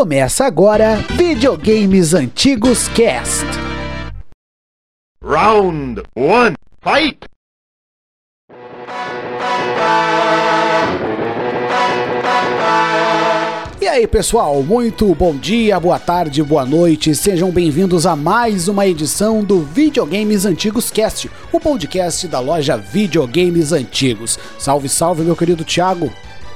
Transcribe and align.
Começa 0.00 0.46
agora 0.46 0.96
Videogames 1.14 2.14
Antigos 2.14 2.88
Cast. 2.88 3.44
Round 5.22 6.02
1, 6.16 6.54
fight! 6.82 7.18
E 13.78 13.86
aí, 13.86 14.06
pessoal, 14.06 14.62
muito 14.62 15.14
bom 15.14 15.36
dia, 15.36 15.78
boa 15.78 15.98
tarde, 15.98 16.42
boa 16.42 16.64
noite. 16.64 17.14
Sejam 17.14 17.50
bem-vindos 17.50 18.06
a 18.06 18.16
mais 18.16 18.68
uma 18.68 18.86
edição 18.86 19.44
do 19.44 19.60
Videogames 19.60 20.46
Antigos 20.46 20.90
Cast, 20.90 21.30
o 21.52 21.60
podcast 21.60 22.26
da 22.26 22.40
loja 22.40 22.78
Videogames 22.78 23.70
Antigos. 23.70 24.38
Salve, 24.58 24.88
salve, 24.88 25.22
meu 25.24 25.36
querido 25.36 25.62
Thiago. 25.62 26.10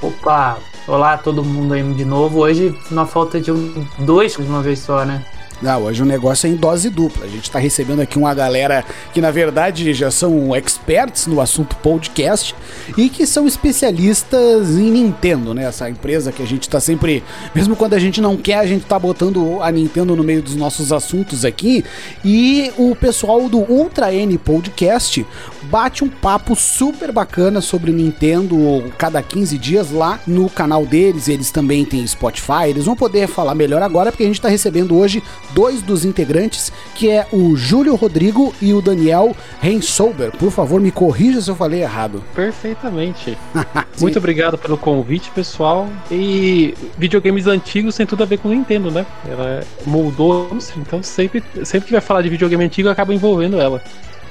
Opa, 0.04 0.58
olá 0.86 1.16
todo 1.16 1.42
mundo 1.42 1.72
aí 1.72 1.82
de 1.94 2.04
novo. 2.04 2.40
Hoje 2.40 2.78
na 2.90 3.06
falta 3.06 3.40
de 3.40 3.50
um, 3.50 3.86
dois 4.00 4.32
de 4.32 4.42
uma 4.42 4.60
vez 4.60 4.80
só, 4.80 5.02
né? 5.02 5.24
Hoje 5.64 6.02
o 6.02 6.06
negócio 6.06 6.46
é 6.46 6.50
em 6.50 6.56
dose 6.56 6.90
dupla. 6.90 7.24
A 7.24 7.28
gente 7.28 7.44
está 7.44 7.58
recebendo 7.58 8.00
aqui 8.00 8.18
uma 8.18 8.34
galera 8.34 8.84
que, 9.14 9.20
na 9.20 9.30
verdade, 9.30 9.94
já 9.94 10.10
são 10.10 10.54
experts 10.54 11.26
no 11.26 11.40
assunto 11.40 11.74
podcast 11.76 12.54
e 12.98 13.08
que 13.08 13.26
são 13.26 13.46
especialistas 13.46 14.76
em 14.76 14.90
Nintendo, 14.90 15.54
né? 15.54 15.64
Essa 15.64 15.88
empresa 15.88 16.30
que 16.30 16.42
a 16.42 16.46
gente 16.46 16.64
está 16.64 16.78
sempre, 16.80 17.24
mesmo 17.54 17.74
quando 17.74 17.94
a 17.94 17.98
gente 17.98 18.20
não 18.20 18.36
quer, 18.36 18.58
a 18.58 18.66
gente 18.66 18.84
tá 18.84 18.98
botando 18.98 19.62
a 19.62 19.72
Nintendo 19.72 20.14
no 20.14 20.22
meio 20.22 20.42
dos 20.42 20.54
nossos 20.54 20.92
assuntos 20.92 21.46
aqui. 21.46 21.82
E 22.22 22.70
o 22.76 22.94
pessoal 22.94 23.48
do 23.48 23.60
Ultra 23.60 24.12
N 24.12 24.36
Podcast 24.36 25.26
bate 25.62 26.04
um 26.04 26.08
papo 26.08 26.54
super 26.54 27.10
bacana 27.10 27.62
sobre 27.62 27.90
Nintendo 27.90 28.84
cada 28.98 29.22
15 29.22 29.56
dias 29.56 29.90
lá 29.90 30.20
no 30.26 30.50
canal 30.50 30.84
deles. 30.84 31.26
Eles 31.26 31.50
também 31.50 31.86
têm 31.86 32.06
Spotify. 32.06 32.68
Eles 32.68 32.84
vão 32.84 32.94
poder 32.94 33.28
falar 33.28 33.54
melhor 33.54 33.80
agora 33.80 34.12
porque 34.12 34.24
a 34.24 34.26
gente 34.26 34.36
está 34.36 34.50
recebendo 34.50 34.94
hoje 34.94 35.22
dois 35.54 35.80
dos 35.80 36.04
integrantes, 36.04 36.72
que 36.94 37.08
é 37.08 37.26
o 37.32 37.56
Júlio 37.56 37.94
Rodrigo 37.94 38.54
e 38.60 38.74
o 38.74 38.82
Daniel 38.82 39.34
Rensober. 39.60 40.32
Por 40.32 40.50
favor, 40.50 40.80
me 40.80 40.90
corrija 40.90 41.40
se 41.40 41.50
eu 41.50 41.56
falei 41.56 41.82
errado. 41.82 42.22
Perfeitamente. 42.34 43.38
Muito 44.00 44.18
obrigado 44.18 44.58
pelo 44.58 44.76
convite, 44.76 45.30
pessoal. 45.30 45.88
E 46.10 46.74
videogames 46.98 47.46
antigos 47.46 47.96
tem 47.96 48.04
tudo 48.04 48.22
a 48.22 48.26
ver 48.26 48.38
com 48.38 48.48
Nintendo, 48.48 48.90
né? 48.90 49.06
Ela 49.26 49.62
moldou, 49.86 50.50
então 50.76 51.02
sempre, 51.02 51.42
sempre 51.62 51.86
que 51.86 51.92
vai 51.92 52.00
falar 52.00 52.22
de 52.22 52.28
videogame 52.28 52.64
antigo, 52.64 52.88
acaba 52.88 53.14
envolvendo 53.14 53.60
ela. 53.60 53.82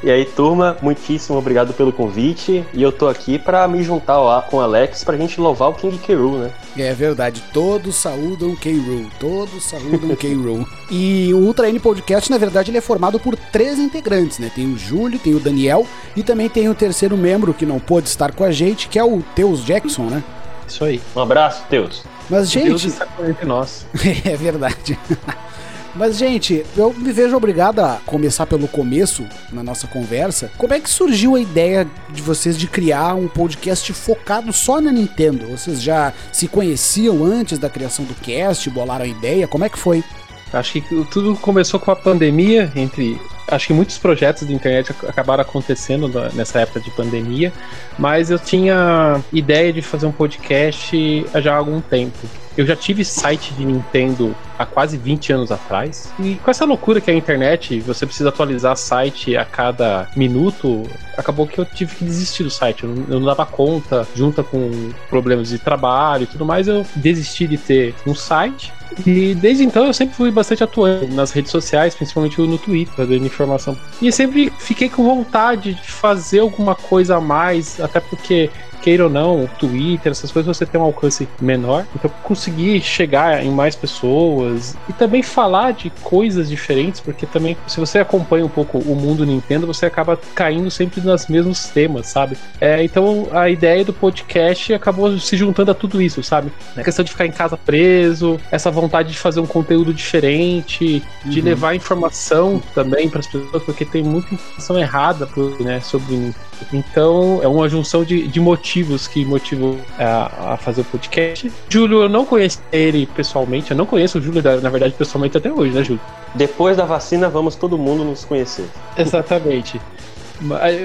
E 0.03 0.11
aí, 0.11 0.25
turma, 0.25 0.75
muitíssimo 0.81 1.37
obrigado 1.37 1.73
pelo 1.73 1.93
convite. 1.93 2.65
E 2.73 2.83
eu 2.83 2.91
tô 2.91 3.07
aqui 3.07 3.39
para 3.39 3.65
me 3.69 3.81
juntar 3.81 4.19
lá 4.19 4.41
com 4.41 4.57
o 4.57 4.59
Alex 4.59 5.01
pra 5.01 5.15
gente 5.15 5.39
louvar 5.39 5.69
o 5.69 5.73
King 5.73 5.97
K. 5.97 6.13
Rool, 6.13 6.39
né? 6.39 6.51
É 6.77 6.93
verdade, 6.93 7.41
todos 7.53 7.95
saúdam 7.95 8.53
K. 8.53 8.73
Rool, 8.73 9.05
todos 9.17 9.63
saúdam 9.63 10.13
K. 10.13 10.33
Rool. 10.33 10.67
E 10.91 11.33
o 11.33 11.37
Ultra 11.37 11.69
N 11.69 11.79
Podcast, 11.79 12.29
na 12.29 12.37
verdade, 12.37 12.69
ele 12.69 12.79
é 12.79 12.81
formado 12.81 13.17
por 13.17 13.37
três 13.37 13.79
integrantes, 13.79 14.39
né? 14.39 14.51
Tem 14.53 14.73
o 14.73 14.77
Júlio, 14.77 15.17
tem 15.17 15.35
o 15.35 15.39
Daniel 15.39 15.87
e 16.17 16.21
também 16.21 16.49
tem 16.49 16.67
o 16.67 16.75
terceiro 16.75 17.15
membro 17.15 17.53
que 17.53 17.65
não 17.65 17.79
pôde 17.79 18.09
estar 18.09 18.33
com 18.33 18.43
a 18.43 18.51
gente, 18.51 18.89
que 18.89 18.99
é 18.99 19.03
o 19.05 19.23
Teus 19.33 19.63
Jackson, 19.63 20.03
né? 20.03 20.21
Isso 20.67 20.83
aí. 20.83 21.01
Um 21.15 21.21
abraço, 21.21 21.63
Teus. 21.69 22.03
Mas, 22.29 22.51
gente. 22.51 22.67
Deus 22.67 22.83
está 22.83 23.07
entre 23.25 23.45
nós. 23.45 23.85
é 24.25 24.35
verdade. 24.35 24.99
Mas, 25.95 26.17
gente, 26.17 26.65
eu 26.75 26.91
me 26.91 27.11
vejo 27.11 27.35
obrigado 27.35 27.79
a 27.79 27.99
começar 28.05 28.47
pelo 28.47 28.67
começo 28.67 29.25
na 29.51 29.61
nossa 29.61 29.85
conversa. 29.85 30.49
Como 30.57 30.73
é 30.73 30.79
que 30.79 30.89
surgiu 30.89 31.35
a 31.35 31.39
ideia 31.39 31.87
de 32.09 32.21
vocês 32.21 32.57
de 32.57 32.65
criar 32.65 33.13
um 33.13 33.27
podcast 33.27 33.93
focado 33.93 34.51
só 34.51 34.81
na 34.81 34.91
Nintendo? 34.91 35.45
Vocês 35.47 35.81
já 35.81 36.11
se 36.31 36.47
conheciam 36.47 37.23
antes 37.23 37.59
da 37.59 37.69
criação 37.69 38.05
do 38.05 38.15
cast, 38.15 38.67
bolaram 38.71 39.05
a 39.05 39.07
ideia? 39.07 39.47
Como 39.47 39.65
é 39.65 39.69
que 39.69 39.77
foi? 39.77 40.03
Acho 40.51 40.73
que 40.73 41.05
tudo 41.05 41.35
começou 41.35 41.79
com 41.79 41.91
a 41.91 41.95
pandemia, 41.95 42.71
entre. 42.75 43.19
Acho 43.47 43.67
que 43.67 43.73
muitos 43.73 43.97
projetos 43.97 44.47
de 44.47 44.53
internet 44.53 44.95
acabaram 45.07 45.41
acontecendo 45.41 46.09
nessa 46.33 46.61
época 46.61 46.79
de 46.79 46.89
pandemia, 46.91 47.51
mas 47.99 48.31
eu 48.31 48.39
tinha 48.39 49.21
ideia 49.33 49.71
de 49.73 49.81
fazer 49.81 50.05
um 50.05 50.11
podcast 50.11 51.25
já 51.41 51.53
há 51.53 51.57
algum 51.57 51.81
tempo. 51.81 52.17
Eu 52.57 52.65
já 52.65 52.75
tive 52.75 53.03
site 53.03 53.53
de 53.53 53.65
Nintendo 53.65 54.35
há 54.57 54.65
quase 54.65 54.97
20 54.97 55.33
anos 55.33 55.51
atrás. 55.51 56.11
E 56.19 56.35
com 56.35 56.51
essa 56.51 56.65
loucura 56.65 57.01
que 57.01 57.09
é 57.09 57.13
a 57.13 57.17
internet, 57.17 57.79
você 57.79 58.05
precisa 58.05 58.29
atualizar 58.29 58.75
site 58.77 59.35
a 59.35 59.43
cada 59.43 60.07
minuto, 60.15 60.83
acabou 61.17 61.47
que 61.47 61.59
eu 61.59 61.65
tive 61.65 61.95
que 61.95 62.05
desistir 62.05 62.43
do 62.43 62.51
site. 62.51 62.83
Eu 62.83 62.89
não, 62.89 63.03
eu 63.09 63.19
não 63.19 63.25
dava 63.25 63.45
conta, 63.45 64.07
junta 64.15 64.43
com 64.43 64.91
problemas 65.09 65.49
de 65.49 65.57
trabalho 65.57 66.23
e 66.23 66.27
tudo 66.27 66.45
mais, 66.45 66.67
eu 66.67 66.85
desisti 66.95 67.47
de 67.47 67.57
ter 67.57 67.95
um 68.05 68.13
site. 68.13 68.71
E 69.05 69.33
desde 69.33 69.63
então 69.63 69.85
eu 69.85 69.93
sempre 69.93 70.15
fui 70.15 70.29
bastante 70.29 70.63
atuante 70.63 71.07
nas 71.07 71.31
redes 71.31 71.51
sociais, 71.51 71.95
principalmente 71.95 72.39
no 72.39 72.57
Twitter, 72.57 73.07
dando 73.07 73.25
informação. 73.25 73.75
E 74.01 74.11
sempre 74.11 74.51
fiquei 74.59 74.89
com 74.89 75.03
vontade 75.03 75.73
de 75.73 75.91
fazer 75.91 76.39
alguma 76.39 76.75
coisa 76.75 77.17
a 77.17 77.21
mais, 77.21 77.79
até 77.79 77.99
porque 77.99 78.51
queira 78.83 79.05
ou 79.05 79.09
não, 79.09 79.47
Twitter, 79.57 80.11
essas 80.11 80.31
coisas 80.31 80.55
você 80.57 80.65
tem 80.65 80.79
um 80.79 80.83
alcance 80.83 81.27
menor. 81.41 81.85
Então 81.95 82.11
conseguir 82.21 82.81
chegar 82.81 83.43
em 83.43 83.49
mais 83.49 83.75
pessoas 83.75 84.75
e 84.89 84.93
também 84.93 85.23
falar 85.23 85.71
de 85.71 85.89
coisas 86.01 86.49
diferentes, 86.49 86.99
porque 86.99 87.25
também 87.25 87.55
se 87.65 87.79
você 87.79 87.99
acompanha 87.99 88.45
um 88.45 88.49
pouco 88.49 88.77
o 88.79 88.95
mundo 88.95 89.25
Nintendo, 89.25 89.65
você 89.65 89.85
acaba 89.85 90.19
caindo 90.35 90.69
sempre 90.69 90.99
nos 91.01 91.27
mesmos 91.27 91.67
temas, 91.67 92.07
sabe? 92.07 92.37
É, 92.59 92.83
então 92.83 93.27
a 93.31 93.49
ideia 93.49 93.85
do 93.85 93.93
podcast 93.93 94.73
acabou 94.73 95.17
se 95.17 95.37
juntando 95.37 95.71
a 95.71 95.73
tudo 95.73 96.01
isso, 96.01 96.21
sabe? 96.21 96.51
A 96.75 96.83
questão 96.83 97.05
de 97.05 97.11
ficar 97.11 97.25
em 97.25 97.31
casa 97.31 97.55
preso, 97.55 98.39
essa 98.51 98.69
vontade 98.69 99.11
de 99.11 99.17
fazer 99.17 99.39
um 99.39 99.45
conteúdo 99.45 99.93
diferente, 99.93 101.01
de 101.25 101.39
Uhum. 101.39 101.45
levar 101.45 101.75
informação 101.75 102.61
também 102.75 103.09
para 103.09 103.19
as 103.19 103.27
pessoas, 103.27 103.63
porque 103.63 103.85
tem 103.85 104.03
muita 104.03 104.33
informação 104.33 104.77
errada 104.77 105.25
por, 105.27 105.59
né, 105.61 105.79
sobre 105.79 106.15
Nintendo. 106.15 106.35
Então, 106.71 107.39
é 107.43 107.47
uma 107.47 107.67
junção 107.67 108.03
de, 108.03 108.27
de 108.27 108.39
motivos 108.39 108.72
que 109.07 109.25
motivou 109.25 109.77
a, 109.99 110.53
a 110.53 110.57
fazer 110.57 110.81
o 110.81 110.85
podcast. 110.85 111.51
Júlio, 111.69 112.03
eu 112.03 112.09
não 112.09 112.25
conheço 112.25 112.61
ele 112.71 113.05
pessoalmente, 113.05 113.71
eu 113.71 113.77
não 113.77 113.85
conheço 113.85 114.17
o 114.17 114.21
Júlio, 114.21 114.41
na 114.61 114.69
verdade, 114.69 114.93
pessoalmente 114.97 115.37
até 115.37 115.51
hoje, 115.51 115.73
né, 115.75 115.83
Júlio? 115.83 116.01
Depois 116.33 116.77
da 116.77 116.85
vacina, 116.85 117.29
vamos 117.29 117.55
todo 117.55 117.77
mundo 117.77 118.03
nos 118.03 118.25
conhecer. 118.25 118.65
Exatamente. 118.97 119.79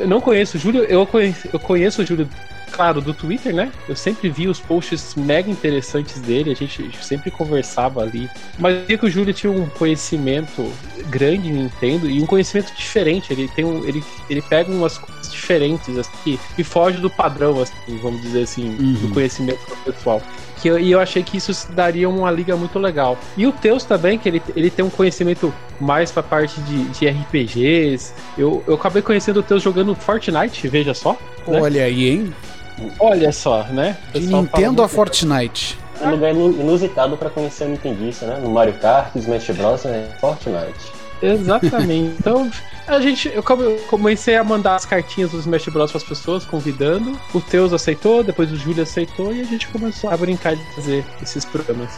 Eu 0.01 0.07
não 0.07 0.21
conheço 0.21 0.57
o 0.57 0.61
Júlio, 0.61 0.85
eu 0.85 1.05
conheço, 1.05 1.49
eu 1.53 1.59
conheço 1.59 2.03
o 2.03 2.07
Júlio, 2.07 2.29
claro, 2.69 3.01
do 3.01 3.13
Twitter, 3.13 3.55
né? 3.55 3.73
Eu 3.89 3.97
sempre 3.97 4.29
vi 4.31 4.47
os 4.49 4.61
posts 4.61 5.15
mega 5.17 5.51
interessantes 5.51 6.21
dele, 6.21 6.51
a 6.51 6.55
gente 6.55 6.91
sempre 7.03 7.31
conversava 7.31 8.01
ali. 8.03 8.29
Mas 8.59 8.75
eu 8.77 8.87
via 8.87 8.99
que 8.99 9.07
o 9.07 9.11
Júlio 9.11 9.35
tinha 9.35 9.51
um 9.53 9.67
conhecimento 9.71 10.71
grande 11.11 11.49
em 11.49 11.53
Nintendo 11.53 12.09
e 12.09 12.23
um 12.23 12.27
conhecimento 12.27 12.73
diferente. 12.75 13.33
Ele 13.33 13.49
tem 13.49 13.65
um, 13.65 13.85
ele, 13.85 14.03
ele 14.29 14.43
pega 14.43 14.71
umas 14.71 14.99
coisas 14.99 15.33
diferentes 15.33 15.97
assim, 15.99 16.39
e 16.57 16.63
foge 16.65 16.99
do 16.99 17.09
padrão, 17.11 17.61
assim, 17.61 17.73
vamos 18.03 18.21
dizer 18.23 18.43
assim, 18.43 18.75
do 18.77 19.07
Uhum. 19.09 19.15
conhecimento 19.15 19.61
do 19.69 19.77
pessoal. 19.93 20.23
Que 20.61 20.69
eu, 20.69 20.79
e 20.79 20.91
eu 20.91 20.99
achei 21.01 21.23
que 21.23 21.37
isso 21.37 21.53
daria 21.73 22.09
uma 22.09 22.31
liga 22.31 22.57
muito 22.57 22.79
legal. 22.81 23.17
E 23.37 23.47
o 23.47 23.53
Teus 23.53 23.85
também, 23.85 24.19
que 24.19 24.29
ele, 24.29 24.43
ele 24.57 24.71
tem 24.71 24.85
um 24.85 24.91
conhecimento 24.91 25.55
mais 25.81 26.11
pra 26.11 26.23
parte 26.23 26.61
de, 26.63 26.85
de 26.87 27.07
RPGs. 27.07 28.13
Eu, 28.37 28.65
eu 28.67 28.75
acabei 28.75 29.01
conhecendo 29.01 29.39
o 29.39 29.43
Teus 29.43 29.63
jogando 29.63 29.95
Fortnite, 29.95 30.67
veja 30.67 30.93
só. 30.95 31.13
né? 31.47 31.61
Olha 31.61 31.85
aí, 31.85 32.09
hein? 32.11 32.35
Olha 32.99 33.33
só, 33.33 33.65
né? 33.65 33.97
De 34.13 34.21
Nintendo 34.21 34.83
a 34.83 34.89
Fortnite. 34.89 35.79
É 36.01 36.07
um 36.07 36.11
lugar 36.13 36.31
inu- 36.33 36.51
inusitado 36.61 37.17
para 37.17 37.29
conhecer 37.31 37.65
a 37.65 37.67
Nintendista, 37.69 38.27
né? 38.27 38.39
No 38.43 38.51
Mario 38.51 38.75
Kart, 38.75 39.15
Smash 39.17 39.51
Bros. 39.51 39.85
e 39.85 40.21
Fortnite. 40.21 40.93
Exatamente. 41.21 42.15
Então, 42.21 42.51
a 42.87 43.01
gente, 43.01 43.29
eu 43.35 43.43
come- 43.43 43.65
eu 43.65 43.79
comecei 43.89 44.37
a 44.37 44.45
mandar 44.45 44.77
as 44.77 44.85
cartinhas 44.87 45.31
dos 45.33 45.41
Smash 45.41 45.67
Bros 45.69 45.91
para 45.91 45.99
as 45.99 46.05
pessoas, 46.07 46.45
convidando. 46.45 47.19
O 47.35 47.41
Teus 47.41 47.73
aceitou, 47.73 48.23
depois 48.23 48.51
o 48.53 48.57
Júlio 48.57 48.83
aceitou 48.83 49.33
e 49.35 49.41
a 49.41 49.45
gente 49.45 49.67
começou 49.69 50.11
a 50.11 50.17
brincar 50.17 50.55
de 50.57 50.63
fazer 50.75 51.05
esses 51.23 51.45
programas. 51.45 51.91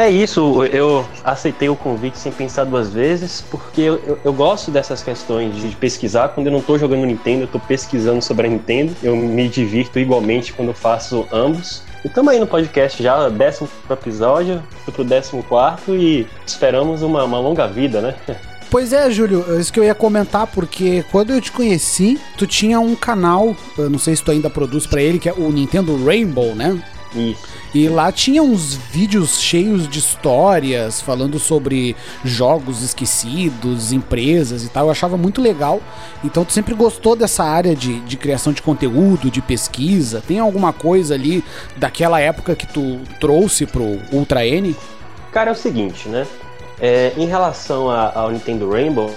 É 0.00 0.08
isso, 0.10 0.64
eu 0.64 1.04
aceitei 1.22 1.68
o 1.68 1.76
convite 1.76 2.16
sem 2.18 2.32
pensar 2.32 2.64
duas 2.64 2.88
vezes, 2.90 3.44
porque 3.50 3.82
eu, 3.82 4.00
eu- 4.06 4.18
eu 4.24 4.32
gosto 4.32 4.70
dessas 4.70 5.02
questões 5.02 5.54
de 5.56 5.76
pesquisar. 5.76 6.28
Quando 6.30 6.46
eu 6.46 6.52
não 6.54 6.62
tô 6.62 6.78
jogando 6.78 7.04
Nintendo, 7.04 7.42
eu 7.42 7.46
tô 7.46 7.60
pesquisando 7.60 8.22
sobre 8.22 8.46
a 8.46 8.50
Nintendo. 8.50 8.96
Eu 9.02 9.14
me 9.14 9.46
divirto 9.46 9.98
igualmente 9.98 10.54
quando 10.54 10.68
eu 10.68 10.74
faço 10.74 11.26
ambos. 11.30 11.82
E 12.02 12.08
estamos 12.08 12.32
aí 12.32 12.40
no 12.40 12.46
podcast 12.46 13.02
já, 13.02 13.28
décimo 13.28 13.68
episódio, 13.90 14.62
pro 14.86 15.04
décimo 15.04 15.42
quarto 15.42 15.94
e 15.94 16.26
esperamos 16.46 17.02
uma, 17.02 17.22
uma 17.24 17.38
longa 17.38 17.66
vida, 17.68 18.00
né? 18.00 18.14
Pois 18.70 18.94
é, 18.94 19.10
Júlio, 19.10 19.44
é 19.50 19.60
isso 19.60 19.70
que 19.70 19.78
eu 19.80 19.84
ia 19.84 19.94
comentar, 19.94 20.46
porque 20.46 21.04
quando 21.12 21.32
eu 21.34 21.40
te 21.42 21.52
conheci, 21.52 22.18
tu 22.38 22.46
tinha 22.46 22.80
um 22.80 22.94
canal, 22.94 23.54
eu 23.76 23.90
não 23.90 23.98
sei 23.98 24.16
se 24.16 24.22
tu 24.24 24.30
ainda 24.30 24.48
produz 24.48 24.86
pra 24.86 25.02
ele, 25.02 25.18
que 25.18 25.28
é 25.28 25.32
o 25.34 25.50
Nintendo 25.50 26.02
Rainbow, 26.02 26.54
né? 26.54 26.80
Isso. 27.14 27.42
E 27.74 27.88
lá 27.88 28.12
tinha 28.12 28.42
uns 28.42 28.74
vídeos 28.74 29.40
cheios 29.40 29.88
de 29.88 29.98
histórias 29.98 31.00
falando 31.00 31.38
sobre 31.38 31.96
jogos 32.24 32.82
esquecidos, 32.82 33.92
empresas 33.92 34.64
e 34.64 34.68
tal. 34.68 34.86
Eu 34.86 34.90
achava 34.90 35.16
muito 35.16 35.40
legal. 35.40 35.80
Então 36.22 36.44
tu 36.44 36.52
sempre 36.52 36.74
gostou 36.74 37.16
dessa 37.16 37.44
área 37.44 37.74
de, 37.74 38.00
de 38.00 38.16
criação 38.16 38.52
de 38.52 38.62
conteúdo, 38.62 39.30
de 39.30 39.40
pesquisa? 39.40 40.22
Tem 40.26 40.38
alguma 40.38 40.72
coisa 40.72 41.14
ali 41.14 41.44
daquela 41.76 42.20
época 42.20 42.54
que 42.54 42.66
tu 42.66 43.00
trouxe 43.18 43.66
pro 43.66 43.98
Ultra 44.12 44.46
N? 44.46 44.76
Cara, 45.32 45.50
é 45.50 45.52
o 45.52 45.56
seguinte, 45.56 46.08
né? 46.08 46.26
É, 46.80 47.12
em 47.16 47.26
relação 47.26 47.90
ao 47.90 48.30
Nintendo 48.30 48.70
Rainbow, 48.70 49.10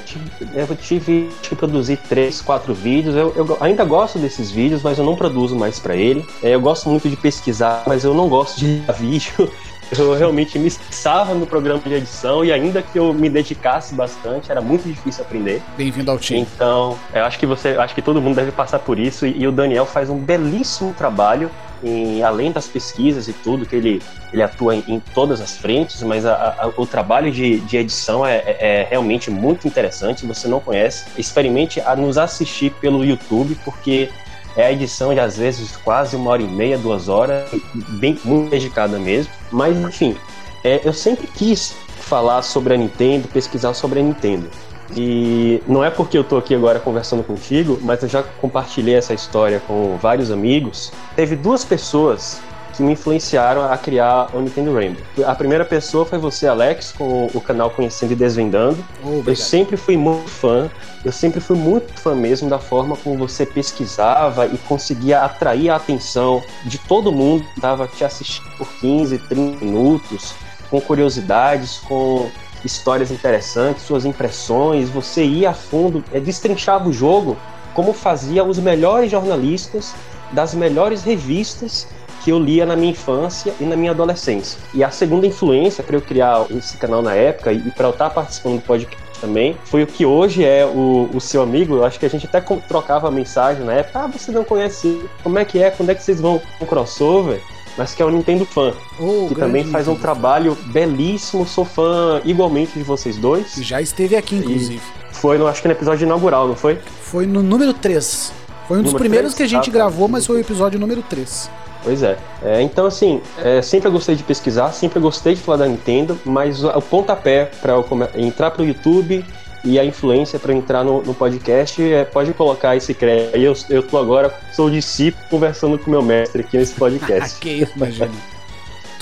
eu 0.53 0.75
tive 0.75 1.29
que 1.41 1.55
produzir 1.55 1.97
três, 2.09 2.41
quatro 2.41 2.73
vídeos. 2.73 3.15
Eu, 3.15 3.33
eu 3.35 3.57
ainda 3.61 3.85
gosto 3.85 4.19
desses 4.19 4.51
vídeos, 4.51 4.83
mas 4.83 4.97
eu 4.97 5.05
não 5.05 5.15
produzo 5.15 5.55
mais 5.55 5.79
para 5.79 5.95
ele. 5.95 6.25
É, 6.41 6.49
eu 6.55 6.61
gosto 6.61 6.89
muito 6.89 7.09
de 7.09 7.15
pesquisar, 7.15 7.83
mas 7.87 8.03
eu 8.03 8.13
não 8.13 8.27
gosto 8.27 8.59
de 8.59 8.83
vídeo. 8.99 9.49
Eu 9.97 10.13
realmente 10.13 10.57
me 10.57 10.67
esforçava 10.67 11.33
no 11.33 11.45
programa 11.45 11.81
de 11.85 11.93
edição 11.93 12.43
e 12.43 12.51
ainda 12.51 12.81
que 12.81 12.97
eu 12.97 13.13
me 13.13 13.29
dedicasse 13.29 13.93
bastante, 13.93 14.51
era 14.51 14.61
muito 14.61 14.87
difícil 14.87 15.23
aprender. 15.23 15.61
Bem-vindo 15.77 16.09
ao 16.11 16.17
time. 16.17 16.39
Então, 16.39 16.97
eu 17.13 17.23
acho 17.25 17.37
que 17.39 17.45
você, 17.45 17.69
acho 17.69 17.93
que 17.93 18.01
todo 18.01 18.21
mundo 18.21 18.35
deve 18.35 18.51
passar 18.51 18.79
por 18.79 18.97
isso 18.99 19.25
e, 19.25 19.41
e 19.41 19.47
o 19.47 19.51
Daniel 19.51 19.85
faz 19.85 20.09
um 20.09 20.17
belíssimo 20.17 20.93
trabalho 20.93 21.49
em, 21.83 22.23
além 22.23 22.49
das 22.51 22.65
pesquisas 22.65 23.27
e 23.27 23.33
tudo 23.33 23.65
que 23.65 23.75
ele, 23.75 24.01
ele 24.31 24.41
atua 24.41 24.73
em, 24.75 24.83
em 24.87 24.99
todas 25.13 25.41
as 25.41 25.57
frentes, 25.57 26.01
mas 26.01 26.25
a- 26.25 26.55
a- 26.57 26.71
o 26.81 26.85
trabalho 26.85 27.29
de, 27.29 27.59
de 27.59 27.75
edição 27.75 28.25
é, 28.25 28.37
é- 28.37 28.57
é 28.81 28.87
realmente 28.89 29.29
muito 29.29 29.67
interessante. 29.67 30.21
Se 30.21 30.25
você 30.25 30.47
não 30.47 30.61
conhece, 30.61 31.03
experimente 31.17 31.81
a 31.81 31.93
nos 31.95 32.17
assistir 32.17 32.71
pelo 32.79 33.03
YouTube, 33.03 33.57
porque 33.65 34.09
é 34.55 34.65
a 34.67 34.71
edição 34.71 35.13
de 35.13 35.19
às 35.19 35.37
vezes 35.37 35.75
quase 35.77 36.15
uma 36.15 36.31
hora 36.31 36.41
e 36.41 36.47
meia, 36.47 36.77
duas 36.77 37.09
horas, 37.09 37.49
bem 37.73 38.19
muito 38.23 38.49
dedicada 38.49 38.97
mesmo. 38.99 39.31
Mas 39.51 39.77
enfim, 39.77 40.15
é, 40.63 40.81
eu 40.83 40.93
sempre 40.93 41.27
quis 41.27 41.75
falar 41.87 42.41
sobre 42.41 42.73
a 42.73 42.77
Nintendo, 42.77 43.27
pesquisar 43.27 43.73
sobre 43.73 43.99
a 43.99 44.03
Nintendo. 44.03 44.49
E 44.95 45.61
não 45.67 45.83
é 45.83 45.89
porque 45.89 46.17
eu 46.17 46.23
tô 46.23 46.37
aqui 46.37 46.53
agora 46.53 46.79
conversando 46.79 47.23
contigo, 47.23 47.79
mas 47.81 48.03
eu 48.03 48.09
já 48.09 48.21
compartilhei 48.21 48.95
essa 48.95 49.13
história 49.13 49.59
com 49.59 49.97
vários 49.97 50.29
amigos. 50.29 50.91
Teve 51.15 51.35
duas 51.35 51.65
pessoas 51.65 52.41
que 52.75 52.81
me 52.81 52.93
influenciaram 52.93 53.71
a 53.71 53.77
criar 53.77 54.29
o 54.33 54.41
Nintendo 54.41 54.73
Rainbow. 54.73 55.01
A 55.25 55.35
primeira 55.35 55.63
pessoa 55.63 56.05
foi 56.05 56.17
você, 56.17 56.47
Alex, 56.47 56.91
com 56.91 57.27
o 57.33 57.39
canal 57.39 57.69
Conhecendo 57.69 58.13
e 58.13 58.15
Desvendando. 58.15 58.83
Ô, 59.03 59.23
Eu 59.25 59.35
sempre 59.35 59.77
fui 59.77 59.95
muito 59.95 60.29
fã, 60.29 60.69
eu 61.05 61.11
sempre 61.11 61.39
fui 61.39 61.55
muito 61.55 61.93
fã 61.99 62.15
mesmo 62.15 62.49
da 62.49 62.59
forma 62.59 62.97
como 62.97 63.17
você 63.17 63.45
pesquisava 63.45 64.47
e 64.47 64.57
conseguia 64.57 65.21
atrair 65.21 65.69
a 65.69 65.75
atenção 65.75 66.41
de 66.65 66.77
todo 66.77 67.11
mundo 67.11 67.43
que 67.43 67.59
estava 67.59 67.87
te 67.87 68.03
assistindo 68.03 68.49
por 68.57 68.67
15, 68.79 69.17
30 69.19 69.63
minutos, 69.63 70.33
com 70.69 70.81
curiosidades, 70.81 71.77
com 71.87 72.29
histórias 72.65 73.11
interessantes, 73.11 73.83
suas 73.83 74.05
impressões, 74.05 74.89
você 74.89 75.23
ia 75.23 75.51
a 75.51 75.53
fundo, 75.53 76.03
é, 76.11 76.19
destrinchava 76.19 76.89
o 76.89 76.93
jogo 76.93 77.37
como 77.73 77.91
fazia 77.93 78.43
os 78.43 78.57
melhores 78.57 79.11
jornalistas 79.11 79.93
das 80.31 80.53
melhores 80.53 81.03
revistas 81.03 81.87
que 82.23 82.31
eu 82.31 82.39
lia 82.39 82.65
na 82.65 82.75
minha 82.75 82.91
infância 82.91 83.53
e 83.59 83.63
na 83.65 83.75
minha 83.75 83.91
adolescência. 83.91 84.59
E 84.73 84.83
a 84.83 84.89
segunda 84.89 85.27
influência 85.27 85.83
para 85.83 85.95
eu 85.95 86.01
criar 86.01 86.45
esse 86.49 86.77
canal 86.77 87.01
na 87.01 87.13
época 87.13 87.51
e 87.51 87.69
para 87.71 87.87
eu 87.87 87.91
estar 87.91 88.09
participando 88.09 88.55
do 88.55 88.61
podcast 88.61 89.03
também 89.19 89.55
foi 89.63 89.83
o 89.83 89.87
que 89.87 90.05
hoje 90.05 90.43
é 90.43 90.65
o, 90.65 91.09
o 91.13 91.21
seu 91.21 91.41
amigo. 91.41 91.75
Eu 91.75 91.85
acho 91.85 91.97
que 91.99 92.05
a 92.05 92.09
gente 92.09 92.25
até 92.25 92.41
trocava 92.41 93.09
mensagem 93.09 93.63
na 93.63 93.73
época. 93.73 93.99
Ah, 93.99 94.07
você 94.07 94.31
não 94.31 94.43
conhece? 94.43 95.01
Como 95.23 95.39
é 95.39 95.45
que 95.45 95.61
é? 95.61 95.71
Quando 95.71 95.89
é 95.89 95.95
que 95.95 96.03
vocês 96.03 96.19
vão 96.19 96.41
com 96.59 96.65
crossover? 96.65 97.41
Mas 97.77 97.95
que 97.95 98.03
é 98.03 98.05
o 98.05 98.09
Nintendo 98.09 98.45
Fã, 98.45 98.71
Ô, 98.99 99.27
que 99.27 99.35
também 99.35 99.63
faz 99.63 99.87
um 99.87 99.95
trabalho 99.95 100.55
belíssimo. 100.67 101.47
Sou 101.47 101.65
fã 101.65 102.21
igualmente 102.23 102.73
de 102.77 102.83
vocês 102.83 103.17
dois. 103.17 103.55
Já 103.55 103.81
esteve 103.81 104.15
aqui, 104.15 104.35
inclusive. 104.35 104.81
Foi, 105.11 105.37
no, 105.37 105.47
acho 105.47 105.61
que 105.61 105.67
no 105.67 105.73
episódio 105.73 106.05
inaugural, 106.05 106.47
não 106.47 106.55
foi? 106.55 106.77
Foi 107.01 107.25
no 107.25 107.41
número 107.41 107.73
3. 107.73 108.42
Foi 108.67 108.79
um 108.79 108.83
dos 108.83 108.93
primeiros 108.93 109.33
três? 109.33 109.49
que 109.49 109.55
a 109.55 109.59
gente 109.59 109.69
Ah, 109.69 109.73
tá. 109.73 109.79
gravou, 109.79 110.07
mas 110.07 110.25
foi 110.25 110.37
o 110.37 110.39
episódio 110.39 110.79
número 110.79 111.01
3. 111.03 111.49
Pois 111.83 112.01
é. 112.01 112.17
É, 112.41 112.61
então, 112.61 112.85
assim, 112.85 113.21
é, 113.43 113.61
sempre 113.61 113.89
eu 113.89 113.91
gostei 113.91 114.15
de 114.15 114.23
pesquisar, 114.23 114.71
sempre 114.71 114.99
eu 114.99 115.01
gostei 115.01 115.35
de 115.35 115.41
falar 115.41 115.57
da 115.57 115.67
Nintendo, 115.67 116.17
mas 116.23 116.63
o, 116.63 116.81
pontapé 116.81 117.51
para 117.61 117.73
entrar 118.15 118.51
pro 118.51 118.63
YouTube 118.63 119.23
e 119.65 119.77
a 119.79 119.83
influência 119.83 120.39
para 120.39 120.53
entrar 120.53 120.83
no, 120.83 121.01
no 121.01 121.13
podcast 121.13 121.81
é, 121.83 122.05
pode 122.05 122.33
colocar 122.33 122.75
esse 122.75 122.93
crédito. 122.93 123.35
Eu, 123.35 123.53
eu 123.69 123.83
tô 123.83 123.97
agora, 123.97 124.33
sou 124.53 124.69
discípulo, 124.69 125.25
conversando 125.29 125.77
com 125.77 125.91
meu 125.91 126.01
mestre 126.01 126.41
aqui 126.41 126.57
nesse 126.57 126.73
Ah, 126.77 126.79
podcast. 126.79 127.39
que 127.39 127.49
isso, 127.49 127.73
imagina. 127.75 128.11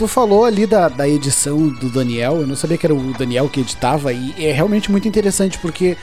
Tu 0.01 0.07
falou 0.07 0.45
ali 0.45 0.65
da, 0.65 0.89
da 0.89 1.07
edição 1.07 1.67
do 1.67 1.87
Daniel, 1.87 2.37
eu 2.37 2.47
não 2.47 2.55
sabia 2.55 2.75
que 2.75 2.87
era 2.87 2.95
o 2.95 3.13
Daniel 3.13 3.47
que 3.47 3.59
editava, 3.59 4.11
e 4.11 4.33
é 4.43 4.51
realmente 4.51 4.89
muito 4.89 5.07
interessante 5.07 5.59
porque 5.59 5.95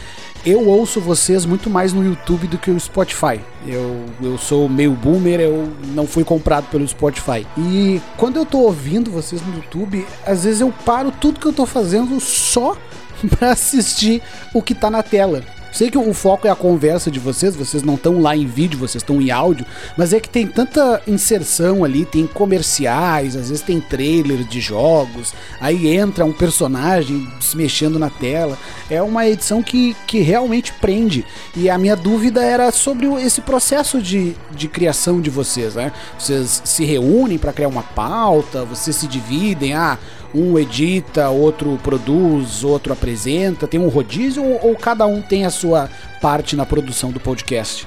eu 0.47 0.69
ouço 0.69 1.01
vocês 1.01 1.45
muito 1.45 1.69
mais 1.69 1.93
no 1.93 2.05
YouTube 2.05 2.47
do 2.47 2.59
que 2.59 2.71
o 2.71 2.79
Spotify. 2.79 3.41
Eu, 3.67 4.05
eu 4.23 4.39
sou 4.39 4.69
meio 4.69 4.93
boomer, 4.93 5.41
eu 5.41 5.69
não 5.87 6.07
fui 6.07 6.23
comprado 6.23 6.71
pelo 6.71 6.87
Spotify. 6.87 7.45
E 7.57 8.01
quando 8.17 8.37
eu 8.37 8.47
tô 8.47 8.59
ouvindo 8.59 9.11
vocês 9.11 9.43
no 9.45 9.57
YouTube, 9.57 10.07
às 10.25 10.45
vezes 10.45 10.61
eu 10.61 10.73
paro 10.85 11.11
tudo 11.11 11.41
que 11.41 11.47
eu 11.47 11.53
tô 11.53 11.67
fazendo 11.67 12.21
só 12.21 12.77
pra 13.37 13.51
assistir 13.51 14.23
o 14.55 14.63
que 14.63 14.77
tá 14.77 14.89
na 14.89 15.03
tela. 15.03 15.43
Sei 15.79 15.93
que 15.93 15.97
o 15.97 16.13
foco 16.13 16.45
é 16.45 16.51
a 16.51 16.57
conversa 16.57 17.09
de 17.09 17.21
vocês, 17.21 17.55
vocês 17.55 17.85
não 17.85 17.95
estão 17.95 18.21
lá 18.21 18.37
em 18.37 18.45
vídeo, 18.45 18.77
vocês 18.77 19.01
estão 19.01 19.23
em 19.23 19.31
áudio, 19.31 19.65
mas 19.97 20.13
é 20.13 20.19
que 20.19 20.29
tem 20.29 20.45
tanta 20.45 21.01
inserção 21.07 21.85
ali, 21.85 22.05
tem 22.05 22.27
comerciais, 22.27 23.37
às 23.37 23.49
vezes 23.49 23.63
tem 23.63 23.81
trailer 23.81 24.43
de 24.43 24.61
jogos, 24.61 25.33
aí 25.61 25.97
entra 25.97 26.25
um 26.25 26.33
personagem 26.33 27.29
se 27.41 27.57
mexendo 27.57 27.97
na 27.97 28.11
tela. 28.11 28.59
É 28.91 29.01
uma 29.01 29.29
edição 29.29 29.63
que, 29.63 29.95
que 30.05 30.19
realmente 30.19 30.73
prende. 30.73 31.25
E 31.55 31.71
a 31.71 31.79
minha 31.79 31.95
dúvida 31.95 32.43
era 32.43 32.73
sobre 32.73 33.07
esse 33.23 33.41
processo 33.41 34.03
de, 34.03 34.35
de 34.51 34.67
criação 34.67 35.21
de 35.21 35.31
vocês, 35.31 35.77
né? 35.77 35.93
Vocês 36.19 36.61
se 36.65 36.85
reúnem 36.85 37.39
para 37.39 37.53
criar 37.53 37.69
uma 37.69 37.85
pauta, 37.85 38.65
vocês 38.65 38.97
se 38.97 39.07
dividem, 39.07 39.75
ah, 39.75 39.97
um 40.35 40.59
edita, 40.59 41.29
outro 41.31 41.79
produz, 41.83 42.63
outro 42.65 42.93
apresenta, 42.93 43.67
tem 43.67 43.81
um 43.81 43.89
rodízio 43.89 44.45
ou, 44.45 44.69
ou 44.69 44.77
cada 44.77 45.07
um 45.07 45.21
tem 45.23 45.45
a 45.45 45.51
sua 45.51 45.89
parte 46.21 46.55
na 46.57 46.67
produção 46.67 47.11
do 47.11 47.19
podcast? 47.21 47.87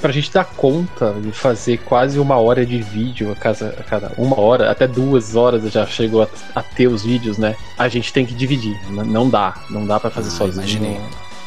Pra 0.00 0.10
gente 0.10 0.32
dar 0.32 0.44
conta 0.44 1.14
de 1.22 1.30
fazer 1.30 1.78
quase 1.78 2.18
uma 2.18 2.36
hora 2.36 2.66
de 2.66 2.82
vídeo 2.82 3.30
a 3.30 3.36
cada, 3.36 3.68
a 3.78 3.82
cada 3.84 4.12
uma 4.18 4.38
hora, 4.40 4.68
até 4.68 4.86
duas 4.88 5.36
horas 5.36 5.62
já 5.70 5.86
chegou 5.86 6.22
a, 6.22 6.28
a 6.56 6.62
ter 6.62 6.88
os 6.88 7.04
vídeos, 7.04 7.38
né? 7.38 7.54
A 7.78 7.86
gente 7.88 8.12
tem 8.12 8.26
que 8.26 8.34
dividir. 8.34 8.76
Não 8.90 9.28
dá. 9.30 9.54
Não 9.70 9.86
dá 9.86 10.00
pra 10.00 10.10
fazer 10.10 10.28
Ah, 10.28 10.32
sozinho. 10.32 10.58
imaginei. 10.64 10.96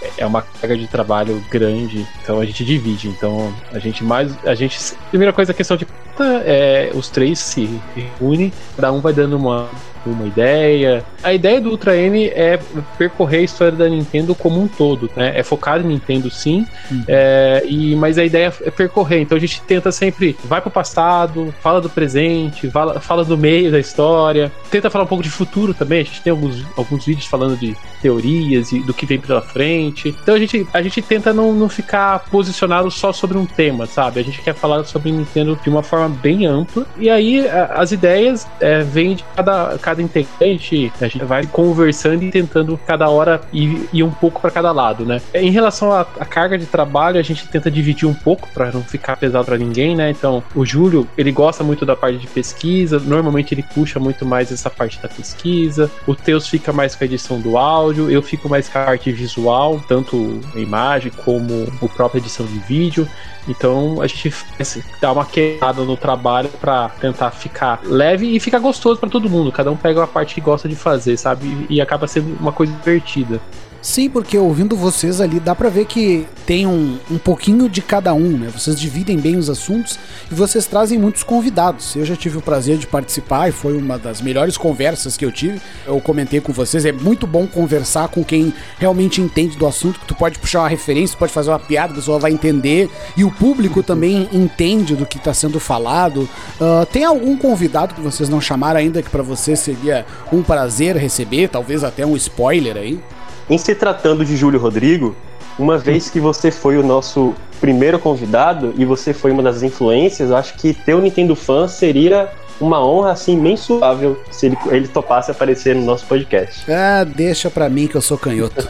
É- 0.01 0.11
É 0.19 0.25
uma 0.25 0.41
carga 0.43 0.77
de 0.77 0.87
trabalho 0.87 1.43
grande, 1.49 2.07
então 2.21 2.39
a 2.39 2.45
gente 2.45 2.63
divide. 2.63 3.07
Então 3.09 3.51
a 3.73 3.79
gente 3.79 4.03
mais. 4.03 4.31
A 4.45 4.53
gente. 4.55 4.79
Primeira 5.09 5.33
coisa, 5.33 5.51
a 5.51 5.55
questão 5.55 5.75
de. 5.75 5.85
É, 6.23 6.91
os 6.93 7.09
três 7.09 7.39
se 7.39 7.79
reúnem, 7.95 8.51
cada 8.75 8.91
um 8.91 9.01
vai 9.01 9.13
dando 9.13 9.35
uma, 9.35 9.67
uma 10.05 10.27
ideia. 10.27 11.03
A 11.23 11.33
ideia 11.33 11.59
do 11.59 11.69
Ultra 11.69 11.95
N 11.95 12.27
é 12.27 12.59
percorrer 12.97 13.39
a 13.39 13.43
história 13.43 13.73
da 13.73 13.89
Nintendo 13.89 14.35
como 14.35 14.61
um 14.61 14.67
todo, 14.67 15.09
né? 15.15 15.33
É 15.35 15.43
focado 15.43 15.83
em 15.83 15.87
Nintendo 15.87 16.29
sim, 16.29 16.65
é, 17.07 17.63
e, 17.67 17.95
mas 17.95 18.17
a 18.17 18.23
ideia 18.23 18.53
é 18.61 18.71
percorrer. 18.71 19.21
Então 19.21 19.35
a 19.35 19.41
gente 19.41 19.61
tenta 19.61 19.91
sempre 19.91 20.37
vai 20.43 20.61
pro 20.61 20.69
passado, 20.69 21.53
fala 21.61 21.81
do 21.81 21.89
presente, 21.89 22.69
fala, 22.69 22.99
fala 22.99 23.25
do 23.25 23.37
meio 23.37 23.71
da 23.71 23.79
história, 23.79 24.51
tenta 24.69 24.89
falar 24.89 25.05
um 25.05 25.07
pouco 25.07 25.23
de 25.23 25.29
futuro 25.29 25.73
também. 25.73 26.01
A 26.01 26.03
gente 26.03 26.21
tem 26.21 26.31
alguns, 26.31 26.63
alguns 26.77 27.05
vídeos 27.05 27.25
falando 27.25 27.57
de 27.57 27.75
teorias 28.01 28.71
e 28.71 28.79
do 28.79 28.93
que 28.93 29.05
vem 29.05 29.19
pela 29.19 29.41
frente. 29.41 30.09
Então 30.21 30.35
a 30.35 30.39
gente, 30.39 30.67
a 30.73 30.81
gente 30.81 31.01
tenta 31.01 31.33
não, 31.33 31.53
não 31.53 31.67
ficar 31.67 32.19
posicionado 32.29 32.89
só 32.91 33.11
sobre 33.11 33.37
um 33.37 33.45
tema, 33.45 33.85
sabe? 33.85 34.19
A 34.19 34.23
gente 34.23 34.41
quer 34.41 34.53
falar 34.53 34.83
sobre 34.85 35.11
Nintendo 35.11 35.57
de 35.61 35.69
uma 35.69 35.81
forma 35.81 36.04
bem 36.09 36.45
ampla. 36.45 36.85
E 36.97 37.09
aí 37.09 37.47
a- 37.47 37.73
as 37.75 37.91
ideias 37.91 38.47
é, 38.59 38.81
vêm 38.81 39.15
de 39.15 39.25
cada, 39.35 39.77
cada 39.79 40.01
integrante, 40.01 40.91
a 40.99 41.07
gente 41.07 41.23
vai 41.25 41.45
conversando 41.45 42.23
e 42.23 42.31
tentando 42.31 42.79
cada 42.85 43.09
hora 43.09 43.41
ir, 43.51 43.87
ir 43.93 44.03
um 44.03 44.11
pouco 44.11 44.41
para 44.41 44.51
cada 44.51 44.71
lado, 44.71 45.05
né? 45.05 45.21
Em 45.33 45.49
relação 45.49 45.91
à, 45.91 46.01
à 46.01 46.25
carga 46.25 46.57
de 46.57 46.65
trabalho, 46.65 47.19
a 47.19 47.23
gente 47.23 47.47
tenta 47.47 47.69
dividir 47.69 48.07
um 48.07 48.13
pouco 48.13 48.47
para 48.53 48.71
não 48.71 48.81
ficar 48.81 49.17
pesado 49.17 49.45
para 49.45 49.57
ninguém, 49.57 49.95
né? 49.95 50.09
Então, 50.11 50.43
o 50.53 50.65
Júlio, 50.65 51.07
ele 51.17 51.31
gosta 51.31 51.63
muito 51.63 51.85
da 51.85 51.95
parte 51.95 52.17
de 52.17 52.27
pesquisa, 52.27 52.99
normalmente 52.99 53.53
ele 53.53 53.63
puxa 53.63 53.99
muito 53.99 54.25
mais 54.25 54.51
essa 54.51 54.69
parte 54.69 54.99
da 55.01 55.07
pesquisa. 55.09 55.89
O 56.07 56.15
Teus 56.15 56.47
fica 56.47 56.71
mais 56.71 56.95
com 56.95 57.03
a 57.03 57.07
edição 57.07 57.39
do 57.39 57.57
áudio, 57.57 58.09
eu 58.09 58.21
fico 58.21 58.49
mais 58.49 58.67
com 58.69 58.79
a 58.79 58.85
parte 58.85 59.11
visual, 59.11 59.81
tanto 59.87 60.41
a 60.55 60.59
imagem 60.59 61.11
como 61.23 61.67
a 61.81 61.87
própria 61.87 62.19
edição 62.19 62.45
de 62.45 62.59
vídeo. 62.59 63.07
Então 63.47 64.01
a 64.01 64.07
gente 64.07 64.31
faz- 64.31 64.79
dá 64.99 65.11
uma 65.11 65.25
quebrada 65.25 65.83
no 65.83 65.95
trabalho 65.95 66.49
pra 66.59 66.89
tentar 66.89 67.31
ficar 67.31 67.79
leve 67.83 68.35
e 68.35 68.39
ficar 68.39 68.59
gostoso 68.59 68.99
pra 68.99 69.09
todo 69.09 69.29
mundo. 69.29 69.51
Cada 69.51 69.71
um 69.71 69.77
pega 69.77 69.99
uma 69.99 70.07
parte 70.07 70.35
que 70.35 70.41
gosta 70.41 70.67
de 70.67 70.75
fazer, 70.75 71.17
sabe? 71.17 71.65
E 71.69 71.79
acaba 71.79 72.07
sendo 72.07 72.35
uma 72.39 72.51
coisa 72.51 72.73
divertida. 72.73 73.39
Sim, 73.85 74.09
porque 74.09 74.35
ouvindo 74.35 74.75
vocês 74.75 75.21
ali 75.21 75.39
dá 75.39 75.53
pra 75.53 75.69
ver 75.69 75.85
que 75.85 76.25
tem 76.43 76.65
um, 76.65 76.97
um 77.09 77.19
pouquinho 77.19 77.69
de 77.69 77.83
cada 77.83 78.15
um, 78.15 78.35
né? 78.35 78.49
Vocês 78.51 78.79
dividem 78.79 79.19
bem 79.19 79.35
os 79.35 79.47
assuntos 79.47 79.99
e 80.29 80.33
vocês 80.33 80.65
trazem 80.65 80.97
muitos 80.97 81.21
convidados. 81.21 81.95
Eu 81.95 82.03
já 82.03 82.15
tive 82.15 82.35
o 82.39 82.41
prazer 82.41 82.79
de 82.79 82.87
participar 82.87 83.47
e 83.47 83.51
foi 83.51 83.77
uma 83.77 83.99
das 83.99 84.21
melhores 84.21 84.57
conversas 84.57 85.15
que 85.15 85.23
eu 85.23 85.31
tive. 85.31 85.61
Eu 85.85 86.01
comentei 86.01 86.41
com 86.41 86.51
vocês, 86.51 86.83
é 86.83 86.91
muito 86.91 87.27
bom 87.27 87.45
conversar 87.45 88.07
com 88.07 88.23
quem 88.23 88.51
realmente 88.79 89.21
entende 89.21 89.55
do 89.55 89.67
assunto, 89.67 89.99
que 89.99 90.07
tu 90.07 90.15
pode 90.15 90.39
puxar 90.39 90.61
uma 90.61 90.67
referência, 90.67 91.15
pode 91.15 91.31
fazer 91.31 91.51
uma 91.51 91.59
piada, 91.59 91.93
a 91.93 91.95
pessoa 91.97 92.17
vai 92.17 92.31
entender 92.31 92.89
e 93.15 93.23
o 93.23 93.29
público 93.29 93.83
também 93.83 94.27
entende 94.33 94.95
do 94.95 95.05
que 95.05 95.17
está 95.17 95.31
sendo 95.31 95.59
falado. 95.59 96.27
Uh, 96.59 96.87
tem 96.91 97.03
algum 97.03 97.37
convidado 97.37 97.93
que 97.93 98.01
vocês 98.01 98.29
não 98.29 98.41
chamaram 98.41 98.79
ainda 98.79 99.03
que 99.03 99.11
para 99.11 99.21
você 99.21 99.55
seria 99.55 100.07
um 100.33 100.41
prazer 100.41 100.97
receber, 100.97 101.49
talvez 101.49 101.83
até 101.83 102.03
um 102.03 102.15
spoiler 102.15 102.77
aí? 102.77 102.99
Em 103.49 103.57
se 103.57 103.75
tratando 103.75 104.25
de 104.25 104.35
Júlio 104.35 104.59
Rodrigo, 104.59 105.15
uma 105.57 105.77
vez 105.77 106.09
que 106.09 106.19
você 106.19 106.49
foi 106.49 106.77
o 106.77 106.83
nosso 106.83 107.33
primeiro 107.61 107.99
convidado 107.99 108.73
e 108.75 108.83
você 108.83 109.13
foi 109.13 109.31
uma 109.31 109.43
das 109.43 109.61
influências, 109.61 110.31
acho 110.31 110.55
que 110.55 110.73
ter 110.73 110.95
o 110.95 110.99
Nintendo 110.99 111.35
Fan 111.35 111.67
seria 111.67 112.31
uma 112.59 112.85
honra 112.85 113.11
assim 113.11 113.35
mensurável 113.35 114.21
se 114.31 114.47
ele, 114.47 114.57
ele 114.67 114.87
topasse 114.87 115.31
aparecer 115.31 115.75
no 115.75 115.83
nosso 115.83 116.05
podcast. 116.05 116.65
Ah, 116.77 117.03
deixa 117.03 117.49
pra 117.49 117.69
mim 117.69 117.87
que 117.87 117.95
eu 117.95 118.01
sou 118.01 118.17
canhoto. 118.17 118.67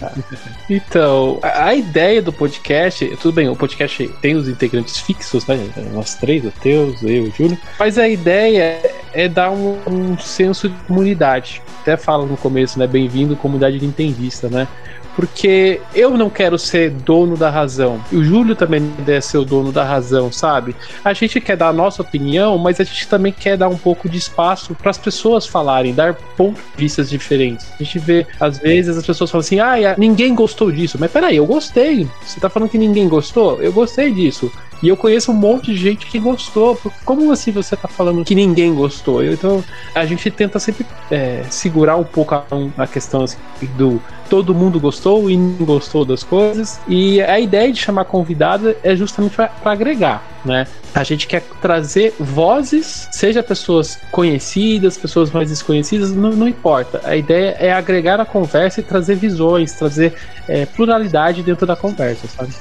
então, 0.68 1.38
a, 1.42 1.66
a, 1.66 1.74
ideia 1.74 2.22
do 2.22 2.32
podcast, 2.32 3.06
tudo 3.20 3.34
bem, 3.34 3.48
o 3.48 3.54
podcast 3.54 4.08
tem 4.20 4.34
os 4.34 4.48
integrantes 4.48 4.98
fixos, 4.98 5.46
né? 5.46 5.58
Nós 5.92 6.14
três, 6.14 6.44
o 6.44 6.50
Teus, 6.50 7.02
eu, 7.02 7.24
o 7.24 7.30
Júlio. 7.30 7.58
Mas 7.78 7.98
a 7.98 8.08
ideia 8.08 8.80
é 9.12 9.28
dar 9.28 9.50
um, 9.50 9.78
um 9.86 10.18
senso 10.18 10.68
de 10.68 10.76
comunidade. 10.84 11.62
Até 11.82 11.96
fala 11.96 12.26
no 12.26 12.36
começo, 12.36 12.78
né? 12.78 12.86
Bem-vindo, 12.86 13.36
comunidade 13.36 13.78
de 13.78 13.86
entendista, 13.86 14.48
né? 14.48 14.66
Porque 15.14 15.80
eu 15.94 16.16
não 16.16 16.30
quero 16.30 16.58
ser 16.58 16.90
dono 16.90 17.36
da 17.36 17.50
razão. 17.50 18.02
E 18.10 18.16
o 18.16 18.24
Júlio 18.24 18.56
também 18.56 18.80
não 18.80 19.04
deve 19.04 19.20
ser 19.20 19.38
o 19.38 19.44
dono 19.44 19.72
da 19.72 19.84
razão, 19.84 20.30
sabe? 20.32 20.74
A 21.04 21.12
gente 21.12 21.40
quer 21.40 21.56
dar 21.56 21.68
a 21.68 21.72
nossa 21.72 22.02
opinião, 22.02 22.56
mas 22.58 22.80
a 22.80 22.84
gente 22.84 23.06
também 23.08 23.32
quer 23.32 23.56
dar 23.56 23.68
um 23.68 23.76
pouco 23.76 24.08
de 24.08 24.18
espaço 24.18 24.74
para 24.74 24.90
as 24.90 24.98
pessoas 24.98 25.46
falarem, 25.46 25.94
dar 25.94 26.14
pontos 26.14 26.62
de 26.76 26.82
vista 26.82 27.04
diferentes. 27.04 27.66
A 27.78 27.82
gente 27.82 27.98
vê, 27.98 28.26
às 28.40 28.58
vezes, 28.58 28.96
as 28.96 29.06
pessoas 29.06 29.30
falam 29.30 29.40
assim: 29.40 29.60
ah, 29.60 29.94
ninguém 29.98 30.34
gostou 30.34 30.70
disso. 30.70 30.96
Mas 30.98 31.10
peraí, 31.10 31.36
eu 31.36 31.46
gostei. 31.46 32.08
Você 32.24 32.40
tá 32.40 32.48
falando 32.48 32.70
que 32.70 32.78
ninguém 32.78 33.08
gostou? 33.08 33.62
Eu 33.62 33.72
gostei 33.72 34.12
disso. 34.12 34.50
E 34.82 34.88
eu 34.88 34.96
conheço 34.96 35.30
um 35.30 35.34
monte 35.34 35.72
de 35.72 35.76
gente 35.76 36.06
que 36.06 36.18
gostou. 36.18 36.78
Como 37.04 37.30
assim 37.30 37.52
você 37.52 37.76
tá 37.76 37.86
falando 37.86 38.24
que 38.24 38.34
ninguém 38.34 38.74
gostou? 38.74 39.24
Então 39.24 39.62
a 39.94 40.04
gente 40.04 40.30
tenta 40.30 40.58
sempre 40.58 40.84
é, 41.10 41.44
segurar 41.48 41.96
um 41.96 42.04
pouco 42.04 42.34
a, 42.34 42.44
a 42.76 42.86
questão 42.86 43.22
assim, 43.22 43.38
do 43.76 44.02
todo 44.28 44.54
mundo 44.54 44.80
gostou 44.80 45.30
e 45.30 45.36
não 45.36 45.64
gostou 45.66 46.06
das 46.06 46.24
coisas. 46.24 46.80
E 46.88 47.20
a 47.20 47.38
ideia 47.38 47.70
de 47.70 47.78
chamar 47.78 48.06
convidado 48.06 48.74
é 48.82 48.96
justamente 48.96 49.36
para 49.36 49.52
agregar, 49.64 50.26
né? 50.42 50.66
A 50.94 51.04
gente 51.04 51.26
quer 51.26 51.42
trazer 51.60 52.14
vozes, 52.18 53.08
seja 53.12 53.42
pessoas 53.42 53.98
conhecidas, 54.10 54.96
pessoas 54.96 55.30
mais 55.30 55.50
desconhecidas, 55.50 56.12
não, 56.12 56.30
não 56.30 56.48
importa. 56.48 57.02
A 57.04 57.14
ideia 57.14 57.56
é 57.58 57.72
agregar 57.72 58.20
a 58.20 58.24
conversa 58.24 58.80
e 58.80 58.82
trazer 58.82 59.16
visões, 59.16 59.72
trazer 59.72 60.14
é, 60.48 60.64
pluralidade 60.64 61.42
dentro 61.42 61.66
da 61.66 61.76
conversa, 61.76 62.26
sabe? 62.26 62.52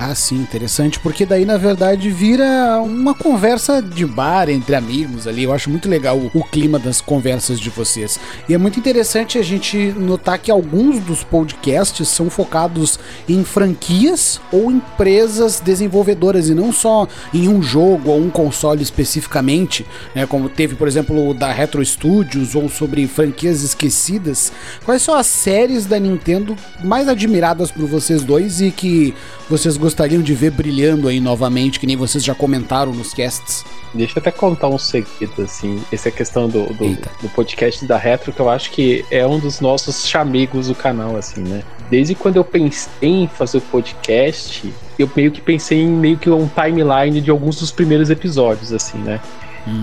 Ah, 0.00 0.14
sim, 0.14 0.36
interessante, 0.36 1.00
porque 1.00 1.26
daí 1.26 1.44
na 1.44 1.56
verdade 1.56 2.08
vira 2.08 2.80
uma 2.80 3.16
conversa 3.16 3.82
de 3.82 4.06
bar 4.06 4.48
entre 4.48 4.76
amigos 4.76 5.26
ali. 5.26 5.42
Eu 5.42 5.52
acho 5.52 5.68
muito 5.68 5.88
legal 5.88 6.16
o, 6.32 6.44
clima 6.44 6.78
das 6.78 7.00
conversas 7.00 7.58
de 7.58 7.68
vocês. 7.68 8.16
E 8.48 8.54
é 8.54 8.58
muito 8.58 8.78
interessante 8.78 9.38
a 9.38 9.42
gente 9.42 9.92
notar 9.98 10.38
que 10.38 10.52
alguns 10.52 11.00
dos 11.00 11.24
podcasts 11.24 12.06
são 12.06 12.30
focados 12.30 12.96
em 13.28 13.42
franquias 13.42 14.40
ou 14.52 14.70
empresas 14.70 15.58
desenvolvedoras 15.58 16.48
e 16.48 16.54
não 16.54 16.70
só 16.72 17.08
em 17.34 17.48
um 17.48 17.60
jogo 17.60 18.12
ou 18.12 18.20
um 18.20 18.30
console 18.30 18.84
especificamente, 18.84 19.84
né? 20.14 20.26
Como 20.26 20.48
teve, 20.48 20.76
por 20.76 20.86
exemplo, 20.86 21.28
o 21.28 21.34
da 21.34 21.50
Retro 21.50 21.84
Studios 21.84 22.54
ou 22.54 22.68
sobre 22.68 23.04
franquias 23.08 23.64
esquecidas. 23.64 24.52
Quais 24.84 25.02
são 25.02 25.16
as 25.16 25.26
séries 25.26 25.86
da 25.86 25.98
Nintendo 25.98 26.54
mais 26.84 27.08
admiradas 27.08 27.72
por 27.72 27.84
vocês 27.86 28.22
dois 28.22 28.60
e 28.60 28.70
que 28.70 29.12
vocês 29.50 29.76
gostariam 29.88 30.20
de 30.20 30.34
ver 30.34 30.50
brilhando 30.50 31.08
aí 31.08 31.18
novamente, 31.18 31.80
que 31.80 31.86
nem 31.86 31.96
vocês 31.96 32.22
já 32.22 32.34
comentaram 32.34 32.92
nos 32.92 33.14
casts? 33.14 33.64
Deixa 33.94 34.18
eu 34.18 34.20
até 34.20 34.30
contar 34.30 34.68
um 34.68 34.76
segredo, 34.76 35.40
assim. 35.40 35.82
Essa 35.90 36.10
é 36.10 36.12
a 36.12 36.14
questão 36.14 36.46
do, 36.46 36.66
do, 36.74 36.94
do, 37.22 37.28
podcast 37.30 37.86
da 37.86 37.96
Retro, 37.96 38.30
que 38.30 38.38
eu 38.38 38.50
acho 38.50 38.70
que 38.70 39.02
é 39.10 39.26
um 39.26 39.38
dos 39.38 39.60
nossos 39.60 40.06
chamigos 40.06 40.68
do 40.68 40.74
canal, 40.74 41.16
assim, 41.16 41.40
né? 41.40 41.62
Desde 41.88 42.14
quando 42.14 42.36
eu 42.36 42.44
pensei 42.44 42.90
em 43.00 43.26
fazer 43.26 43.56
o 43.56 43.60
podcast, 43.62 44.70
eu 44.98 45.10
meio 45.16 45.32
que 45.32 45.40
pensei 45.40 45.80
em 45.80 45.88
meio 45.88 46.18
que 46.18 46.28
um 46.28 46.46
timeline 46.48 47.22
de 47.22 47.30
alguns 47.30 47.56
dos 47.56 47.70
primeiros 47.70 48.10
episódios, 48.10 48.74
assim, 48.74 48.98
né? 48.98 49.18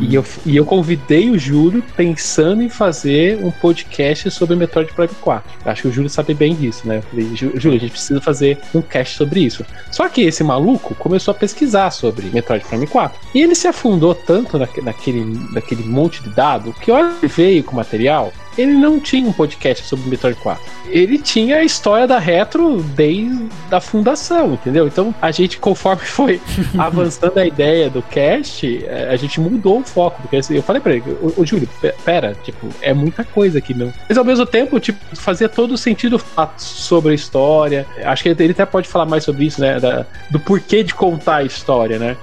E, 0.02 0.14
eu, 0.14 0.26
e 0.46 0.56
eu 0.56 0.66
convidei 0.66 1.30
o 1.30 1.38
Júlio 1.38 1.84
pensando 1.96 2.62
em 2.62 2.70
fazer 2.70 3.44
um 3.44 3.52
podcast 3.52 4.30
sobre 4.32 4.56
Metroid 4.56 4.92
Prime 4.94 5.14
4. 5.22 5.52
Acho 5.66 5.82
que 5.84 5.88
o 5.88 5.92
Júlio 5.92 6.10
sabe 6.10 6.34
bem 6.34 6.56
disso, 6.56 6.88
né? 6.88 6.98
Eu 6.98 7.02
falei, 7.02 7.36
Júlio, 7.36 7.78
a 7.78 7.80
gente 7.80 7.92
precisa 7.92 8.22
fazer 8.22 8.58
um 8.74 8.82
cast 8.82 9.18
sobre 9.18 9.42
isso. 9.42 9.66
Só 9.92 10.08
que 10.10 10.22
esse 10.22 10.44
maluco 10.44 10.96
começou 10.96 11.32
a 11.32 11.36
pesquisar 11.36 11.92
sobre 11.92 12.28
Metroid 12.28 12.66
Prime 12.66 12.88
4. 12.88 13.20
E 13.34 13.42
ele 13.42 13.56
se 13.56 13.68
afundou 13.68 14.14
tanto 14.14 14.58
naquele, 14.58 15.26
naquele 15.52 15.84
monte 15.84 16.22
de 16.24 16.30
dados 16.30 16.76
que, 16.78 16.92
olha, 16.92 17.14
veio 17.24 17.64
com 17.64 17.76
material 17.76 18.32
ele 18.58 18.74
não 18.74 19.00
tinha 19.00 19.28
um 19.28 19.34
podcast 19.34 19.86
sobre 19.86 20.10
Metroid 20.10 20.38
4. 20.40 20.64
Ele 20.88 21.18
tinha 21.18 21.58
a 21.58 21.64
história 21.64 22.08
da 22.08 22.20
Retro 22.20 22.82
desde 22.82 23.50
a 23.72 23.80
fundação, 23.80 24.54
entendeu? 24.54 24.88
Então, 24.88 25.14
a 25.22 25.32
gente, 25.32 25.58
conforme 25.58 26.04
foi 26.06 26.42
avançando 26.78 27.38
a 27.38 27.46
ideia 27.46 27.90
do 27.90 28.02
cast, 28.02 28.86
é, 28.86 29.10
a 29.10 29.16
gente 29.16 29.40
mudou 29.40 29.80
o 29.80 29.84
foco. 29.84 30.22
Porque 30.22 30.38
assim, 30.38 30.56
eu 30.56 30.64
falei 30.64 30.82
pra 30.82 30.94
ele, 30.94 31.04
ô, 31.22 31.42
ô 31.42 31.46
Júlio, 31.46 31.68
pera, 32.04 32.36
tipo, 32.44 32.68
é 32.82 32.94
muita 32.94 33.24
coisa 33.24 33.58
aqui, 33.58 33.74
não. 33.74 33.94
Mas 34.08 34.18
ao 34.18 34.24
mesmo 34.24 34.46
tempo, 34.46 34.80
tipo, 34.80 35.00
fazia 35.16 35.50
todo 35.50 35.74
o 35.74 35.78
sentido 35.78 36.22
sobre 36.58 37.12
a 37.12 37.16
história. 37.16 37.86
Acho 38.04 38.24
que 38.24 38.30
ele 38.30 38.52
até 38.52 38.66
pode 38.66 38.88
falar 38.88 39.06
mais 39.06 39.24
sobre 39.24 39.46
isso, 39.46 39.60
né? 39.62 39.80
Da, 39.80 40.06
do 40.30 40.40
porquê 40.40 40.84
de 40.84 40.94
contar 40.94 41.38
a 41.38 41.44
história, 41.44 42.00
né? 42.00 42.18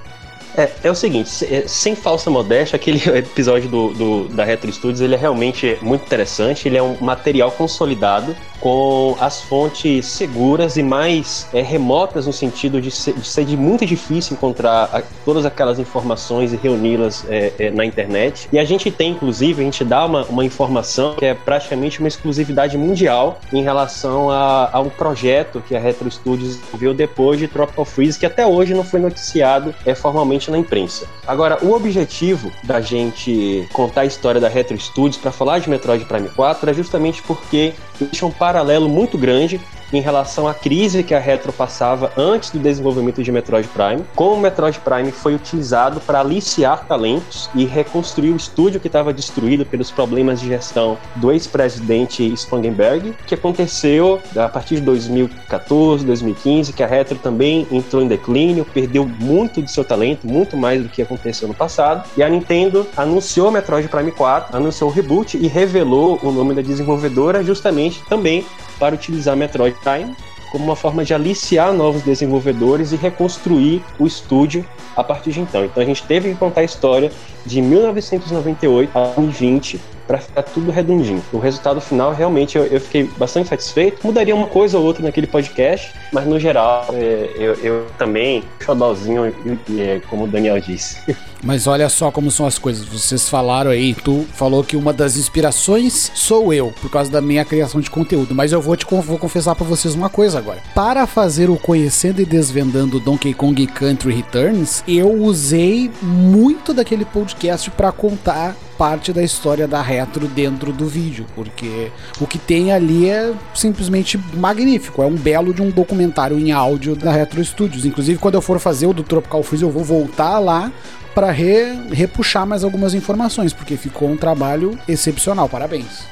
É, 0.55 0.69
é 0.83 0.91
o 0.91 0.95
seguinte, 0.95 1.29
é, 1.45 1.67
sem 1.67 1.95
falsa 1.95 2.29
modéstia, 2.29 2.75
aquele 2.75 3.01
episódio 3.17 3.69
do, 3.69 3.93
do, 3.93 4.27
da 4.29 4.43
Retro 4.43 4.71
Studios 4.71 5.01
ele 5.01 5.15
é 5.15 5.17
realmente 5.17 5.77
muito 5.81 6.05
interessante, 6.05 6.67
ele 6.67 6.77
é 6.77 6.83
um 6.83 6.97
material 7.01 7.51
consolidado 7.51 8.35
com 8.63 9.17
as 9.19 9.41
fontes 9.41 10.05
seguras 10.05 10.77
e 10.77 10.83
mais 10.83 11.49
é, 11.53 11.61
remotas 11.61 12.25
no 12.25 12.31
sentido 12.31 12.79
de 12.79 12.89
ser, 12.89 13.13
de 13.13 13.27
ser 13.27 13.45
muito 13.57 13.85
difícil 13.85 14.37
encontrar 14.37 14.83
a, 14.85 15.03
todas 15.25 15.45
aquelas 15.45 15.79
informações 15.79 16.53
e 16.53 16.55
reuni-las 16.55 17.25
é, 17.27 17.51
é, 17.59 17.71
na 17.71 17.83
internet. 17.83 18.47
E 18.53 18.57
a 18.57 18.63
gente 18.63 18.89
tem, 18.89 19.11
inclusive, 19.11 19.61
a 19.61 19.65
gente 19.65 19.83
dá 19.83 20.05
uma, 20.05 20.23
uma 20.27 20.45
informação 20.45 21.15
que 21.15 21.25
é 21.25 21.33
praticamente 21.33 21.99
uma 21.99 22.07
exclusividade 22.07 22.77
mundial 22.77 23.41
em 23.51 23.61
relação 23.61 24.29
a, 24.29 24.69
a 24.71 24.79
um 24.79 24.89
projeto 24.89 25.61
que 25.67 25.75
a 25.75 25.79
Retro 25.79 26.09
Studios 26.09 26.57
viu 26.75 26.93
depois 26.93 27.37
de 27.37 27.49
Tropical 27.49 27.83
Freeze, 27.83 28.17
que 28.17 28.25
até 28.25 28.47
hoje 28.47 28.73
não 28.73 28.85
foi 28.85 29.01
noticiado 29.01 29.75
é, 29.85 29.93
formalmente 29.93 30.49
na 30.49 30.57
imprensa. 30.57 31.05
Agora, 31.27 31.57
o 31.61 31.73
objetivo 31.73 32.49
da 32.63 32.79
gente 32.79 33.67
contar 33.73 34.01
a 34.01 34.05
história 34.05 34.39
da 34.39 34.47
Retro 34.47 34.79
Studios 34.79 35.17
para 35.17 35.33
falar 35.33 35.59
de 35.59 35.69
Metroid 35.69 36.05
Prime 36.05 36.29
4 36.29 36.69
é 36.69 36.73
justamente 36.73 37.21
porque 37.23 37.73
existe 37.99 38.23
um 38.25 38.31
paralelo 38.53 38.87
muito 38.87 39.17
grande 39.17 39.59
em 39.93 40.01
relação 40.01 40.47
à 40.47 40.53
crise 40.53 41.03
que 41.03 41.13
a 41.13 41.19
Retro 41.19 41.53
passava 41.53 42.11
antes 42.17 42.49
do 42.49 42.59
desenvolvimento 42.59 43.21
de 43.21 43.31
Metroid 43.31 43.67
Prime, 43.67 44.03
como 44.15 44.41
Metroid 44.41 44.79
Prime 44.79 45.11
foi 45.11 45.35
utilizado 45.35 46.01
para 46.01 46.19
aliciar 46.19 46.85
talentos 46.87 47.49
e 47.53 47.65
reconstruir 47.65 48.31
o 48.31 48.35
estúdio 48.35 48.79
que 48.79 48.87
estava 48.87 49.13
destruído 49.13 49.65
pelos 49.65 49.91
problemas 49.91 50.39
de 50.39 50.47
gestão 50.47 50.97
do 51.15 51.31
ex-presidente 51.31 52.33
Spangenberg, 52.35 53.13
que 53.27 53.35
aconteceu 53.35 54.19
a 54.35 54.49
partir 54.49 54.75
de 54.75 54.81
2014, 54.81 56.05
2015, 56.05 56.73
que 56.73 56.83
a 56.83 56.87
Retro 56.87 57.17
também 57.17 57.67
entrou 57.71 58.01
em 58.01 58.07
declínio, 58.07 58.65
perdeu 58.65 59.05
muito 59.05 59.61
de 59.61 59.69
seu 59.69 59.83
talento, 59.83 60.27
muito 60.27 60.57
mais 60.57 60.81
do 60.81 60.89
que 60.89 61.01
aconteceu 61.01 61.47
no 61.47 61.53
passado, 61.53 62.09
e 62.17 62.23
a 62.23 62.29
Nintendo 62.29 62.87
anunciou 62.97 63.51
Metroid 63.51 63.87
Prime 63.87 64.11
4, 64.11 64.55
anunciou 64.55 64.89
o 64.89 64.93
reboot 64.93 65.37
e 65.37 65.47
revelou 65.47 66.19
o 66.23 66.31
nome 66.31 66.53
da 66.53 66.61
desenvolvedora 66.61 67.43
justamente 67.43 68.03
também 68.05 68.45
para 68.83 68.95
utilizar 68.95 69.37
Metroid 69.37 69.77
Prime 69.79 70.13
como 70.51 70.65
uma 70.65 70.75
forma 70.75 71.05
de 71.05 71.13
aliciar 71.13 71.71
novos 71.71 72.01
desenvolvedores 72.01 72.91
e 72.91 72.97
reconstruir 72.97 73.81
o 73.97 74.05
estúdio 74.05 74.65
a 74.93 75.01
partir 75.01 75.31
de 75.31 75.39
então. 75.39 75.63
Então 75.63 75.81
a 75.81 75.85
gente 75.85 76.03
teve 76.03 76.31
que 76.31 76.35
contar 76.35 76.59
a 76.59 76.63
história 76.65 77.09
de 77.45 77.61
1998 77.61 78.91
a 78.93 79.05
2020 79.15 79.79
para 80.07 80.17
ficar 80.17 80.43
tudo 80.43 80.71
redondinho. 80.71 81.23
O 81.31 81.37
resultado 81.37 81.79
final, 81.79 82.13
realmente, 82.13 82.57
eu, 82.57 82.65
eu, 82.65 82.79
fiquei 82.79 83.03
bastante 83.17 83.49
satisfeito. 83.49 84.05
Mudaria 84.05 84.35
uma 84.35 84.47
coisa 84.47 84.77
ou 84.77 84.85
outra 84.85 85.03
naquele 85.03 85.27
podcast, 85.27 85.93
mas 86.11 86.25
no 86.25 86.39
geral, 86.39 86.87
é, 86.93 87.31
eu, 87.35 87.53
eu, 87.55 87.87
também, 87.97 88.43
xodózinho, 88.59 89.33
é, 89.77 90.01
como 90.09 90.25
o 90.25 90.27
Daniel 90.27 90.59
disse. 90.59 90.97
Mas 91.43 91.67
olha 91.67 91.89
só 91.89 92.09
como 92.09 92.31
são 92.31 92.45
as 92.45 92.57
coisas. 92.57 92.87
Vocês 92.87 93.27
falaram 93.27 93.69
aí, 93.69 93.93
tu 93.93 94.25
falou 94.33 94.63
que 94.63 94.77
uma 94.77 94.93
das 94.93 95.17
inspirações 95.17 96.09
sou 96.15 96.53
eu, 96.53 96.73
por 96.81 96.89
causa 96.89 97.11
da 97.11 97.19
minha 97.19 97.43
criação 97.43 97.81
de 97.81 97.91
conteúdo. 97.91 98.33
Mas 98.33 98.53
eu 98.53 98.61
vou 98.61 98.77
te 98.77 98.85
vou 98.89 99.17
confessar 99.17 99.53
para 99.53 99.65
vocês 99.65 99.93
uma 99.93 100.09
coisa 100.09 100.37
agora. 100.37 100.61
Para 100.73 101.05
fazer 101.05 101.49
o 101.49 101.57
Conhecendo 101.57 102.21
e 102.21 102.25
Desvendando 102.25 102.97
Donkey 102.97 103.33
Kong 103.33 103.67
Country 103.67 104.13
Returns, 104.13 104.83
eu 104.87 105.11
usei 105.11 105.91
muito 106.01 106.73
daquele 106.73 107.03
podcast 107.03 107.69
para 107.71 107.91
contar 107.91 108.55
parte 108.83 109.13
da 109.13 109.23
história 109.23 109.65
da 109.65 109.81
Retro 109.81 110.27
dentro 110.27 110.73
do 110.73 110.85
vídeo, 110.85 111.25
porque 111.33 111.89
o 112.19 112.27
que 112.27 112.37
tem 112.37 112.73
ali 112.73 113.09
é 113.09 113.33
simplesmente 113.55 114.19
magnífico, 114.33 115.01
é 115.01 115.05
um 115.05 115.15
belo 115.15 115.53
de 115.53 115.61
um 115.61 115.69
documentário 115.69 116.37
em 116.37 116.51
áudio 116.51 116.93
da 116.93 117.09
Retro 117.09 117.41
Studios. 117.45 117.85
Inclusive, 117.85 118.19
quando 118.19 118.35
eu 118.35 118.41
for 118.41 118.59
fazer 118.59 118.85
o 118.85 118.91
do 118.91 119.01
Tropical 119.01 119.41
Freeze, 119.41 119.63
eu 119.63 119.71
vou 119.71 119.85
voltar 119.85 120.37
lá 120.37 120.69
para 121.13 121.31
re, 121.31 121.77
repuxar 121.91 122.45
mais 122.45 122.63
algumas 122.63 122.93
informações, 122.93 123.53
porque 123.53 123.77
ficou 123.77 124.09
um 124.09 124.17
trabalho 124.17 124.77
excepcional. 124.87 125.47
Parabéns. 125.47 126.05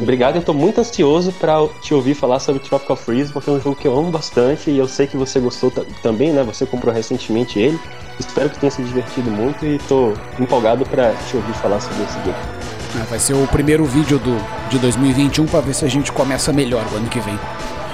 Obrigado, 0.00 0.36
eu 0.36 0.42
tô 0.42 0.52
muito 0.52 0.80
ansioso 0.80 1.32
para 1.32 1.54
te 1.82 1.94
ouvir 1.94 2.14
falar 2.14 2.40
sobre 2.40 2.60
Tropical 2.60 2.96
Freeze, 2.96 3.32
porque 3.32 3.50
é 3.50 3.52
um 3.52 3.60
jogo 3.60 3.76
que 3.76 3.86
eu 3.86 3.96
amo 3.96 4.10
bastante 4.10 4.70
e 4.70 4.78
eu 4.78 4.88
sei 4.88 5.06
que 5.06 5.16
você 5.16 5.38
gostou 5.38 5.70
também, 6.02 6.32
né? 6.32 6.42
Você 6.42 6.66
comprou 6.66 6.92
recentemente 6.92 7.58
ele. 7.58 7.78
Espero 8.18 8.50
que 8.50 8.58
tenha 8.58 8.70
se 8.70 8.82
divertido 8.82 9.30
muito 9.30 9.64
e 9.64 9.78
tô 9.88 10.12
empolgado 10.38 10.84
para 10.84 11.12
te 11.28 11.36
ouvir 11.36 11.54
falar 11.54 11.80
sobre 11.80 12.02
esse 12.04 12.14
jogo. 12.24 12.36
É, 13.00 13.04
vai 13.04 13.18
ser 13.18 13.34
o 13.34 13.46
primeiro 13.46 13.84
vídeo 13.84 14.18
do, 14.18 14.36
de 14.68 14.78
2021 14.78 15.46
para 15.46 15.60
ver 15.60 15.74
se 15.74 15.84
a 15.84 15.88
gente 15.88 16.10
começa 16.10 16.52
melhor 16.52 16.84
o 16.92 16.96
ano 16.96 17.08
que 17.08 17.20
vem. 17.20 17.38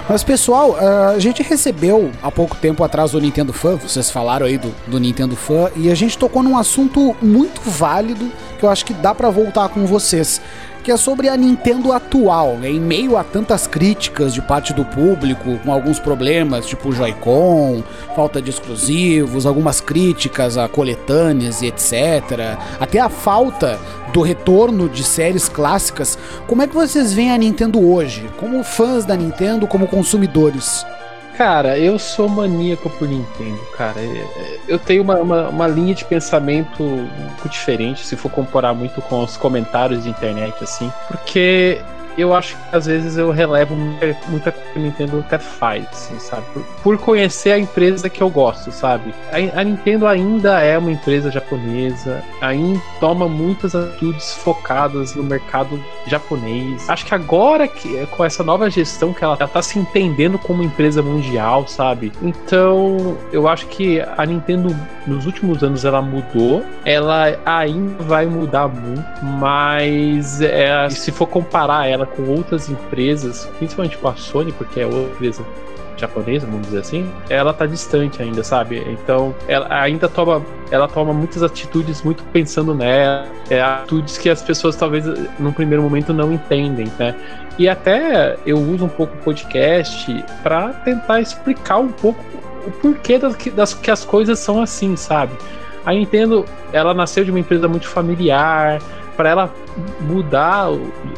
Mas 0.08 0.22
pessoal, 0.22 0.76
a 0.78 1.18
gente 1.18 1.42
recebeu 1.42 2.12
há 2.22 2.30
pouco 2.30 2.54
tempo 2.54 2.84
atrás 2.84 3.12
o 3.12 3.18
Nintendo 3.18 3.52
Fan, 3.52 3.74
vocês 3.74 4.08
falaram 4.08 4.46
aí 4.46 4.56
do, 4.56 4.72
do 4.86 5.00
Nintendo 5.00 5.34
Fan, 5.34 5.68
e 5.74 5.90
a 5.90 5.96
gente 5.96 6.16
tocou 6.16 6.44
num 6.44 6.56
assunto 6.56 7.16
muito 7.20 7.60
válido 7.68 8.30
que 8.56 8.64
eu 8.64 8.70
acho 8.70 8.84
que 8.84 8.94
dá 8.94 9.12
para 9.12 9.28
voltar 9.30 9.68
com 9.68 9.84
vocês 9.84 10.40
que 10.86 10.92
é 10.92 10.96
sobre 10.96 11.28
a 11.28 11.36
Nintendo 11.36 11.92
atual, 11.92 12.58
né? 12.58 12.70
em 12.70 12.78
meio 12.78 13.16
a 13.16 13.24
tantas 13.24 13.66
críticas 13.66 14.32
de 14.32 14.40
parte 14.40 14.72
do 14.72 14.84
público, 14.84 15.58
com 15.64 15.72
alguns 15.72 15.98
problemas, 15.98 16.64
tipo 16.64 16.92
Joy-Con, 16.92 17.82
falta 18.14 18.40
de 18.40 18.50
exclusivos, 18.50 19.46
algumas 19.46 19.80
críticas 19.80 20.56
a 20.56 20.68
coletâneas 20.68 21.60
e 21.60 21.66
etc. 21.66 22.56
Até 22.78 23.00
a 23.00 23.08
falta 23.08 23.80
do 24.12 24.22
retorno 24.22 24.88
de 24.88 25.02
séries 25.02 25.48
clássicas. 25.48 26.16
Como 26.46 26.62
é 26.62 26.68
que 26.68 26.74
vocês 26.74 27.12
veem 27.12 27.32
a 27.32 27.36
Nintendo 27.36 27.84
hoje, 27.84 28.30
como 28.38 28.62
fãs 28.62 29.04
da 29.04 29.16
Nintendo, 29.16 29.66
como 29.66 29.88
consumidores? 29.88 30.86
Cara, 31.36 31.78
eu 31.78 31.98
sou 31.98 32.28
maníaco 32.28 32.88
por 32.88 33.06
Nintendo, 33.06 33.60
cara. 33.76 34.00
É, 34.00 34.04
é, 34.04 34.58
eu 34.66 34.78
tenho 34.78 35.02
uma, 35.02 35.16
uma, 35.16 35.48
uma, 35.48 35.66
linha 35.66 35.94
de 35.94 36.04
pensamento 36.04 36.82
um 36.82 37.28
pouco 37.34 37.48
diferente, 37.50 38.06
se 38.06 38.16
for 38.16 38.30
comparar 38.30 38.72
muito 38.72 39.02
com 39.02 39.22
os 39.22 39.36
comentários 39.36 40.04
de 40.04 40.08
internet, 40.08 40.64
assim. 40.64 40.90
Porque 41.08 41.82
eu 42.16 42.34
acho 42.34 42.56
que 42.56 42.76
às 42.76 42.86
vezes 42.86 43.16
eu 43.16 43.30
relevo 43.30 43.74
muita, 43.74 44.52
coisa 44.52 44.52
que 44.72 44.78
a 44.78 44.82
Nintendo 44.82 45.20
até 45.20 45.38
faz, 45.38 45.86
assim, 45.90 46.18
sabe? 46.18 46.44
Por, 46.52 46.64
por, 46.82 46.98
conhecer 46.98 47.52
a 47.52 47.58
empresa 47.58 48.08
que 48.08 48.22
eu 48.22 48.30
gosto, 48.30 48.70
sabe? 48.72 49.14
A, 49.30 49.60
a, 49.60 49.64
Nintendo 49.64 50.06
ainda 50.06 50.60
é 50.60 50.76
uma 50.78 50.90
empresa 50.90 51.30
japonesa, 51.30 52.22
ainda 52.40 52.80
toma 53.00 53.28
muitas 53.28 53.74
atitudes 53.74 54.34
focadas 54.34 55.14
no 55.14 55.22
mercado 55.22 55.82
japonês. 56.06 56.88
Acho 56.88 57.06
que 57.06 57.14
agora 57.14 57.68
que 57.68 58.06
com 58.06 58.24
essa 58.24 58.42
nova 58.42 58.70
gestão 58.70 59.12
que 59.12 59.24
ela, 59.24 59.36
ela 59.38 59.48
tá 59.48 59.62
se 59.62 59.78
entendendo 59.78 60.38
como 60.38 60.62
empresa 60.62 61.02
mundial, 61.02 61.66
sabe? 61.66 62.12
Então, 62.22 63.16
eu 63.32 63.48
acho 63.48 63.66
que 63.66 64.00
a 64.00 64.24
Nintendo 64.26 64.74
nos 65.06 65.26
últimos 65.26 65.62
anos 65.62 65.84
ela 65.84 66.02
mudou, 66.02 66.64
ela 66.84 67.36
ainda 67.44 68.02
vai 68.02 68.26
mudar 68.26 68.68
muito, 68.68 69.24
mas 69.24 70.40
é, 70.40 70.88
se 70.90 71.12
for 71.12 71.26
comparar 71.26 71.86
ela 71.86 72.05
com 72.06 72.22
outras 72.28 72.68
empresas, 72.68 73.48
principalmente 73.58 73.96
com 73.98 74.08
a 74.08 74.16
Sony, 74.16 74.52
porque 74.52 74.80
é 74.80 74.86
outra 74.86 75.00
empresa 75.12 75.44
japonesa, 75.96 76.46
vamos 76.46 76.66
dizer 76.66 76.80
assim, 76.80 77.10
ela 77.28 77.52
tá 77.52 77.66
distante 77.66 78.22
ainda, 78.22 78.44
sabe? 78.44 78.84
Então, 78.86 79.34
ela 79.48 79.66
ainda 79.70 80.08
toma, 80.08 80.42
ela 80.70 80.86
toma 80.86 81.12
muitas 81.12 81.42
atitudes 81.42 82.02
muito 82.02 82.22
pensando 82.24 82.74
nela, 82.74 83.26
é, 83.48 83.62
atitudes 83.62 84.18
que 84.18 84.28
as 84.28 84.42
pessoas 84.42 84.76
talvez 84.76 85.04
num 85.38 85.52
primeiro 85.52 85.82
momento 85.82 86.12
não 86.12 86.32
entendem, 86.32 86.92
né? 86.98 87.14
E 87.58 87.68
até 87.68 88.36
eu 88.44 88.58
uso 88.58 88.84
um 88.84 88.88
pouco 88.88 89.14
o 89.14 89.18
podcast 89.18 90.24
para 90.42 90.74
tentar 90.74 91.20
explicar 91.20 91.78
um 91.78 91.88
pouco 91.88 92.22
o 92.66 92.70
porquê 92.70 93.18
das, 93.18 93.34
das 93.54 93.72
que 93.72 93.90
as 93.90 94.04
coisas 94.04 94.38
são 94.38 94.60
assim, 94.60 94.96
sabe? 94.96 95.32
A 95.84 95.92
Nintendo, 95.92 96.44
ela 96.72 96.92
nasceu 96.92 97.24
de 97.24 97.30
uma 97.30 97.38
empresa 97.38 97.68
muito 97.68 97.88
familiar, 97.88 98.80
para 99.16 99.28
ela 99.30 99.54
mudar 100.00 100.68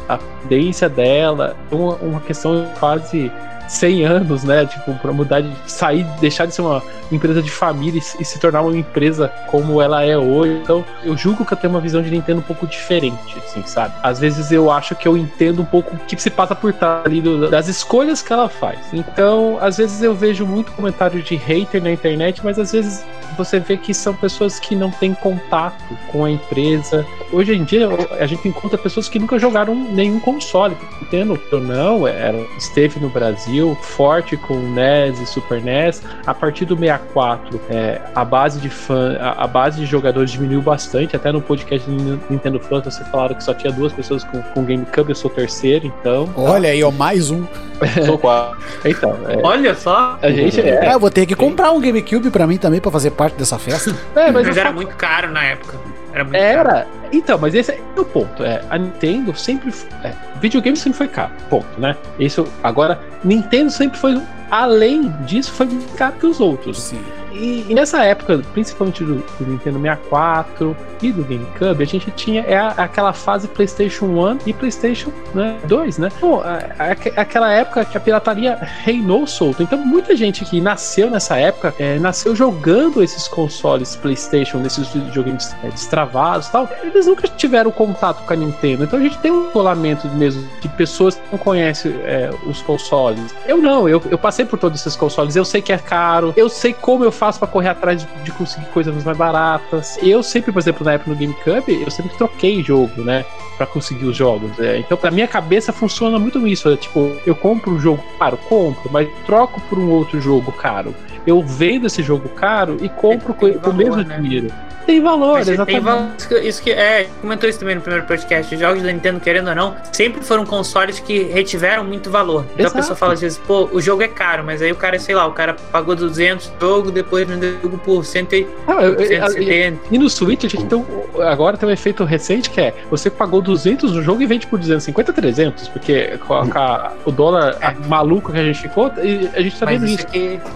a 0.07 0.17
tendência 0.17 0.89
dela, 0.89 1.55
uma, 1.71 1.95
uma 1.95 2.19
questão 2.21 2.67
quase 2.79 3.31
100 3.69 4.05
anos, 4.05 4.43
né? 4.43 4.65
Tipo, 4.65 4.95
para 4.95 5.13
mudar 5.13 5.41
de 5.41 5.53
sair, 5.67 6.03
deixar 6.19 6.47
de 6.47 6.55
ser 6.55 6.61
uma 6.61 6.81
empresa 7.11 7.41
de 7.41 7.51
família 7.51 8.01
e, 8.19 8.25
se 8.25 8.39
tornar 8.39 8.61
uma 8.61 8.75
empresa 8.75 9.29
como 9.47 9.81
ela 9.81 10.03
é 10.03 10.17
hoje. 10.17 10.59
Então, 10.61 10.83
eu 11.03 11.15
julgo 11.15 11.45
que 11.45 11.53
eu 11.53 11.57
tenho 11.57 11.73
uma 11.73 11.79
visão 11.79 12.01
de 12.01 12.09
Nintendo 12.09 12.39
um 12.39 12.43
pouco 12.43 12.65
diferente, 12.67 13.37
assim, 13.37 13.63
sabe? 13.65 13.93
Às 14.03 14.19
vezes 14.19 14.51
eu 14.51 14.71
acho 14.71 14.95
que 14.95 15.07
eu 15.07 15.15
entendo 15.15 15.61
um 15.61 15.65
pouco 15.65 15.95
o 15.95 15.99
que 15.99 16.19
se 16.19 16.29
passa 16.29 16.55
por 16.55 16.73
trás 16.73 17.05
ali 17.05 17.21
do, 17.21 17.49
das 17.49 17.67
escolhas 17.67 18.21
que 18.21 18.33
ela 18.33 18.49
faz. 18.49 18.79
Então, 18.91 19.57
às 19.61 19.77
vezes 19.77 20.01
eu 20.01 20.15
vejo 20.15 20.45
muito 20.45 20.71
comentário 20.71 21.21
de 21.21 21.35
hater 21.35 21.81
na 21.81 21.91
internet, 21.91 22.41
mas 22.43 22.57
às 22.57 22.71
vezes 22.71 23.05
você 23.37 23.59
vê 23.59 23.77
que 23.77 23.93
são 23.93 24.13
pessoas 24.13 24.59
que 24.59 24.75
não 24.75 24.89
têm 24.89 25.13
contato 25.13 25.83
com 26.11 26.25
a 26.25 26.31
empresa. 26.31 27.05
Hoje 27.31 27.53
em 27.53 27.63
dia, 27.63 27.87
a 28.19 28.25
gente 28.25 28.47
encontra 28.47 28.77
pessoas 28.77 29.07
que 29.07 29.19
nunca 29.19 29.37
jogaram 29.37 29.75
nenhum 29.75 30.19
console. 30.19 30.75
Nintendo 31.01 31.39
ou 31.51 31.59
não, 31.59 32.07
era, 32.07 32.37
esteve 32.57 32.99
no 32.99 33.09
Brasil 33.09 33.58
forte 33.75 34.35
com 34.37 34.57
NES 34.57 35.19
e 35.19 35.25
Super 35.25 35.61
NES. 35.61 36.01
A 36.25 36.33
partir 36.33 36.65
do 36.65 36.75
64 36.75 37.09
64, 37.09 37.61
é, 37.69 38.01
a 38.13 38.23
base 38.23 38.59
de 38.59 38.69
fã, 38.69 39.17
a, 39.19 39.43
a, 39.43 39.47
base 39.47 39.79
de 39.79 39.85
jogadores 39.85 40.31
diminuiu 40.31 40.61
bastante. 40.61 41.15
Até 41.15 41.31
no 41.31 41.41
podcast 41.41 41.89
do 41.89 42.19
Nintendo 42.29 42.59
Fãs 42.59 42.85
você 42.85 43.03
falaram 43.05 43.35
que 43.35 43.43
só 43.43 43.53
tinha 43.53 43.71
duas 43.71 43.93
pessoas 43.93 44.23
com, 44.23 44.41
com 44.41 44.63
GameCube, 44.63 45.09
eu 45.09 45.15
sou 45.15 45.29
o 45.29 45.33
terceiro, 45.33 45.87
então. 45.87 46.29
Olha 46.35 46.69
aí, 46.69 46.83
ó, 46.83 46.91
mais 46.91 47.29
um. 47.31 47.45
sou 48.05 48.17
quatro. 48.17 48.57
Então, 48.85 49.15
é, 49.27 49.39
olha 49.43 49.75
só. 49.75 50.17
A 50.21 50.29
gente 50.31 50.59
é. 50.59 50.87
é 50.87 50.93
eu 50.93 50.99
vou 50.99 51.09
ter 51.09 51.25
que 51.25 51.35
comprar 51.35 51.71
um 51.71 51.79
GameCube 51.79 52.29
pra 52.29 52.45
mim 52.45 52.57
também 52.57 52.79
pra 52.79 52.91
fazer 52.91 53.11
parte 53.11 53.35
dessa 53.35 53.57
festa. 53.57 53.95
É, 54.15 54.31
mas, 54.31 54.47
mas 54.47 54.57
era 54.57 54.71
muito 54.71 54.95
caro 54.95 55.31
na 55.31 55.43
época. 55.43 55.77
Era 56.13 56.23
muito 56.23 56.35
era. 56.35 56.69
Caro. 56.69 56.87
Então, 57.11 57.37
mas 57.39 57.55
esse 57.55 57.71
é 57.71 57.81
o 57.97 58.05
ponto. 58.05 58.43
É, 58.43 58.61
a 58.69 58.77
Nintendo 58.77 59.35
sempre. 59.35 59.73
É, 60.03 60.13
videogame 60.39 60.77
sempre 60.77 60.97
foi 60.97 61.07
caro. 61.07 61.31
Ponto, 61.49 61.79
né? 61.79 61.95
Isso. 62.19 62.47
Agora, 62.63 62.99
Nintendo 63.23 63.69
sempre 63.69 63.97
foi 63.97 64.21
além 64.51 65.09
disso, 65.25 65.51
foi 65.51 65.67
mais 65.67 65.91
caro 65.93 66.15
que 66.19 66.25
os 66.25 66.39
outros. 66.39 66.79
Sim. 66.81 67.01
E, 67.31 67.65
e, 67.69 67.73
nessa 67.73 68.03
época, 68.03 68.41
principalmente 68.53 69.03
do, 69.03 69.15
do, 69.15 69.45
Nintendo 69.45 69.79
64 69.79 70.75
e 71.01 71.11
do 71.11 71.23
GameCube, 71.23 71.83
a 71.83 71.87
gente 71.87 72.11
tinha 72.11 72.41
é 72.41 72.57
aquela 72.57 73.13
fase 73.13 73.47
PlayStation 73.47 74.05
1 74.05 74.39
e 74.45 74.53
PlayStation 74.53 75.11
né, 75.33 75.57
2, 75.65 75.97
né? 75.97 76.09
Bom, 76.19 76.41
a, 76.41 76.59
a, 76.77 77.21
aquela 77.21 77.51
época 77.51 77.85
que 77.85 77.97
a 77.97 77.99
pirataria 77.99 78.55
reinou 78.55 79.25
solto. 79.27 79.63
Então, 79.63 79.77
muita 79.79 80.15
gente 80.15 80.43
que 80.45 80.59
nasceu 80.59 81.09
nessa 81.09 81.37
época 81.37 81.73
é, 81.79 81.99
nasceu 81.99 82.35
jogando 82.35 83.03
esses 83.03 83.27
consoles 83.27 83.95
PlayStation, 83.95 84.57
nesses 84.57 84.87
videogames 84.87 85.55
é, 85.63 85.69
destravados 85.69 86.47
e 86.47 86.51
tal. 86.51 86.69
Eles 86.83 87.07
nunca 87.07 87.27
tiveram 87.27 87.71
contato 87.71 88.25
com 88.25 88.33
a 88.33 88.35
Nintendo. 88.35 88.83
Então, 88.83 88.99
a 88.99 89.01
gente 89.01 89.17
tem 89.19 89.31
um 89.31 89.49
rolamento 89.51 90.07
mesmo 90.09 90.47
de 90.61 90.67
pessoas 90.69 91.15
que 91.15 91.21
não 91.31 91.37
conhecem 91.37 91.91
é, 92.03 92.29
os 92.45 92.61
consoles. 92.61 93.33
Eu 93.47 93.57
não, 93.57 93.87
eu, 93.87 94.01
eu 94.09 94.17
passei 94.17 94.45
por 94.45 94.59
todos 94.59 94.79
esses 94.79 94.95
consoles. 94.95 95.35
Eu 95.35 95.45
sei 95.45 95.61
que 95.61 95.71
é 95.71 95.77
caro, 95.77 96.33
eu 96.35 96.49
sei 96.49 96.73
como 96.73 97.03
eu 97.03 97.11
faço 97.19 97.37
para 97.37 97.47
correr 97.49 97.69
atrás 97.69 98.01
de, 98.01 98.23
de, 98.23 98.31
conseguir 98.31 98.65
coisas 98.67 99.03
mais 99.03 99.17
baratas. 99.17 99.99
Eu 100.01 100.23
sempre, 100.23 100.51
por 100.51 100.59
exemplo, 100.59 100.85
na 100.85 100.93
época 100.93 101.11
no 101.11 101.17
GameCube, 101.17 101.83
eu 101.83 101.91
sempre 101.91 102.15
troquei 102.17 102.63
jogo, 102.63 103.03
né? 103.03 103.25
Pra 103.57 103.67
conseguir 103.67 104.05
os 104.05 104.15
jogos. 104.15 104.57
É. 104.57 104.77
Então, 104.77 104.97
pra 104.97 105.11
minha 105.11 105.27
cabeça 105.27 105.73
funciona 105.73 106.17
muito 106.17 106.47
isso. 106.47 106.69
É, 106.69 106.77
tipo, 106.77 107.17
eu 107.25 107.35
compro 107.35 107.71
um 107.71 107.79
jogo 107.79 108.01
caro, 108.17 108.37
compro, 108.47 108.89
mas 108.91 109.09
troco 109.25 109.59
por 109.61 109.77
um 109.77 109.89
outro 109.89 110.21
jogo 110.21 110.51
caro. 110.53 110.95
Eu 111.27 111.43
vendo 111.43 111.85
esse 111.85 112.01
jogo 112.01 112.29
caro 112.29 112.77
e 112.81 112.87
compro 112.87 113.33
com, 113.33 113.45
o 113.45 113.73
mesmo 113.73 113.97
né? 113.97 114.17
dinheiro. 114.17 114.47
Retém 114.89 115.01
valor, 115.01 115.43
tem 115.43 115.53
exatamente. 115.53 115.83
valor. 115.83 116.07
Isso 116.17 116.27
que, 116.27 116.35
isso 116.39 116.61
que- 116.63 116.71
é, 116.71 117.07
comentou 117.21 117.49
isso 117.49 117.59
também 117.59 117.75
no 117.75 117.81
primeiro 117.81 118.05
podcast. 118.05 118.53
Os 118.53 118.59
jogos 118.59 118.81
da 118.83 118.91
Nintendo, 118.91 119.19
querendo 119.19 119.49
ou 119.49 119.55
não, 119.55 119.75
sempre 119.91 120.23
foram 120.23 120.45
consoles 120.45 120.99
que 120.99 121.23
retiveram 121.23 121.83
muito 121.83 122.09
valor. 122.09 122.45
Então 122.53 122.65
Exato. 122.65 122.77
a 122.77 122.81
pessoa 122.81 122.95
fala 122.95 123.13
às 123.13 123.21
vezes, 123.21 123.37
pô, 123.37 123.69
o 123.71 123.81
jogo 123.81 124.01
é 124.03 124.07
caro, 124.07 124.43
mas 124.43 124.61
aí 124.61 124.71
o 124.71 124.75
cara, 124.75 124.97
sei 124.99 125.15
lá, 125.15 125.25
o 125.27 125.31
cara 125.31 125.55
pagou 125.71 125.95
200 125.95 126.51
no 126.51 126.59
jogo, 126.67 126.91
depois 126.91 127.27
vendeu 127.27 127.51
o 127.57 127.61
jogo 127.61 127.77
por 127.77 128.03
100, 128.05 128.19
Ah, 128.67 128.73
eu- 128.73 128.93
eu- 128.93 128.93
eu- 129.01 129.07
170. 129.07 129.79
E 129.91 129.97
no 129.97 130.09
Switch 130.09 130.43
a 130.43 130.47
gente 130.47 130.65
tem 130.65 130.77
um, 130.77 131.21
agora 131.21 131.57
tem 131.57 131.67
um 131.67 131.71
efeito 131.71 132.03
recente 132.03 132.49
que 132.49 132.59
é 132.61 132.73
você 132.89 133.09
pagou 133.09 133.41
200 133.41 133.91
no 133.93 134.01
jogo 134.01 134.21
e 134.21 134.25
vende 134.25 134.45
por 134.47 134.59
250, 134.59 135.13
300, 135.13 135.67
porque 135.69 136.17
com 136.27 136.33
a- 136.33 136.47
com 136.47 136.59
a- 136.59 136.91
o 137.05 137.11
dólar 137.11 137.57
É. 137.61 137.73
maluco 137.87 138.31
que 138.31 138.37
a 138.37 138.43
gente 138.43 138.59
ficou, 138.61 138.87
a 139.35 139.41
gente 139.41 139.57
tá 139.59 139.65
vendo 139.65 139.85
isso 139.85 140.05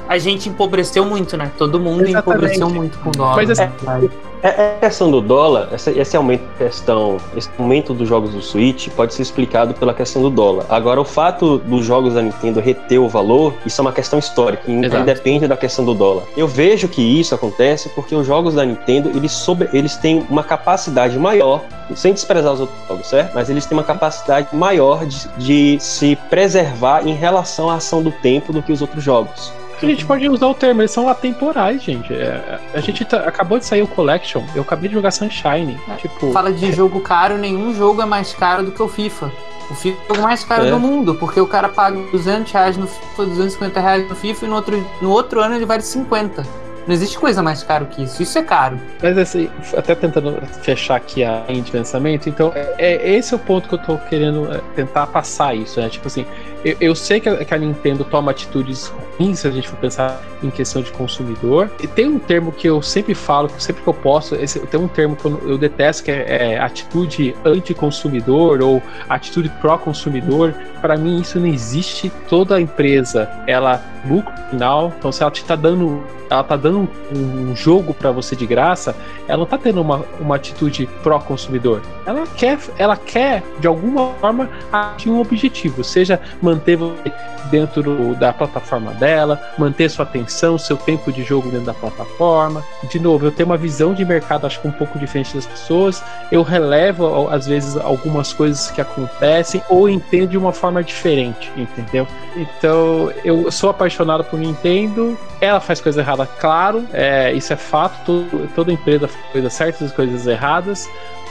a 0.07 0.17
gente 0.17 0.49
empobreceu 0.49 1.05
muito, 1.05 1.35
né? 1.37 1.51
Todo 1.57 1.79
mundo 1.79 2.05
Exatamente. 2.07 2.19
empobreceu 2.29 2.69
muito 2.69 2.97
com 2.99 3.09
o 3.09 3.11
dólar. 3.11 3.35
Mas 3.35 3.49
assim, 3.49 3.63
é 3.63 4.09
a 4.43 4.79
questão 4.81 5.09
do 5.09 5.21
dólar, 5.21 5.69
esse 5.71 6.17
aumento, 6.17 6.43
questão, 6.57 7.17
esse 7.35 7.49
aumento 7.57 7.93
dos 7.93 8.09
jogos 8.09 8.31
do 8.31 8.41
Switch 8.41 8.89
pode 8.89 9.13
ser 9.13 9.21
explicado 9.21 9.73
pela 9.73 9.93
questão 9.93 10.21
do 10.21 10.29
dólar. 10.29 10.65
Agora, 10.69 10.99
o 10.99 11.05
fato 11.05 11.59
dos 11.59 11.85
jogos 11.85 12.13
da 12.13 12.21
Nintendo 12.21 12.59
reter 12.59 13.01
o 13.01 13.07
valor, 13.07 13.53
isso 13.65 13.79
é 13.79 13.81
uma 13.81 13.93
questão 13.93 14.19
histórica, 14.19 14.69
e 14.69 14.85
Exato. 14.85 15.01
independe 15.01 15.47
da 15.47 15.55
questão 15.55 15.85
do 15.85 15.93
dólar. 15.93 16.23
Eu 16.35 16.45
vejo 16.45 16.89
que 16.89 17.01
isso 17.01 17.33
acontece 17.33 17.87
porque 17.95 18.13
os 18.13 18.27
jogos 18.27 18.55
da 18.55 18.65
Nintendo, 18.65 19.09
eles, 19.15 19.31
sobre, 19.31 19.69
eles 19.71 19.95
têm 19.95 20.25
uma 20.29 20.43
capacidade 20.43 21.17
maior, 21.17 21.61
sem 21.95 22.13
desprezar 22.13 22.51
os 22.51 22.59
outros 22.59 22.77
jogos, 22.85 23.07
certo? 23.07 23.33
Mas 23.33 23.49
eles 23.49 23.65
têm 23.65 23.77
uma 23.77 23.83
capacidade 23.83 24.53
maior 24.53 25.05
de, 25.05 25.27
de 25.37 25.77
se 25.79 26.17
preservar 26.29 27.07
em 27.07 27.13
relação 27.13 27.69
à 27.69 27.75
ação 27.75 28.03
do 28.03 28.11
tempo 28.11 28.51
do 28.51 28.61
que 28.61 28.73
os 28.73 28.81
outros 28.81 29.01
jogos. 29.01 29.53
A 29.81 29.85
gente 29.85 30.05
pode 30.05 30.27
usar 30.29 30.47
o 30.47 30.53
termo, 30.53 30.81
eles 30.81 30.91
são 30.91 31.07
atemporais, 31.09 31.81
gente. 31.83 32.13
É, 32.13 32.59
a 32.73 32.79
gente 32.79 33.03
tá- 33.05 33.19
acabou 33.19 33.59
de 33.59 33.65
sair 33.65 33.81
o 33.81 33.87
Collection, 33.87 34.43
eu 34.55 34.61
acabei 34.61 34.87
de 34.89 34.95
jogar 34.95 35.11
Sunshine. 35.11 35.77
Tipo, 35.97 36.31
Fala 36.31 36.51
de 36.51 36.71
jogo 36.71 36.99
caro, 37.01 37.37
nenhum 37.37 37.73
jogo 37.73 38.01
é 38.01 38.05
mais 38.05 38.33
caro 38.33 38.63
do 38.63 38.71
que 38.71 38.81
o 38.81 38.87
FIFA. 38.87 39.31
O 39.69 39.75
FIFA 39.75 39.97
é 39.97 40.03
o 40.11 40.15
jogo 40.15 40.21
mais 40.27 40.43
caro 40.43 40.65
É. 40.65 40.69
do 40.69 40.79
mundo, 40.79 41.15
porque 41.15 41.39
o 41.39 41.47
cara 41.47 41.69
paga 41.69 41.97
200 42.11 42.51
reais 42.51 42.77
no 42.77 42.85
FIFA, 42.87 43.25
250 43.25 43.79
reais 43.79 44.07
no 44.09 44.15
FIFA 44.15 44.45
e 44.45 44.49
no 44.49 44.55
outro, 44.55 44.87
no 45.01 45.09
outro 45.09 45.39
ano 45.41 45.55
ele 45.55 45.65
vale 45.65 45.81
50. 45.81 46.43
Não 46.85 46.93
existe 46.93 47.17
coisa 47.17 47.41
mais 47.41 47.63
caro 47.63 47.85
que 47.85 48.03
isso. 48.03 48.21
Isso 48.21 48.37
é 48.37 48.43
caro. 48.43 48.77
Mas 49.01 49.17
assim, 49.17 49.49
até 49.77 49.95
tentando 49.95 50.37
fechar 50.61 50.97
aqui 50.97 51.23
a 51.23 51.43
linha 51.47 51.61
de 51.61 51.71
pensamento, 51.71 52.27
então 52.27 52.51
é, 52.53 52.73
é- 52.77 53.09
esse 53.15 53.33
é 53.33 53.37
o 53.37 53.39
ponto 53.39 53.69
que 53.69 53.75
eu 53.75 53.79
tô 53.79 53.97
querendo 53.97 54.53
é, 54.53 54.59
tentar 54.75 55.07
passar 55.07 55.55
isso, 55.55 55.79
né? 55.79 55.87
Tipo 55.87 56.07
assim, 56.07 56.25
eu, 56.63 56.77
eu 56.79 56.95
sei 56.95 57.19
que 57.19 57.29
a, 57.29 57.43
que 57.43 57.53
a 57.53 57.57
Nintendo 57.57 58.03
toma 58.03 58.31
atitudes 58.31 58.91
ruins 59.17 59.39
se 59.39 59.47
a 59.47 59.51
gente 59.51 59.67
for 59.67 59.77
pensar 59.77 60.21
em 60.41 60.49
questão 60.49 60.81
de 60.81 60.91
consumidor. 60.91 61.69
E 61.81 61.87
tem 61.87 62.07
um 62.07 62.19
termo 62.19 62.51
que 62.51 62.67
eu 62.67 62.81
sempre 62.81 63.13
falo, 63.13 63.49
que 63.49 63.61
sempre 63.61 63.81
que 63.81 63.87
eu 63.87 63.93
posso, 63.93 64.35
esse, 64.35 64.59
tem 64.59 64.79
um 64.79 64.87
termo 64.87 65.15
que 65.15 65.25
eu, 65.25 65.49
eu 65.49 65.57
detesto, 65.57 66.03
que 66.03 66.11
é, 66.11 66.53
é 66.53 66.59
atitude 66.59 67.35
anticonsumidor 67.45 68.61
ou 68.61 68.81
atitude 69.09 69.49
pró-consumidor. 69.61 70.53
Para 70.81 70.97
mim, 70.97 71.19
isso 71.19 71.39
não 71.39 71.47
existe. 71.47 72.11
Toda 72.29 72.59
empresa, 72.59 73.29
ela 73.47 73.81
lucro 74.07 74.33
final, 74.49 74.93
então 74.97 75.11
se 75.11 75.21
ela 75.21 75.31
te 75.31 75.43
tá 75.45 75.55
dando 75.55 76.03
ela 76.29 76.43
tá 76.43 76.55
dando 76.55 76.89
um, 77.15 77.49
um 77.51 77.55
jogo 77.55 77.93
para 77.93 78.11
você 78.11 78.35
de 78.35 78.45
graça, 78.45 78.95
ela 79.27 79.39
não 79.39 79.45
tá 79.45 79.57
tendo 79.57 79.79
uma, 79.81 80.03
uma 80.19 80.35
atitude 80.35 80.87
pró-consumidor. 81.03 81.81
Ela 82.05 82.25
quer, 82.25 82.57
ela 82.77 82.97
quer, 82.97 83.43
de 83.59 83.67
alguma 83.67 84.13
forma, 84.19 84.49
atingir 84.71 85.11
um 85.11 85.19
objetivo, 85.19 85.83
seja 85.83 86.19
manter 86.41 86.52
você 86.55 87.13
dentro 87.51 88.15
da 88.15 88.33
plataforma 88.33 88.91
dela, 88.93 89.39
manter 89.57 89.89
sua 89.89 90.03
atenção, 90.03 90.57
seu 90.57 90.77
tempo 90.77 91.11
de 91.11 91.23
jogo 91.23 91.49
dentro 91.49 91.67
da 91.67 91.73
plataforma. 91.73 92.63
De 92.89 92.99
novo, 92.99 93.25
eu 93.25 93.31
tenho 93.31 93.47
uma 93.47 93.57
visão 93.57 93.93
de 93.93 94.03
mercado, 94.03 94.47
acho 94.47 94.59
que 94.59 94.67
um 94.67 94.71
pouco 94.71 94.97
diferente 94.97 95.35
das 95.35 95.45
pessoas. 95.45 96.03
Eu 96.31 96.41
relevo, 96.41 97.27
às 97.29 97.45
vezes, 97.45 97.77
algumas 97.77 98.33
coisas 98.33 98.71
que 98.71 98.81
acontecem, 98.81 99.61
ou 99.69 99.87
entendo 99.87 100.29
de 100.29 100.37
uma 100.37 100.51
forma 100.51 100.83
diferente, 100.83 101.51
entendeu? 101.55 102.07
Então, 102.35 103.11
eu 103.23 103.51
sou 103.51 103.69
apaixonado 103.69 104.23
por 104.23 104.39
Nintendo. 104.39 105.17
Ela 105.39 105.59
faz 105.59 105.79
coisa 105.79 106.01
errada, 106.01 106.25
claro, 106.25 106.85
é, 106.93 107.31
isso 107.33 107.53
é 107.53 107.57
fato. 107.57 107.93
todo- 108.05 108.49
toda 108.55 108.71
empresa 108.71 109.07
faz 109.07 109.25
coisas 109.31 109.53
certas 109.53 109.91
e 109.91 109.93
coisas 109.93 110.25
erradas. 110.25 110.89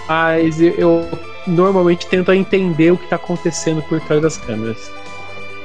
Mas 0.08 0.60
eu 0.60 1.08
normalmente 1.46 2.06
tento 2.06 2.32
entender 2.32 2.92
o 2.92 2.96
que 2.96 3.04
está 3.04 3.16
acontecendo 3.16 3.82
por 3.82 4.00
trás 4.00 4.22
das 4.22 4.36
câmeras. 4.36 4.90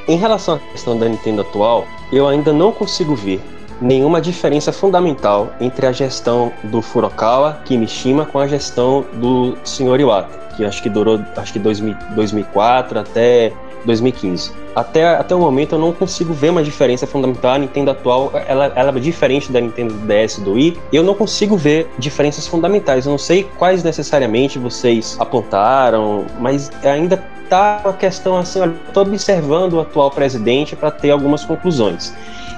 Em 0.08 0.16
relação 0.16 0.56
à 0.56 0.60
questão 0.60 0.98
da 0.98 1.10
Nintendo 1.10 1.42
atual, 1.42 1.86
eu 2.14 2.28
ainda 2.28 2.54
não 2.54 2.72
consigo 2.72 3.14
ver 3.14 3.42
nenhuma 3.82 4.22
diferença 4.22 4.72
fundamental 4.72 5.52
entre 5.60 5.86
a 5.86 5.92
gestão 5.92 6.52
do 6.64 6.82
Furukawa 6.82 7.60
Kimishima 7.66 8.26
com 8.26 8.40
a 8.40 8.48
gestão 8.48 9.06
do 9.16 9.58
Sr. 9.66 10.00
Iwata, 10.00 10.56
que 10.56 10.64
acho 10.64 10.82
que 10.82 10.90
durou 10.90 11.20
acho 11.36 11.52
que 11.52 11.60
2000 11.60 11.96
2004 12.16 13.00
até 13.00 13.52
2015. 13.86 14.52
Até, 14.74 15.06
até 15.16 15.36
o 15.36 15.40
momento 15.40 15.76
eu 15.76 15.80
não 15.80 15.92
consigo 15.92 16.34
ver 16.34 16.52
uma 16.52 16.64
diferença 16.64 17.06
fundamental. 17.06 17.52
A 17.52 17.58
Nintendo 17.58 17.92
atual 17.92 18.32
ela, 18.48 18.72
ela 18.76 18.96
é 18.96 19.00
diferente 19.00 19.52
da 19.52 19.60
Nintendo 19.60 19.94
DS 20.08 20.40
do 20.40 20.54
Wii. 20.54 20.78
Eu 20.94 21.04
não 21.04 21.14
consigo 21.14 21.58
ver 21.58 21.90
diferenças 21.98 22.48
fundamentais. 22.48 23.06
Eu 23.06 23.12
não 23.12 23.18
sei 23.18 23.44
quais 23.58 23.84
necessariamente 23.84 24.60
vocês 24.60 25.18
apontaram, 25.20 26.26
mas 26.40 26.72
ainda 26.84 27.24
tá 27.50 27.82
uma 27.84 27.94
questão 27.94 28.38
assim, 28.38 28.60
olha, 28.60 28.76
tô 28.94 29.02
observando 29.02 29.74
o 29.74 29.80
atual 29.80 30.12
presidente 30.12 30.76
para 30.76 30.92
ter 30.92 31.12
algumas 31.12 31.44
conclusões. 31.44 32.14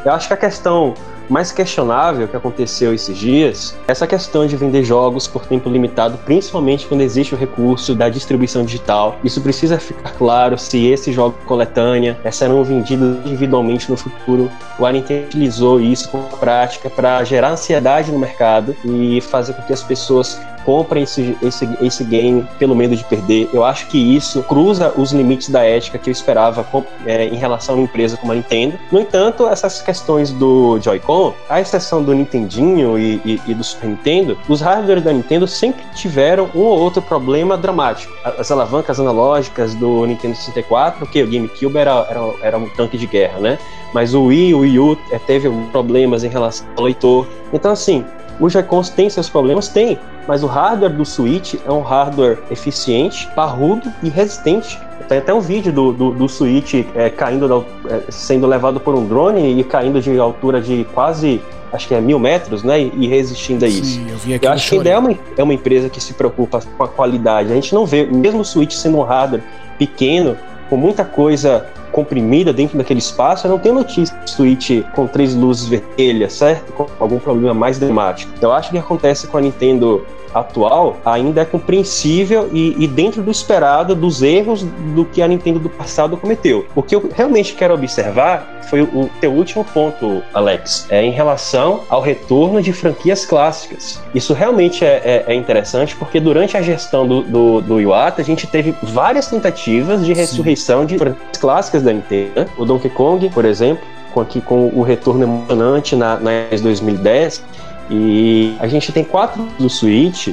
Eu 0.05 0.13
acho 0.13 0.27
que 0.27 0.33
a 0.33 0.37
questão 0.37 0.93
mais 1.29 1.51
questionável 1.51 2.27
que 2.27 2.35
aconteceu 2.35 2.93
esses 2.93 3.15
dias 3.15 3.77
é 3.87 3.91
essa 3.91 4.07
questão 4.07 4.47
de 4.47 4.57
vender 4.57 4.83
jogos 4.83 5.27
por 5.27 5.45
tempo 5.45 5.69
limitado, 5.69 6.17
principalmente 6.25 6.87
quando 6.87 7.01
existe 7.01 7.35
o 7.35 7.37
recurso 7.37 7.93
da 7.93 8.09
distribuição 8.09 8.65
digital. 8.65 9.17
Isso 9.23 9.39
precisa 9.39 9.77
ficar 9.77 10.11
claro 10.13 10.57
se 10.57 10.87
esse 10.87 11.11
jogo 11.11 11.35
coletânea 11.45 12.17
eh, 12.23 12.31
serão 12.31 12.63
vendidos 12.63 13.17
individualmente 13.25 13.89
no 13.89 13.95
futuro. 13.95 14.49
O 14.79 14.89
Nintendo 14.89 15.25
utilizou 15.25 15.79
isso 15.79 16.09
como 16.09 16.23
prática 16.37 16.89
para 16.89 17.23
gerar 17.23 17.51
ansiedade 17.51 18.11
no 18.11 18.17
mercado 18.17 18.75
e 18.83 19.21
fazer 19.21 19.53
com 19.53 19.61
que 19.61 19.73
as 19.73 19.83
pessoas 19.83 20.39
comprem 20.65 21.03
esse, 21.03 21.37
esse, 21.41 21.67
esse 21.81 22.03
game 22.03 22.45
pelo 22.57 22.75
medo 22.75 22.95
de 22.95 23.03
perder. 23.03 23.49
Eu 23.53 23.63
acho 23.63 23.87
que 23.87 23.97
isso 24.15 24.43
cruza 24.43 24.93
os 24.97 25.11
limites 25.11 25.49
da 25.49 25.63
ética 25.63 25.97
que 25.97 26.09
eu 26.09 26.11
esperava 26.11 26.63
com- 26.63 26.83
é, 27.05 27.25
em 27.25 27.35
relação 27.35 27.75
a 27.75 27.77
uma 27.77 27.83
empresa 27.83 28.17
como 28.17 28.31
a 28.31 28.35
Nintendo. 28.35 28.77
No 28.91 28.99
entanto, 28.99 29.47
essas 29.47 29.81
questões 29.81 30.31
do 30.31 30.79
Joy-Con, 30.81 31.33
à 31.49 31.59
exceção 31.61 32.03
do 32.03 32.13
Nintendinho 32.13 32.97
e, 32.97 33.21
e- 33.25 33.41
e 33.47 33.53
do 33.53 33.63
Super 33.63 33.87
Nintendo, 33.89 34.37
os 34.47 34.61
hardware 34.61 35.01
da 35.01 35.11
Nintendo 35.13 35.47
sempre 35.47 35.83
tiveram 35.95 36.49
um 36.55 36.59
ou 36.61 36.79
outro 36.79 37.01
problema 37.01 37.57
dramático. 37.57 38.13
As 38.23 38.51
alavancas 38.51 38.99
analógicas 38.99 39.73
do 39.75 40.05
Nintendo 40.05 40.35
64, 40.35 41.05
que 41.07 41.21
o 41.23 41.27
GameCube 41.27 41.77
era, 41.77 42.05
era, 42.09 42.33
era 42.41 42.57
um 42.57 42.67
tanque 42.69 42.97
de 42.97 43.05
guerra, 43.07 43.39
né? 43.39 43.57
Mas 43.93 44.13
o 44.13 44.25
Wii, 44.25 44.53
o 44.53 44.59
Wii 44.59 44.79
U 44.79 44.97
eh, 45.11 45.19
teve 45.25 45.49
problemas 45.71 46.23
em 46.23 46.27
relação 46.29 46.67
ao 46.77 46.83
leitor. 46.83 47.27
Então, 47.51 47.71
assim, 47.71 48.05
os 48.39 48.53
Joy-Cons 48.53 48.89
têm 48.89 49.09
seus 49.09 49.29
problemas? 49.29 49.67
Tem. 49.67 49.97
Mas 50.27 50.43
o 50.43 50.47
hardware 50.47 50.93
do 50.93 51.05
Switch 51.05 51.55
é 51.65 51.71
um 51.71 51.81
hardware 51.81 52.37
eficiente, 52.51 53.27
parrudo 53.35 53.91
e 54.03 54.09
resistente. 54.09 54.79
Tem 55.07 55.17
até 55.17 55.33
um 55.33 55.39
vídeo 55.41 55.71
do, 55.73 55.91
do, 55.91 56.11
do 56.11 56.29
Switch 56.29 56.75
é, 56.95 57.09
caindo, 57.09 57.47
da- 57.47 57.63
é, 57.95 58.01
sendo 58.09 58.45
levado 58.45 58.79
por 58.79 58.93
um 58.95 59.05
drone 59.07 59.59
e 59.59 59.63
caindo 59.63 59.99
de 59.99 60.17
altura 60.19 60.61
de 60.61 60.85
quase, 60.93 61.41
acho 61.73 61.87
que 61.87 61.95
é 61.95 61.99
mil 62.01 62.19
metros, 62.19 62.61
né? 62.63 62.79
E, 62.79 63.07
resistindo 63.07 63.65
a 63.65 63.67
isso. 63.67 63.83
Sim, 63.85 64.07
eu 64.09 64.17
vi 64.17 64.33
aqui 64.35 64.45
Eu 64.45 64.49
no 64.51 64.55
acho 64.55 64.69
que 64.69 64.75
ainda 64.77 64.89
é 64.89 64.97
uma, 64.99 65.17
é 65.37 65.43
uma 65.43 65.53
empresa 65.53 65.89
que 65.89 65.99
se 65.99 66.13
preocupa 66.13 66.59
com 66.77 66.83
a 66.83 66.87
qualidade. 66.87 67.51
A 67.51 67.55
gente 67.55 67.73
não 67.73 67.85
vê, 67.87 68.05
mesmo 68.05 68.41
o 68.41 68.45
Switch 68.45 68.73
sendo 68.73 68.97
um 68.99 69.03
hardware 69.03 69.41
pequeno, 69.79 70.37
com 70.69 70.77
muita 70.77 71.03
coisa 71.03 71.65
comprimida 71.99 72.53
dentro 72.53 72.77
daquele 72.77 72.99
espaço, 72.99 73.45
eu 73.45 73.51
não 73.51 73.59
tenho 73.59 73.75
notícia 73.75 74.15
de 74.23 74.31
Switch 74.31 74.83
com 74.93 75.05
três 75.05 75.35
luzes 75.35 75.67
vermelhas, 75.67 76.33
certo? 76.33 76.71
Com 76.71 76.87
algum 76.99 77.19
problema 77.19 77.53
mais 77.53 77.77
dramático. 77.77 78.31
Eu 78.41 78.53
acho 78.53 78.69
que 78.69 78.77
acontece 78.77 79.27
com 79.27 79.37
a 79.37 79.41
Nintendo 79.41 80.05
atual 80.33 80.97
ainda 81.05 81.41
é 81.41 81.45
compreensível 81.45 82.49
e, 82.51 82.75
e 82.83 82.87
dentro 82.87 83.21
do 83.21 83.31
esperado 83.31 83.95
dos 83.95 84.21
erros 84.21 84.63
do 84.95 85.05
que 85.05 85.21
a 85.21 85.27
Nintendo 85.27 85.59
do 85.59 85.69
passado 85.69 86.17
cometeu. 86.17 86.65
O 86.75 86.83
que 86.83 86.95
eu 86.95 87.09
realmente 87.15 87.53
quero 87.55 87.73
observar 87.73 88.59
foi 88.69 88.81
o 88.81 89.09
teu 89.19 89.31
último 89.31 89.63
ponto, 89.65 90.21
Alex, 90.33 90.85
é 90.89 91.01
em 91.03 91.11
relação 91.11 91.81
ao 91.89 92.01
retorno 92.01 92.61
de 92.61 92.71
franquias 92.71 93.25
clássicas. 93.25 93.99
Isso 94.13 94.33
realmente 94.33 94.85
é, 94.85 95.23
é- 95.27 95.33
é 95.33 95.33
interessante 95.35 95.95
porque 95.95 96.19
durante 96.19 96.55
a 96.55 96.61
gestão 96.61 97.07
do, 97.07 97.21
do, 97.23 97.61
do 97.61 97.81
Iwata 97.81 98.21
a 98.21 98.25
gente 98.25 98.45
teve 98.45 98.75
várias 98.83 99.27
tentativas 99.27 100.05
de 100.05 100.13
ressurreição 100.13 100.85
de 100.85 100.97
franquias 100.97 101.37
clássicas 101.39 101.81
da 101.81 101.91
Nintendo. 101.93 102.31
né? 102.41 102.45
O 102.57 102.65
Donkey 102.65 102.89
Kong, 102.89 103.29
por 103.29 103.43
exemplo, 103.45 103.83
com, 104.13 104.21
aqui, 104.21 104.41
com 104.41 104.67
o 104.73 104.81
retorno 104.81 105.23
emocionante 105.23 105.95
na, 105.95 106.17
na 106.17 106.31
2010. 106.61 107.43
E 107.89 108.55
a 108.59 108.67
gente 108.67 108.91
tem 108.91 109.03
quatro 109.03 109.47
do 109.57 109.69
Switch 109.69 110.29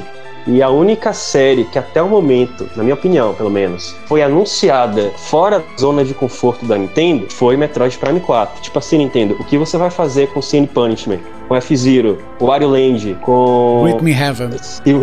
e 0.47 0.63
a 0.63 0.69
única 0.69 1.11
série 1.11 1.65
que 1.65 1.77
até 1.77 2.01
o 2.01 2.07
momento, 2.07 2.69
na 2.75 2.81
minha 2.81 2.95
opinião, 2.95 3.33
pelo 3.33 3.49
menos, 3.49 3.93
foi 4.05 4.23
anunciada 4.23 5.11
fora 5.17 5.59
da 5.59 5.77
zona 5.77 6.05
de 6.05 6.13
conforto 6.13 6.65
da 6.65 6.77
Nintendo 6.77 7.27
foi 7.29 7.57
Metroid 7.57 7.97
Prime 7.97 8.21
4. 8.21 8.61
Tipo 8.61 8.79
assim, 8.79 8.99
Nintendo, 8.99 9.35
o 9.37 9.43
que 9.43 9.57
você 9.57 9.77
vai 9.77 9.89
fazer 9.89 10.27
com 10.27 10.41
Sin 10.41 10.65
Punishment? 10.65 11.19
Com 11.47 11.55
F-Zero, 11.55 12.17
Wario 12.39 12.69
Land, 12.69 13.17
com. 13.21 13.83
Rhythm 13.85 14.07
Heaven. 14.07 14.49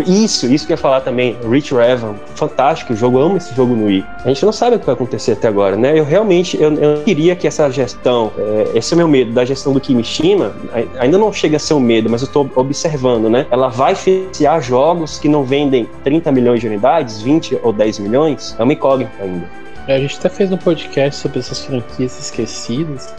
Isso, 0.06 0.46
isso 0.46 0.66
que 0.66 0.72
eu 0.72 0.76
ia 0.76 0.78
falar 0.78 1.00
também. 1.00 1.36
Rich 1.48 1.74
Raven, 1.74 2.14
fantástico 2.34 2.92
o 2.92 2.96
jogo, 2.96 3.18
eu 3.18 3.22
amo 3.22 3.36
esse 3.36 3.54
jogo 3.54 3.74
no 3.74 3.86
Wii. 3.86 4.04
A 4.24 4.28
gente 4.28 4.44
não 4.44 4.52
sabe 4.52 4.76
o 4.76 4.78
que 4.78 4.86
vai 4.86 4.94
acontecer 4.94 5.32
até 5.32 5.48
agora, 5.48 5.76
né? 5.76 5.98
Eu 5.98 6.04
realmente 6.04 6.60
eu, 6.60 6.72
eu 6.74 7.02
queria 7.02 7.34
que 7.34 7.46
essa 7.46 7.70
gestão, 7.70 8.32
é, 8.38 8.78
esse 8.78 8.92
é 8.92 8.94
o 8.94 8.98
meu 8.98 9.08
medo, 9.08 9.32
da 9.32 9.44
gestão 9.44 9.72
do 9.72 9.80
Kimishima, 9.80 10.52
ainda 10.98 11.18
não 11.18 11.32
chega 11.32 11.56
a 11.56 11.60
ser 11.60 11.74
um 11.74 11.80
medo, 11.80 12.10
mas 12.10 12.22
eu 12.22 12.28
tô 12.28 12.48
observando, 12.54 13.28
né? 13.28 13.46
Ela 13.50 13.68
vai 13.68 13.94
financiar 13.94 14.60
jogos 14.62 15.18
que 15.18 15.28
não 15.28 15.44
vendem 15.44 15.88
30 16.02 16.30
milhões 16.32 16.60
de 16.60 16.66
unidades, 16.66 17.22
20 17.22 17.58
ou 17.62 17.72
10 17.72 17.98
milhões? 18.00 18.54
É 18.58 18.62
uma 18.62 18.72
incógnita 18.72 19.22
ainda. 19.22 19.48
É, 19.86 19.96
a 19.96 19.98
gente 19.98 20.16
até 20.18 20.28
fez 20.28 20.50
um 20.50 20.56
podcast 20.56 21.20
sobre 21.20 21.40
essas 21.40 21.64
franquias 21.64 22.18
esquecidas 22.18 23.14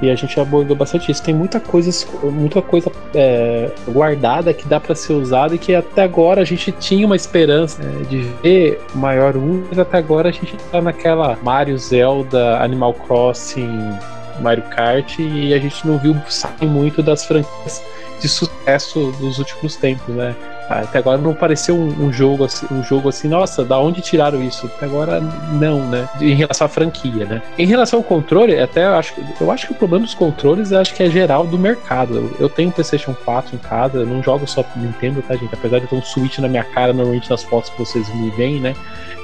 e 0.00 0.10
a 0.10 0.14
gente 0.14 0.38
abordou 0.38 0.76
bastante 0.76 1.10
isso. 1.10 1.22
Tem 1.22 1.34
muita 1.34 1.60
coisa, 1.60 1.90
muita 2.24 2.62
coisa 2.62 2.90
é, 3.14 3.70
guardada 3.88 4.52
que 4.52 4.66
dá 4.66 4.78
para 4.78 4.94
ser 4.94 5.14
usada 5.14 5.54
e 5.54 5.58
que 5.58 5.74
até 5.74 6.02
agora 6.02 6.42
a 6.42 6.44
gente 6.44 6.72
tinha 6.72 7.06
uma 7.06 7.16
esperança 7.16 7.82
é, 7.82 8.04
de 8.04 8.18
ver 8.42 8.80
maior 8.94 9.36
um, 9.36 9.64
mas 9.68 9.78
até 9.78 9.98
agora 9.98 10.28
a 10.28 10.32
gente 10.32 10.56
tá 10.70 10.80
naquela 10.80 11.38
Mario, 11.42 11.78
Zelda, 11.78 12.62
Animal 12.62 12.94
Crossing, 12.94 13.92
Mario 14.40 14.64
Kart 14.64 15.18
e 15.18 15.52
a 15.52 15.58
gente 15.58 15.86
não 15.86 15.98
viu 15.98 16.16
sair 16.28 16.66
muito 16.66 17.02
das 17.02 17.24
franquias 17.24 17.82
de 18.20 18.28
sucesso 18.28 19.12
dos 19.20 19.38
últimos 19.38 19.76
tempos, 19.76 20.14
né? 20.14 20.34
Até 20.68 20.98
agora 20.98 21.18
não 21.18 21.34
pareceu 21.34 21.76
um, 21.76 22.06
um, 22.06 22.12
jogo 22.12 22.44
assim, 22.44 22.66
um 22.70 22.82
jogo 22.82 23.08
assim, 23.08 23.28
nossa, 23.28 23.64
da 23.64 23.78
onde 23.78 24.00
tiraram 24.00 24.42
isso? 24.42 24.66
Até 24.66 24.86
agora 24.86 25.20
não, 25.52 25.80
né? 25.86 26.08
Em 26.20 26.34
relação 26.34 26.66
à 26.66 26.68
franquia, 26.68 27.24
né? 27.24 27.42
Em 27.56 27.66
relação 27.66 28.00
ao 28.00 28.04
controle, 28.04 28.58
até 28.58 28.84
eu 28.84 28.94
acho, 28.94 29.14
eu 29.40 29.50
acho 29.50 29.66
que 29.66 29.72
o 29.72 29.76
problema 29.76 30.04
dos 30.04 30.14
controles 30.14 30.70
eu 30.70 30.78
acho 30.78 30.94
que 30.94 31.02
é 31.02 31.10
geral 31.10 31.46
do 31.46 31.58
mercado. 31.58 32.16
Eu, 32.16 32.36
eu 32.38 32.48
tenho 32.48 32.68
um 32.68 32.72
PlayStation 32.72 33.14
4 33.24 33.54
em 33.54 33.58
casa, 33.58 33.98
eu 33.98 34.06
não 34.06 34.22
jogo 34.22 34.46
só 34.46 34.64
Nintendo, 34.76 35.22
tá, 35.22 35.34
gente? 35.36 35.54
Apesar 35.54 35.78
de 35.78 35.86
ter 35.86 35.96
um 35.96 36.02
Switch 36.02 36.38
na 36.38 36.48
minha 36.48 36.64
cara 36.64 36.92
normalmente 36.92 37.30
nas 37.30 37.42
fotos 37.42 37.70
que 37.70 37.78
vocês 37.78 38.08
me 38.14 38.30
veem, 38.30 38.60
né? 38.60 38.74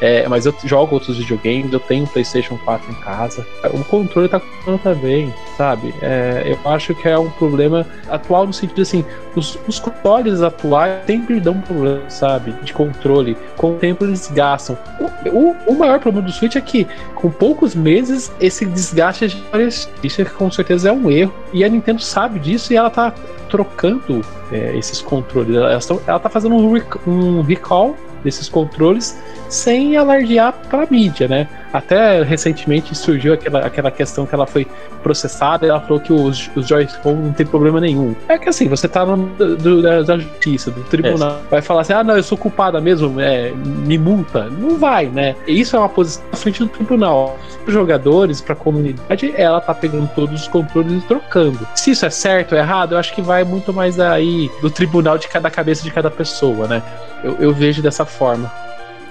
É, 0.01 0.27
mas 0.29 0.45
eu 0.47 0.55
jogo 0.65 0.95
outros 0.95 1.19
videogames, 1.19 1.73
eu 1.73 1.81
tenho 1.81 2.05
um 2.05 2.07
PlayStation 2.07 2.59
4 2.65 2.91
em 2.91 2.95
casa. 2.97 3.47
O 3.73 3.85
controle 3.85 4.29
tá 4.29 4.41
funcionando 4.41 4.83
também, 4.83 5.33
sabe? 5.57 5.95
É, 6.03 6.43
eu 6.47 6.71
acho 6.71 6.95
que 6.95 7.09
é 7.09 7.19
um 7.19 7.31
problema 7.31 7.87
atual 8.09 8.47
no 8.47 8.53
sentido 8.53 8.83
assim, 8.83 9.05
os, 9.35 9.59
os 9.67 9.79
consoles 9.79 10.43
atuais 10.43 11.05
sempre 11.07 11.34
dão 11.41 11.55
um 11.55 11.61
problema, 11.61 12.09
sabe? 12.09 12.53
De 12.63 12.73
controle. 12.73 13.37
Com 13.57 13.73
o 13.73 13.75
tempo 13.77 14.05
eles 14.05 14.31
gastam. 14.33 14.77
O, 15.01 15.29
o, 15.29 15.57
o 15.69 15.79
maior 15.79 16.01
problema 16.01 16.27
do 16.27 16.33
Switch 16.33 16.57
é 16.57 16.61
que, 16.61 16.87
com 17.15 17.31
poucos 17.31 17.75
meses, 17.75 18.33
esse 18.41 18.65
desgaste 18.65 19.29
já 19.29 19.39
aparece. 19.39 19.89
Isso 20.03 20.25
com 20.35 20.51
certeza 20.51 20.89
é 20.89 20.93
um 20.93 21.11
erro. 21.11 21.33
E 21.53 21.65
a 21.65 21.69
Nintendo 21.69 22.03
sabe 22.03 22.39
disso 22.39 22.73
e 22.73 22.77
ela 22.77 22.91
tá 22.91 23.15
trocando 23.49 24.23
é, 24.51 24.77
esses 24.77 25.01
controles. 25.01 25.55
Ela, 25.55 25.79
ela 26.07 26.19
tá 26.19 26.29
fazendo 26.29 26.55
um, 26.55 26.73
rec 26.73 26.97
um 27.07 27.43
recall 27.43 27.97
desses 28.25 28.49
controles 28.49 29.17
sem 29.55 29.97
alardear 29.97 30.53
para 30.69 30.83
a 30.83 30.87
mídia, 30.91 31.29
né? 31.29 31.49
Até 31.73 32.23
recentemente 32.23 32.95
surgiu 32.95 33.35
aquela, 33.35 33.61
aquela 33.61 33.91
questão 33.91 34.27
que 34.27 34.35
ela 34.35 34.47
foi 34.47 34.67
processada 35.03 35.67
e 35.67 35.69
ela 35.69 35.81
falou 35.81 36.01
que 36.01 36.13
os, 36.13 36.51
os 36.55 36.67
Joy-Con 36.67 37.15
não 37.15 37.33
tem 37.33 37.47
problema 37.47 37.81
nenhum. 37.81 38.15
É 38.29 38.39
que 38.39 38.49
assim, 38.49 38.69
você 38.69 38.89
tá 38.89 39.05
no, 39.05 39.17
do, 39.17 39.83
da, 39.83 40.03
da, 40.03 40.19
justiça, 40.19 40.71
do 40.71 40.83
tribunal, 40.85 41.41
é. 41.47 41.51
vai 41.51 41.63
falar 41.63 41.83
assim, 41.83 41.93
ah, 41.93 42.05
não, 42.05 42.17
eu 42.17 42.23
sou 42.23 42.39
culpada 42.39 42.81
mesmo, 42.81 43.21
é, 43.21 43.53
me 43.53 43.99
multa. 43.99 44.49
Não 44.51 44.77
vai, 44.77 45.07
né? 45.07 45.35
Isso 45.47 45.77
é 45.77 45.79
uma 45.79 45.89
posição 45.89 46.23
à 46.33 46.37
frente 46.37 46.61
do 46.61 46.69
tribunal. 46.69 47.39
Para 47.63 47.69
os 47.69 47.75
jogadores, 47.75 48.41
para 48.41 48.53
a 48.53 48.57
comunidade, 48.57 49.35
ela 49.37 49.61
tá 49.61 49.75
pegando 49.75 50.09
todos 50.15 50.43
os 50.43 50.49
controles 50.49 51.03
e 51.03 51.07
trocando. 51.07 51.67
Se 51.75 51.91
isso 51.91 52.07
é 52.07 52.11
certo 52.11 52.53
ou 52.53 52.59
errado, 52.59 52.93
eu 52.93 52.99
acho 52.99 53.15
que 53.15 53.23
vai 53.23 53.43
muito 53.43 53.73
mais 53.73 53.99
aí 53.99 54.51
do 54.61 54.71
tribunal 54.71 55.19
de 55.19 55.29
cada 55.29 55.51
cabeça 55.51 55.83
de 55.83 55.91
cada 55.91 56.11
pessoa, 56.11 56.69
né? 56.69 56.83
eu, 57.25 57.37
eu 57.41 57.53
vejo 57.53 57.83
dessa 57.83 58.05
forma. 58.05 58.53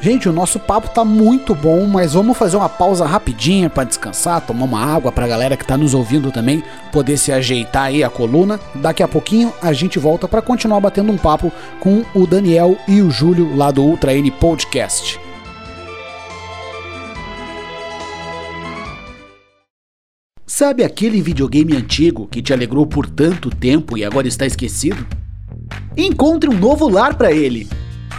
Gente, 0.04 0.28
o 0.28 0.34
nosso 0.34 0.60
papo 0.60 0.89
tá 0.89 1.06
muito 1.06 1.56
bom, 1.56 1.88
mas 1.88 2.12
vamos 2.12 2.38
fazer 2.38 2.58
uma 2.58 2.68
pausa 2.68 3.06
rapidinha 3.06 3.70
para 3.70 3.86
descansar, 3.86 4.46
tomar 4.46 4.66
uma 4.66 4.86
água 4.86 5.13
pra 5.13 5.26
galera 5.26 5.56
que 5.56 5.66
tá 5.66 5.78
nos 5.78 5.94
ouvindo 5.94 6.30
também 6.30 6.62
poder 6.92 7.16
se 7.16 7.32
ajeitar 7.32 7.84
aí 7.84 8.04
a 8.04 8.10
coluna. 8.10 8.60
Daqui 8.76 9.02
a 9.02 9.08
pouquinho 9.08 9.54
a 9.62 9.72
gente 9.72 9.98
volta 9.98 10.28
para 10.28 10.42
continuar 10.42 10.82
batendo 10.82 11.10
um 11.10 11.18
papo 11.18 11.50
com 11.80 12.04
o 12.13 12.28
Daniel 12.28 12.78
e 12.86 13.02
o 13.02 13.10
Júlio 13.10 13.56
lá 13.56 13.72
do 13.72 13.82
Ultra 13.82 14.13
N 14.13 14.30
Podcast. 14.30 15.18
Sabe 20.46 20.84
aquele 20.84 21.22
videogame 21.22 21.78
antigo 21.78 22.28
que 22.28 22.42
te 22.42 22.52
alegrou 22.52 22.86
por 22.86 23.10
tanto 23.10 23.50
tempo 23.50 23.98
e 23.98 24.04
agora 24.04 24.28
está 24.28 24.46
esquecido? 24.46 25.08
Encontre 25.96 26.50
um 26.50 26.60
novo 26.60 26.89
lar 26.89 27.16
para 27.16 27.32
ele. 27.32 27.70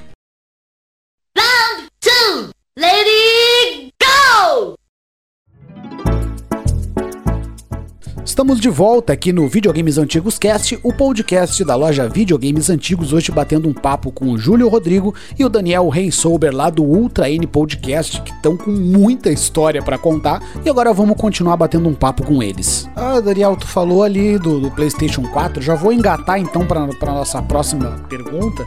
Round 1.39 1.89
2, 2.03 2.51
Lady 2.77 3.22
Estamos 8.33 8.59
de 8.59 8.71
volta 8.71 9.13
aqui 9.13 9.31
no 9.31 9.47
Videogames 9.47 9.99
Antigos 9.99 10.39
Cast, 10.39 10.81
o 10.83 10.91
podcast 10.91 11.63
da 11.67 11.75
loja 11.75 12.09
Videogames 12.09 12.71
Antigos, 12.71 13.13
hoje 13.13 13.31
batendo 13.31 13.69
um 13.69 13.75
papo 13.75 14.11
com 14.11 14.31
o 14.31 14.39
Júlio 14.39 14.71
Rodrigo 14.71 15.15
e 15.39 15.45
o 15.45 15.51
Daniel 15.51 15.87
Reinsolber 15.91 16.51
lá 16.51 16.71
do 16.71 16.83
Ultra 16.83 17.31
N 17.31 17.47
Podcast, 17.47 18.23
que 18.23 18.33
estão 18.33 18.57
com 18.57 18.71
muita 18.71 19.29
história 19.29 19.83
para 19.83 19.99
contar, 19.99 20.43
e 20.65 20.71
agora 20.71 20.95
vamos 20.95 21.19
continuar 21.19 21.59
batendo 21.59 21.87
um 21.87 21.93
papo 21.93 22.25
com 22.25 22.43
eles. 22.43 22.89
Ah, 22.97 23.21
Daniel, 23.21 23.55
tu 23.55 23.67
falou 23.67 24.03
ali 24.03 24.39
do, 24.39 24.61
do 24.61 24.71
PlayStation 24.71 25.25
4, 25.25 25.61
já 25.61 25.75
vou 25.75 25.93
engatar 25.93 26.41
então 26.41 26.67
para 26.67 27.13
nossa 27.13 27.43
próxima 27.43 28.03
pergunta, 28.09 28.65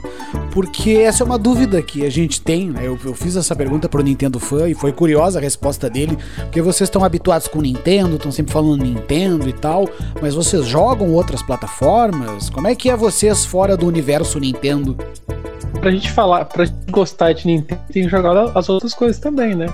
porque 0.51 0.91
essa 0.91 1.23
é 1.23 1.25
uma 1.25 1.39
dúvida 1.39 1.82
que 1.82 2.06
a 2.06 2.10
gente 2.12 2.39
tem, 2.39 2.69
né? 2.69 2.82
eu, 2.86 2.99
eu 3.04 3.15
fiz 3.15 3.36
essa 3.36 3.56
pergunta 3.56 3.89
pro 3.89 4.04
Nintendo 4.04 4.39
Fan 4.39 4.69
e 4.69 4.75
foi 4.75 4.93
curiosa 4.93 5.39
a 5.39 5.41
resposta 5.41 5.89
dele, 5.89 6.15
porque 6.36 6.62
vocês 6.62 6.88
estão 6.88 7.04
habituados 7.04 7.47
com 7.47 7.62
Nintendo, 7.62 8.17
estão 8.17 8.32
sempre 8.32 8.54
falando 8.54 8.84
Nintendo 8.84 9.49
e 9.49 9.55
tal, 9.56 9.89
mas 10.22 10.36
vocês 10.36 10.65
jogam 10.65 11.12
outras 11.12 11.41
plataformas? 11.41 12.50
Como 12.50 12.68
é 12.68 12.76
que 12.76 12.89
é 12.89 12.96
vocês 12.96 13.46
fora 13.46 13.76
do 13.76 13.88
universo 13.88 14.39
Nintendo? 14.39 14.98
Pra 15.80 15.91
gente 15.91 16.10
falar, 16.12 16.46
pra 16.46 16.65
gente 16.65 16.86
gostar 16.89 17.34
de 17.34 17.46
Nintendo, 17.46 17.82
tem 17.91 18.04
que 18.04 18.10
jogar 18.10 18.58
as 18.58 18.70
outras 18.70 18.94
coisas 18.94 19.20
também, 19.20 19.54
né? 19.54 19.68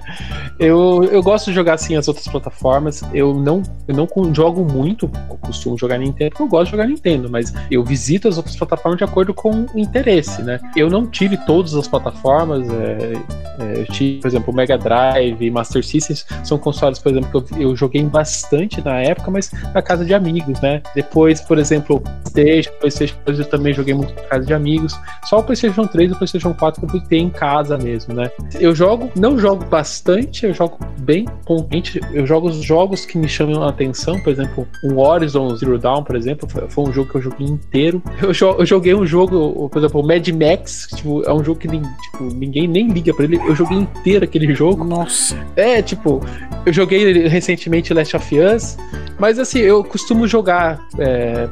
eu, 0.58 1.02
eu 1.10 1.22
gosto 1.22 1.46
de 1.46 1.54
jogar 1.54 1.74
assim 1.74 1.96
as 1.96 2.06
outras 2.06 2.28
plataformas. 2.28 3.02
Eu 3.12 3.34
não, 3.34 3.62
eu 3.88 3.94
não 3.94 4.08
jogo 4.34 4.64
muito, 4.64 5.10
eu 5.28 5.36
costumo 5.38 5.76
jogar 5.76 5.98
Nintendo, 5.98 6.36
eu 6.38 6.46
gosto 6.46 6.66
de 6.66 6.70
jogar 6.72 6.86
Nintendo, 6.86 7.28
mas 7.28 7.52
eu 7.70 7.82
visito 7.82 8.28
as 8.28 8.36
outras 8.36 8.54
plataformas 8.54 8.98
de 8.98 9.04
acordo 9.04 9.34
com 9.34 9.66
o 9.74 9.78
interesse, 9.78 10.42
né? 10.42 10.60
Eu 10.76 10.88
não 10.88 11.06
tive 11.06 11.36
todas 11.38 11.74
as 11.74 11.88
plataformas, 11.88 12.68
é, 12.70 13.12
é, 13.58 13.80
eu 13.80 13.86
tive, 13.86 14.20
por 14.20 14.28
exemplo, 14.28 14.52
o 14.52 14.56
Mega 14.56 14.78
Drive 14.78 15.50
Master 15.50 15.84
System, 15.84 16.16
são 16.44 16.58
consoles, 16.58 16.98
por 16.98 17.10
exemplo, 17.10 17.42
que 17.42 17.54
eu, 17.54 17.70
eu 17.70 17.76
joguei 17.76 18.02
bastante 18.04 18.84
na 18.84 19.00
época, 19.00 19.17
mas 19.30 19.50
na 19.74 19.82
casa 19.82 20.04
de 20.04 20.14
amigos, 20.14 20.60
né? 20.60 20.82
Depois, 20.94 21.40
por 21.40 21.58
exemplo, 21.58 21.96
o 21.96 22.30
PlayStation, 22.30 22.70
PlayStation 22.80 23.16
2 23.26 23.38
eu 23.40 23.44
também 23.46 23.72
joguei 23.74 23.94
muito 23.94 24.14
na 24.14 24.22
casa 24.22 24.46
de 24.46 24.54
amigos. 24.54 24.98
Só 25.24 25.38
o 25.38 25.42
PlayStation 25.42 25.86
3 25.86 26.10
e 26.10 26.14
o 26.14 26.16
PlayStation 26.16 26.54
4 26.54 26.80
que 26.80 26.86
eu 26.86 26.90
fui 26.90 27.00
ter 27.00 27.18
em 27.18 27.30
casa 27.30 27.76
mesmo, 27.76 28.14
né? 28.14 28.30
Eu 28.60 28.74
jogo, 28.74 29.10
não 29.16 29.38
jogo 29.38 29.64
bastante, 29.64 30.46
eu 30.46 30.54
jogo 30.54 30.78
bem 31.00 31.26
contente. 31.44 32.00
Eu 32.12 32.26
jogo 32.26 32.48
os 32.48 32.62
jogos 32.62 33.04
que 33.04 33.18
me 33.18 33.28
chamam 33.28 33.62
a 33.62 33.70
atenção, 33.70 34.20
por 34.20 34.32
exemplo, 34.32 34.66
um 34.84 34.98
Horizon 34.98 35.54
Zero 35.56 35.78
Dawn, 35.78 36.02
por 36.02 36.16
exemplo, 36.16 36.48
foi, 36.68 36.84
um 36.84 36.92
jogo 36.92 37.10
que 37.10 37.16
eu 37.16 37.22
joguei 37.22 37.46
inteiro. 37.46 38.02
Eu, 38.22 38.34
jo 38.34 38.56
eu, 38.58 38.66
joguei 38.66 38.94
um 38.94 39.06
jogo, 39.06 39.68
por 39.68 39.78
exemplo, 39.78 40.00
o 40.00 40.06
Mad 40.06 40.26
Max, 40.28 40.88
tipo, 40.94 41.22
é 41.22 41.32
um 41.32 41.42
jogo 41.42 41.58
que 41.58 41.68
nem, 41.68 41.82
tipo, 41.82 42.24
ninguém 42.34 42.66
nem 42.66 42.88
liga 42.88 43.14
pra 43.14 43.24
ele. 43.24 43.36
Eu 43.36 43.54
joguei 43.54 43.78
inteiro 43.78 44.24
aquele 44.24 44.52
jogo. 44.54 44.84
Nossa. 44.84 45.36
É, 45.56 45.80
tipo, 45.80 46.20
eu 46.66 46.72
joguei 46.72 47.28
recentemente 47.28 47.94
Last 47.94 48.16
of 48.16 48.38
Us, 48.38 48.76
mas 49.18 49.38
assim, 49.38 49.58
eu 49.58 49.82
costumo 49.82 50.26
jogar. 50.26 50.80
É, 50.98 51.48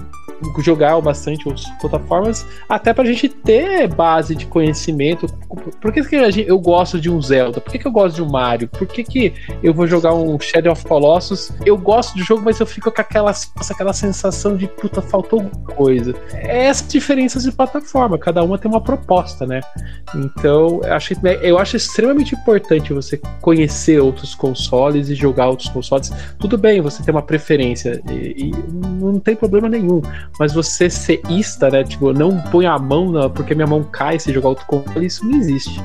jogar 0.59 1.01
bastante 1.01 1.47
outras 1.49 1.67
plataformas, 1.81 2.47
até 2.69 2.93
pra 2.93 3.05
gente 3.05 3.29
ter 3.29 3.89
base 3.89 4.35
de 4.35 4.47
conhecimento. 4.47 5.27
Por 5.81 5.93
que, 5.93 6.03
que 6.03 6.17
eu 6.47 6.59
gosto 6.59 7.01
de 7.01 7.11
um 7.11 7.21
Zelda? 7.21 7.61
Por 7.61 7.73
que, 7.73 7.79
que 7.79 7.87
eu 7.87 7.93
gosto 7.93 8.17
de 8.17 8.23
um 8.23 8.29
Mario? 8.29 8.69
Por 8.69 8.87
que, 8.87 9.03
que 9.05 9.35
eu 9.63 9.73
vou 9.73 9.87
jogar 9.87 10.15
um 10.15 10.39
Shadow 10.39 10.73
of 10.73 10.85
Colossus? 10.85 11.53
Eu 11.65 11.77
gosto 11.77 12.17
do 12.17 12.25
jogo, 12.25 12.43
mas 12.45 12.61
eu 12.61 12.67
fico 12.67 12.91
com 12.91 13.01
aquela, 13.01 13.33
aquela 13.71 13.93
sensação 13.93 14.57
de 14.57 14.67
puta, 14.67 15.01
faltou 15.01 15.41
alguma 15.41 15.75
coisa. 15.75 16.15
É 16.33 16.67
essas 16.67 16.89
diferenças 16.89 17.45
de 17.45 17.53
plataforma, 17.53 18.19
cada 18.19 18.43
uma 18.43 18.59
tem 18.59 18.71
uma 18.71 18.81
proposta, 18.81 19.47
né? 19.47 19.61
Então, 20.15 20.81
eu 20.83 20.93
acho, 20.93 21.15
eu 21.43 21.59
acho 21.59 21.77
extremamente 21.77 22.35
importante 22.35 22.93
você 22.93 23.21
conhecer 23.41 24.01
outros 24.01 24.35
consoles 24.35 25.09
e 25.09 25.15
jogar 25.15 25.49
outros 25.49 25.69
consoles. 25.69 26.11
Tudo 26.39 26.57
bem, 26.59 26.81
você 26.81 27.03
tem 27.03 27.13
uma 27.15 27.23
preferência 27.23 28.03
e, 28.11 28.47
e 28.47 28.51
não 29.01 29.19
tem 29.19 29.37
problema 29.37 29.69
nenhum, 29.69 30.01
mas 30.39 30.53
você 30.53 30.89
ser 30.91 31.21
ista, 31.29 31.71
né? 31.71 31.85
Tipo, 31.85 32.13
não 32.13 32.41
põe 32.51 32.67
a 32.67 32.79
mão 32.79 33.11
na, 33.11 33.29
porque 33.29 33.55
minha 33.55 33.67
mão 33.67 33.83
cai 33.83 34.19
se 34.19 34.33
jogar 34.33 34.51
outro 34.51 34.67
console, 34.67 35.07
isso 35.07 35.25
não 35.27 35.39
existe. 35.39 35.81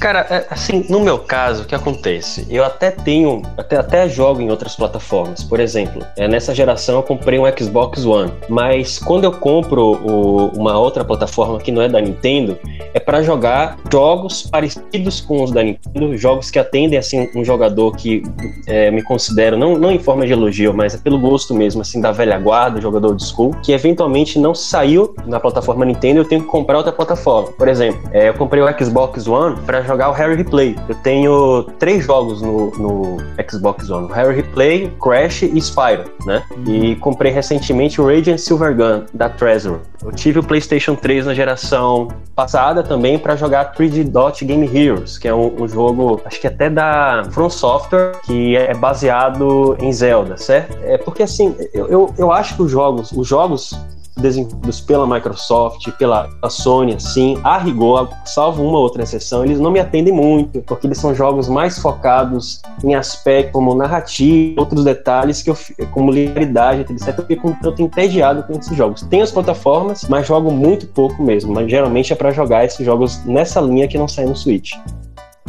Cara, 0.00 0.26
é, 0.28 0.46
assim, 0.50 0.84
no 0.88 1.00
meu 1.00 1.18
caso, 1.18 1.62
o 1.62 1.66
que 1.66 1.74
acontece? 1.74 2.46
Eu 2.50 2.64
até 2.64 2.90
tenho, 2.90 3.42
até, 3.56 3.76
até 3.76 4.08
jogo 4.08 4.40
em 4.40 4.50
outras 4.50 4.74
plataformas. 4.74 5.42
Por 5.42 5.60
exemplo, 5.60 6.04
é, 6.16 6.26
nessa 6.28 6.54
geração 6.54 6.96
eu 6.96 7.02
comprei 7.02 7.38
um 7.38 7.44
Xbox 7.56 8.04
One, 8.04 8.32
mas 8.48 8.98
quando 8.98 9.24
eu 9.24 9.32
compro 9.32 9.92
o, 10.04 10.48
uma 10.48 10.78
outra 10.78 11.04
plataforma 11.04 11.58
que 11.58 11.70
não 11.70 11.80
é 11.80 11.88
da 11.88 12.00
Nintendo, 12.00 12.58
é 12.92 13.00
para 13.00 13.22
jogar 13.22 13.78
jogos 13.90 14.42
parecidos 14.42 15.20
com 15.20 15.42
os 15.42 15.50
da 15.50 15.62
Nintendo, 15.62 16.16
jogos 16.16 16.50
que 16.50 16.58
atendem 16.58 16.98
assim 16.98 17.30
um 17.34 17.44
jogador 17.44 17.96
que 17.96 18.22
é, 18.66 18.90
me 18.90 19.02
considero 19.02 19.56
não, 19.56 19.78
não 19.78 19.90
em 19.90 19.98
forma 19.98 20.26
de 20.26 20.32
elogio, 20.32 20.74
mas 20.74 20.94
é 20.94 20.98
pelo 20.98 21.18
gosto 21.18 21.54
mesmo, 21.54 21.82
assim, 21.82 22.00
da 22.00 22.12
velha 22.12 22.38
guarda, 22.38 22.80
jogador 22.80 23.14
de 23.14 23.24
school, 23.24 23.54
que 23.62 23.72
eventualmente 23.72 24.38
não 24.38 24.54
saiu 24.54 25.14
na 25.26 25.38
plataforma 25.38 25.84
Nintendo, 25.84 26.20
eu 26.20 26.24
tenho 26.24 26.42
que 26.42 26.48
comprar 26.48 26.76
outra 26.76 26.92
plataforma. 26.92 27.52
Por 27.52 27.68
exemplo, 27.68 28.00
é, 28.12 28.28
eu 28.28 28.34
comprei 28.34 28.62
o 28.62 28.78
Xbox 28.78 29.26
One 29.26 29.56
para 29.64 29.83
jogar 29.84 30.10
o 30.10 30.12
Harry 30.12 30.36
Replay. 30.36 30.76
Eu 30.88 30.94
tenho 30.96 31.64
três 31.78 32.04
jogos 32.04 32.42
no, 32.42 32.70
no 32.72 33.16
Xbox 33.50 33.88
One: 33.90 34.12
Harry 34.12 34.36
Replay, 34.36 34.92
Crash 35.02 35.42
e 35.42 35.60
Spyro, 35.60 36.04
né? 36.26 36.42
Uhum. 36.56 36.64
E 36.74 36.96
comprei 36.96 37.32
recentemente 37.32 38.00
o 38.00 38.06
Radiant 38.06 38.38
Silver 38.38 38.74
Gun 38.74 39.04
da 39.12 39.28
Treasure. 39.28 39.80
Eu 40.02 40.12
tive 40.12 40.38
o 40.38 40.42
PlayStation 40.42 40.94
3 40.94 41.26
na 41.26 41.34
geração 41.34 42.08
passada 42.34 42.82
também 42.82 43.18
para 43.18 43.36
jogar 43.36 43.74
3D 43.74 44.04
Dot 44.04 44.44
Game 44.44 44.66
Heroes, 44.66 45.16
que 45.16 45.26
é 45.26 45.34
um, 45.34 45.62
um, 45.62 45.68
jogo, 45.68 46.20
acho 46.24 46.40
que 46.40 46.46
até 46.46 46.68
da 46.68 47.22
From 47.30 47.48
Software, 47.48 48.12
que 48.24 48.56
é 48.56 48.74
baseado 48.74 49.76
em 49.80 49.92
Zelda, 49.92 50.36
certo? 50.36 50.76
É 50.82 50.98
porque 50.98 51.22
assim, 51.22 51.56
eu, 51.72 51.88
eu, 51.88 52.14
eu 52.18 52.32
acho 52.32 52.56
que 52.56 52.62
os 52.62 52.70
jogos, 52.70 53.12
os 53.12 53.26
jogos 53.26 53.78
desenvolvidos 54.16 54.80
pela 54.80 55.06
Microsoft, 55.06 55.90
pela 55.92 56.30
Sony, 56.48 56.94
assim, 56.94 57.38
a 57.42 57.58
rigor, 57.58 58.08
salvo 58.24 58.62
uma 58.62 58.78
outra 58.78 59.02
exceção, 59.02 59.44
eles 59.44 59.58
não 59.58 59.70
me 59.70 59.80
atendem 59.80 60.12
muito, 60.12 60.62
porque 60.62 60.86
eles 60.86 60.98
são 60.98 61.14
jogos 61.14 61.48
mais 61.48 61.78
focados 61.78 62.62
em 62.82 62.94
aspectos 62.94 63.52
como 63.52 63.74
narrativa, 63.74 64.60
outros 64.60 64.84
detalhes 64.84 65.42
que 65.42 65.50
eu, 65.50 65.56
como 65.90 66.10
linearidade, 66.10 66.80
etc. 66.92 67.18
Eu 67.18 67.26
fico 67.26 67.56
tanto 67.62 67.82
entediado 67.82 68.42
com 68.44 68.58
esses 68.58 68.76
jogos. 68.76 69.02
Tem 69.02 69.22
as 69.22 69.30
plataformas, 69.30 70.06
mas 70.08 70.26
jogo 70.26 70.50
muito 70.50 70.86
pouco 70.86 71.22
mesmo, 71.22 71.52
mas 71.52 71.70
geralmente 71.70 72.12
é 72.12 72.16
para 72.16 72.30
jogar 72.30 72.64
esses 72.64 72.84
jogos 72.84 73.24
nessa 73.24 73.60
linha 73.60 73.88
que 73.88 73.98
não 73.98 74.08
saem 74.08 74.28
no 74.28 74.36
Switch. 74.36 74.72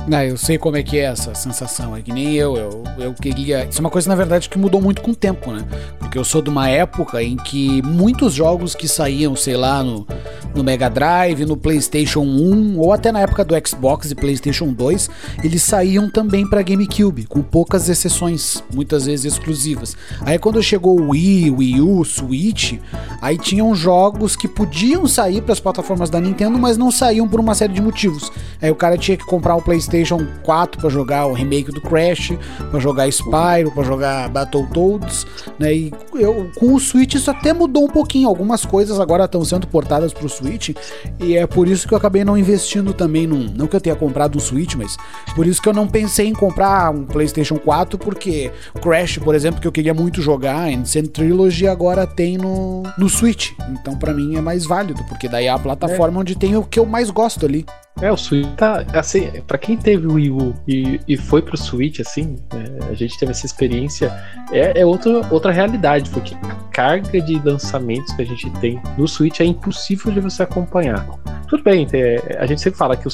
Não, 0.07 0.21
eu 0.21 0.37
sei 0.37 0.59
como 0.59 0.77
é 0.77 0.83
que 0.83 0.99
é 0.99 1.05
essa 1.05 1.33
sensação, 1.33 1.95
é 1.95 2.01
que 2.01 2.13
nem 2.13 2.35
eu, 2.35 2.55
eu, 2.55 2.83
eu 2.99 3.13
queria. 3.13 3.65
Isso 3.65 3.79
é 3.79 3.81
uma 3.81 3.89
coisa, 3.89 4.07
na 4.07 4.13
verdade, 4.13 4.47
que 4.47 4.57
mudou 4.57 4.79
muito 4.79 5.01
com 5.01 5.11
o 5.11 5.15
tempo, 5.15 5.51
né? 5.51 5.65
Porque 5.97 6.15
eu 6.15 6.23
sou 6.23 6.43
de 6.43 6.49
uma 6.49 6.69
época 6.69 7.23
em 7.23 7.35
que 7.35 7.81
muitos 7.81 8.33
jogos 8.33 8.75
que 8.75 8.87
saíam, 8.87 9.35
sei 9.35 9.57
lá, 9.57 9.83
no, 9.83 10.05
no 10.53 10.63
Mega 10.63 10.89
Drive, 10.91 11.43
no 11.45 11.57
PlayStation 11.57 12.19
1, 12.21 12.77
ou 12.77 12.93
até 12.93 13.11
na 13.11 13.21
época 13.21 13.43
do 13.43 13.55
Xbox 13.67 14.11
e 14.11 14.15
PlayStation 14.15 14.71
2, 14.71 15.09
eles 15.43 15.63
saíam 15.63 16.07
também 16.07 16.47
para 16.47 16.61
GameCube, 16.61 17.25
com 17.25 17.41
poucas 17.41 17.89
exceções, 17.89 18.63
muitas 18.71 19.07
vezes 19.07 19.33
exclusivas. 19.33 19.97
Aí 20.21 20.37
quando 20.37 20.61
chegou 20.61 20.99
o 20.99 21.09
Wii, 21.09 21.49
Wii 21.49 21.81
U, 21.81 22.05
Switch, 22.05 22.73
aí 23.19 23.39
tinham 23.39 23.73
jogos 23.73 24.35
que 24.35 24.47
podiam 24.47 25.07
sair 25.07 25.41
para 25.41 25.53
as 25.53 25.59
plataformas 25.59 26.11
da 26.11 26.21
Nintendo, 26.21 26.59
mas 26.59 26.77
não 26.77 26.91
saíam 26.91 27.27
por 27.27 27.39
uma 27.39 27.55
série 27.55 27.73
de 27.73 27.81
motivos. 27.81 28.31
Aí 28.61 28.69
o 28.69 28.75
cara 28.75 28.99
tinha 28.99 29.17
que 29.17 29.25
comprar 29.25 29.55
o 29.55 29.61
PlayStation 29.63 29.94
PlayStation 29.95 30.27
4 30.43 30.81
para 30.81 30.89
jogar 30.89 31.25
o 31.25 31.33
remake 31.33 31.71
do 31.71 31.79
Crash, 31.79 32.33
para 32.69 32.79
jogar 32.79 33.07
Spyro, 33.07 33.71
para 33.73 33.83
jogar 33.83 34.29
Battletoads, 34.29 35.25
né? 35.57 35.73
E 35.73 35.93
eu, 36.15 36.51
com 36.57 36.73
o 36.73 36.79
Switch 36.79 37.15
isso 37.15 37.31
até 37.31 37.53
mudou 37.53 37.85
um 37.85 37.89
pouquinho. 37.89 38.27
Algumas 38.27 38.65
coisas 38.65 38.99
agora 38.99 39.23
estão 39.23 39.43
sendo 39.45 39.67
portadas 39.67 40.13
para 40.13 40.25
o 40.25 40.29
Switch 40.29 40.71
e 41.19 41.37
é 41.37 41.47
por 41.47 41.67
isso 41.67 41.87
que 41.87 41.93
eu 41.93 41.97
acabei 41.97 42.25
não 42.25 42.37
investindo 42.37 42.93
também 42.93 43.25
num, 43.25 43.49
não 43.55 43.67
que 43.67 43.75
eu 43.75 43.81
tenha 43.81 43.95
comprado 43.95 44.37
um 44.37 44.41
Switch, 44.41 44.75
mas 44.75 44.97
por 45.33 45.47
isso 45.47 45.61
que 45.61 45.69
eu 45.69 45.73
não 45.73 45.87
pensei 45.87 46.27
em 46.27 46.33
comprar 46.33 46.91
um 46.93 47.05
PlayStation 47.05 47.57
4 47.57 47.97
porque 47.97 48.51
Crash, 48.81 49.17
por 49.19 49.33
exemplo, 49.33 49.61
que 49.61 49.67
eu 49.67 49.71
queria 49.71 49.93
muito 49.93 50.21
jogar, 50.21 50.67
Ancient 50.67 51.07
Trilogy 51.07 51.67
agora 51.67 52.05
tem 52.05 52.37
no, 52.37 52.83
no 52.97 53.07
Switch. 53.07 53.51
Então 53.69 53.97
para 53.97 54.13
mim 54.13 54.35
é 54.35 54.41
mais 54.41 54.65
válido, 54.65 55.03
porque 55.05 55.29
daí 55.29 55.45
é 55.45 55.49
a 55.49 55.59
plataforma 55.59 56.19
é. 56.19 56.21
onde 56.21 56.35
tem 56.35 56.57
o 56.57 56.63
que 56.63 56.79
eu 56.79 56.85
mais 56.85 57.09
gosto 57.09 57.45
ali. 57.45 57.65
É, 58.01 58.11
o 58.11 58.17
Switch 58.17 58.47
tá. 58.55 58.85
Assim, 58.93 59.31
pra 59.47 59.57
quem 59.57 59.77
teve 59.77 60.05
o 60.05 60.13
Wii 60.13 60.31
U 60.31 60.53
e, 60.67 60.99
e 61.07 61.15
foi 61.15 61.41
pro 61.41 61.57
Switch, 61.57 62.01
assim, 62.01 62.35
é, 62.53 62.91
a 62.91 62.93
gente 62.93 63.17
teve 63.17 63.31
essa 63.31 63.45
experiência, 63.45 64.13
é, 64.51 64.81
é 64.81 64.85
outra, 64.85 65.21
outra 65.31 65.51
realidade, 65.51 66.09
porque 66.09 66.35
a 66.35 66.55
carga 66.71 67.21
de 67.21 67.39
lançamentos 67.39 68.13
que 68.13 68.21
a 68.21 68.25
gente 68.25 68.49
tem 68.59 68.81
no 68.97 69.07
Switch 69.07 69.39
é 69.39 69.45
impossível 69.45 70.11
de 70.11 70.19
você 70.19 70.43
acompanhar. 70.43 71.07
Tudo 71.47 71.63
bem, 71.63 71.87
é, 71.93 72.37
a 72.39 72.45
gente 72.45 72.59
sempre 72.59 72.77
fala 72.77 72.97
que 72.97 73.07
o, 73.07 73.11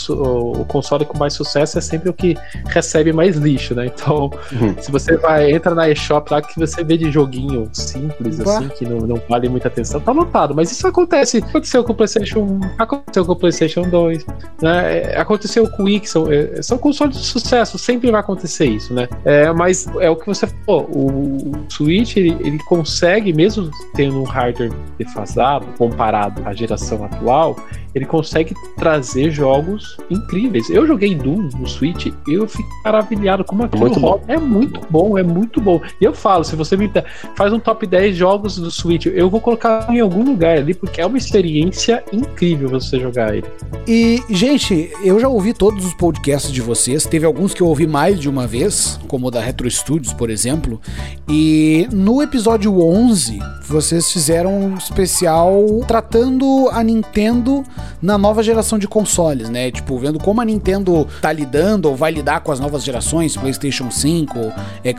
o, 0.62 0.66
console 0.66 1.06
com 1.06 1.18
mais 1.18 1.34
sucesso 1.34 1.78
é 1.78 1.82
sempre 1.82 2.10
o 2.10 2.14
que 2.14 2.38
recebe 2.68 3.12
mais 3.12 3.36
lixo, 3.36 3.76
né? 3.76 3.88
Então, 3.88 4.32
uhum. 4.52 4.76
se 4.80 4.90
você 4.90 5.18
vai, 5.18 5.52
entra 5.52 5.76
na 5.76 5.90
eShop 5.90 6.32
lá 6.32 6.42
que 6.42 6.58
você 6.58 6.84
vê 6.84 6.98
de 6.98 7.12
joguinho 7.12 7.70
simples, 7.74 8.40
Ué? 8.40 8.56
assim, 8.56 8.70
que 8.70 8.86
não, 8.86 9.00
não 9.00 9.22
vale 9.30 9.50
muita 9.50 9.68
atenção, 9.68 10.00
tá 10.00 10.12
lotado. 10.12 10.56
Mas 10.56 10.72
isso 10.72 10.88
acontece. 10.88 11.40
Aconteceu 11.40 11.84
com 11.84 11.92
o 11.92 11.96
PlayStation 11.96 12.40
1, 12.40 12.60
aconteceu 12.80 13.26
com 13.26 13.34
o 13.34 13.36
PlayStation 13.36 13.82
2, 13.82 14.26
né? 14.62 14.71
É, 14.72 15.20
aconteceu 15.20 15.70
com 15.70 15.84
o 15.84 15.90
X, 15.90 16.10
são, 16.10 16.32
é, 16.32 16.62
são 16.62 16.78
consoles 16.78 17.18
de 17.18 17.26
sucesso, 17.26 17.78
sempre 17.78 18.12
vai 18.12 18.22
acontecer 18.22 18.66
isso, 18.66 18.94
né? 18.94 19.08
É, 19.26 19.52
mas 19.52 19.88
é 20.00 20.10
o 20.10 20.16
que 20.16 20.26
você 20.26 20.48
falou, 20.48 20.90
o 20.92 21.66
Switch 21.70 22.18
ele, 22.18 22.38
ele 22.40 22.60
consegue, 22.60 23.34
mesmo 23.34 23.70
tendo 23.96 24.22
um 24.22 24.24
hardware 24.24 24.72
defasado 24.98 25.66
comparado 25.78 26.42
à 26.46 26.54
geração 26.54 27.04
atual, 27.04 27.56
ele 27.94 28.06
consegue 28.06 28.56
trazer 28.78 29.32
jogos 29.32 29.98
incríveis. 30.10 30.70
Eu 30.70 30.88
joguei 30.88 31.16
Doom 31.16 31.50
no 31.58 31.68
Switch 31.68 32.08
e 32.08 32.34
eu 32.34 32.48
fico 32.48 32.70
maravilhado 32.84 33.44
como 33.44 33.64
aquilo 33.64 33.82
muito 33.82 34.00
roda. 34.00 34.24
É 34.28 34.38
muito 34.38 34.82
bom, 34.90 35.18
é 35.18 35.24
muito 35.24 35.62
bom. 35.62 35.82
E 36.00 36.06
eu 36.06 36.14
falo, 36.14 36.44
se 36.44 36.56
você 36.56 36.78
me 36.78 36.92
faz 37.36 37.52
um 37.52 37.60
top 37.60 37.86
10 37.86 38.16
jogos 38.16 38.56
do 38.58 38.72
Switch, 38.72 39.08
eu 39.08 39.30
vou 39.30 39.42
colocar 39.42 39.88
em 39.90 40.00
algum 40.00 40.24
lugar 40.24 40.58
ali, 40.58 40.74
porque 40.74 41.02
é 41.02 41.06
uma 41.06 41.18
experiência 41.18 42.04
incrível 42.12 42.70
você 42.70 43.00
jogar 43.00 43.36
ele. 43.36 43.48
E, 43.88 44.24
gente, 44.30 44.92
eu 45.04 45.20
já 45.20 45.28
ouvi 45.28 45.54
todos 45.54 45.86
os 45.86 45.94
podcasts 45.94 46.52
de 46.52 46.62
vocês, 46.62 47.06
teve 47.06 47.26
alguns 47.26 47.54
que 47.54 47.62
eu 47.62 47.68
ouvi 47.68 47.88
mais 47.88 48.20
de 48.20 48.30
uma 48.30 48.48
vez, 48.48 49.00
como 49.08 49.28
o 49.28 49.32
da 49.32 49.42
Retro 49.42 49.70
Studios, 49.70 50.14
por 50.14 50.30
exemplo, 50.30 50.80
e 51.28 51.88
no 51.92 52.22
episódio 52.22 52.82
11, 52.82 53.40
vocês 53.68 54.12
fizeram 54.12 54.58
um 54.60 54.76
especial 54.76 55.66
tratando 55.88 56.70
a 56.72 56.84
Nintendo 56.84 57.64
na 58.02 58.18
nova 58.18 58.42
geração 58.42 58.80
de 58.80 58.88
consoles, 58.88 59.50
né? 59.50 59.72
Tipo, 59.72 59.98
vendo 59.98 60.20
como 60.20 60.42
a 60.42 60.46
Nintendo 60.46 61.08
tá 61.22 61.32
lidando 61.32 61.90
ou 61.90 61.96
vai 61.96 62.12
lidar 62.12 62.42
com 62.42 62.52
as 62.52 62.60
novas 62.60 62.84
gerações, 62.84 63.36
PlayStation 63.36 63.92
5, 63.92 64.34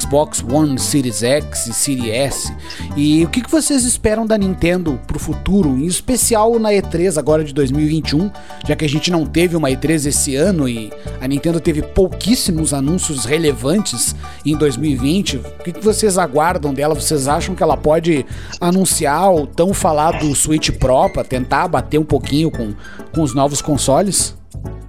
Xbox 0.00 0.44
One, 0.48 0.78
Series 0.78 1.22
X 1.22 1.66
e 1.66 1.74
Series 1.74 2.12
S. 2.12 2.56
E 2.96 3.24
o 3.24 3.28
que, 3.28 3.40
que 3.40 3.50
vocês 3.50 3.84
esperam 3.84 4.26
da 4.26 4.38
Nintendo 4.38 4.98
pro 5.06 5.18
futuro, 5.18 5.70
em 5.70 5.86
especial 5.86 6.58
na 6.58 6.70
E3 6.70 7.18
agora 7.18 7.44
de 7.44 7.52
2021, 7.52 8.30
já 8.66 8.76
que 8.76 8.84
a 8.84 8.88
gente 8.88 9.10
não 9.10 9.26
teve 9.26 9.56
uma 9.56 9.68
E3 9.70 10.06
esse 10.06 10.36
ano 10.36 10.68
e 10.68 10.92
a 11.20 11.28
Nintendo 11.28 11.60
teve 11.60 11.82
pouquíssimos 11.82 12.74
anúncios 12.74 13.24
relevantes 13.24 14.14
em 14.44 14.56
2020. 14.56 15.36
O 15.36 15.42
que, 15.64 15.72
que 15.72 15.84
vocês 15.84 16.18
aguardam 16.18 16.74
dela? 16.74 16.94
Vocês 16.94 17.28
acham 17.28 17.54
que 17.54 17.62
ela 17.62 17.76
pode 17.76 18.24
anunciar 18.60 19.32
o 19.32 19.46
tão 19.46 19.72
falado 19.72 20.34
Switch 20.34 20.70
Pro 20.70 21.08
para 21.10 21.24
tentar 21.24 21.68
bater 21.68 21.98
um 21.98 22.04
pouquinho 22.04 22.50
com, 22.50 22.71
com 23.14 23.22
os 23.22 23.34
novos 23.34 23.60
consoles? 23.62 24.36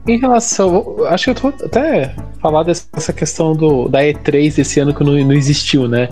Em 0.08 0.20
relação. 0.20 1.06
Acho 1.08 1.26
que 1.26 1.30
eu 1.32 1.52
tô 1.52 1.66
até 1.66 2.16
falar 2.44 2.64
dessa 2.64 3.14
questão 3.14 3.56
do, 3.56 3.88
da 3.88 4.02
E3 4.02 4.58
desse 4.58 4.82
ano 4.82 4.94
que 4.94 5.02
não, 5.02 5.14
não 5.14 5.32
existiu, 5.32 5.88
né? 5.88 6.10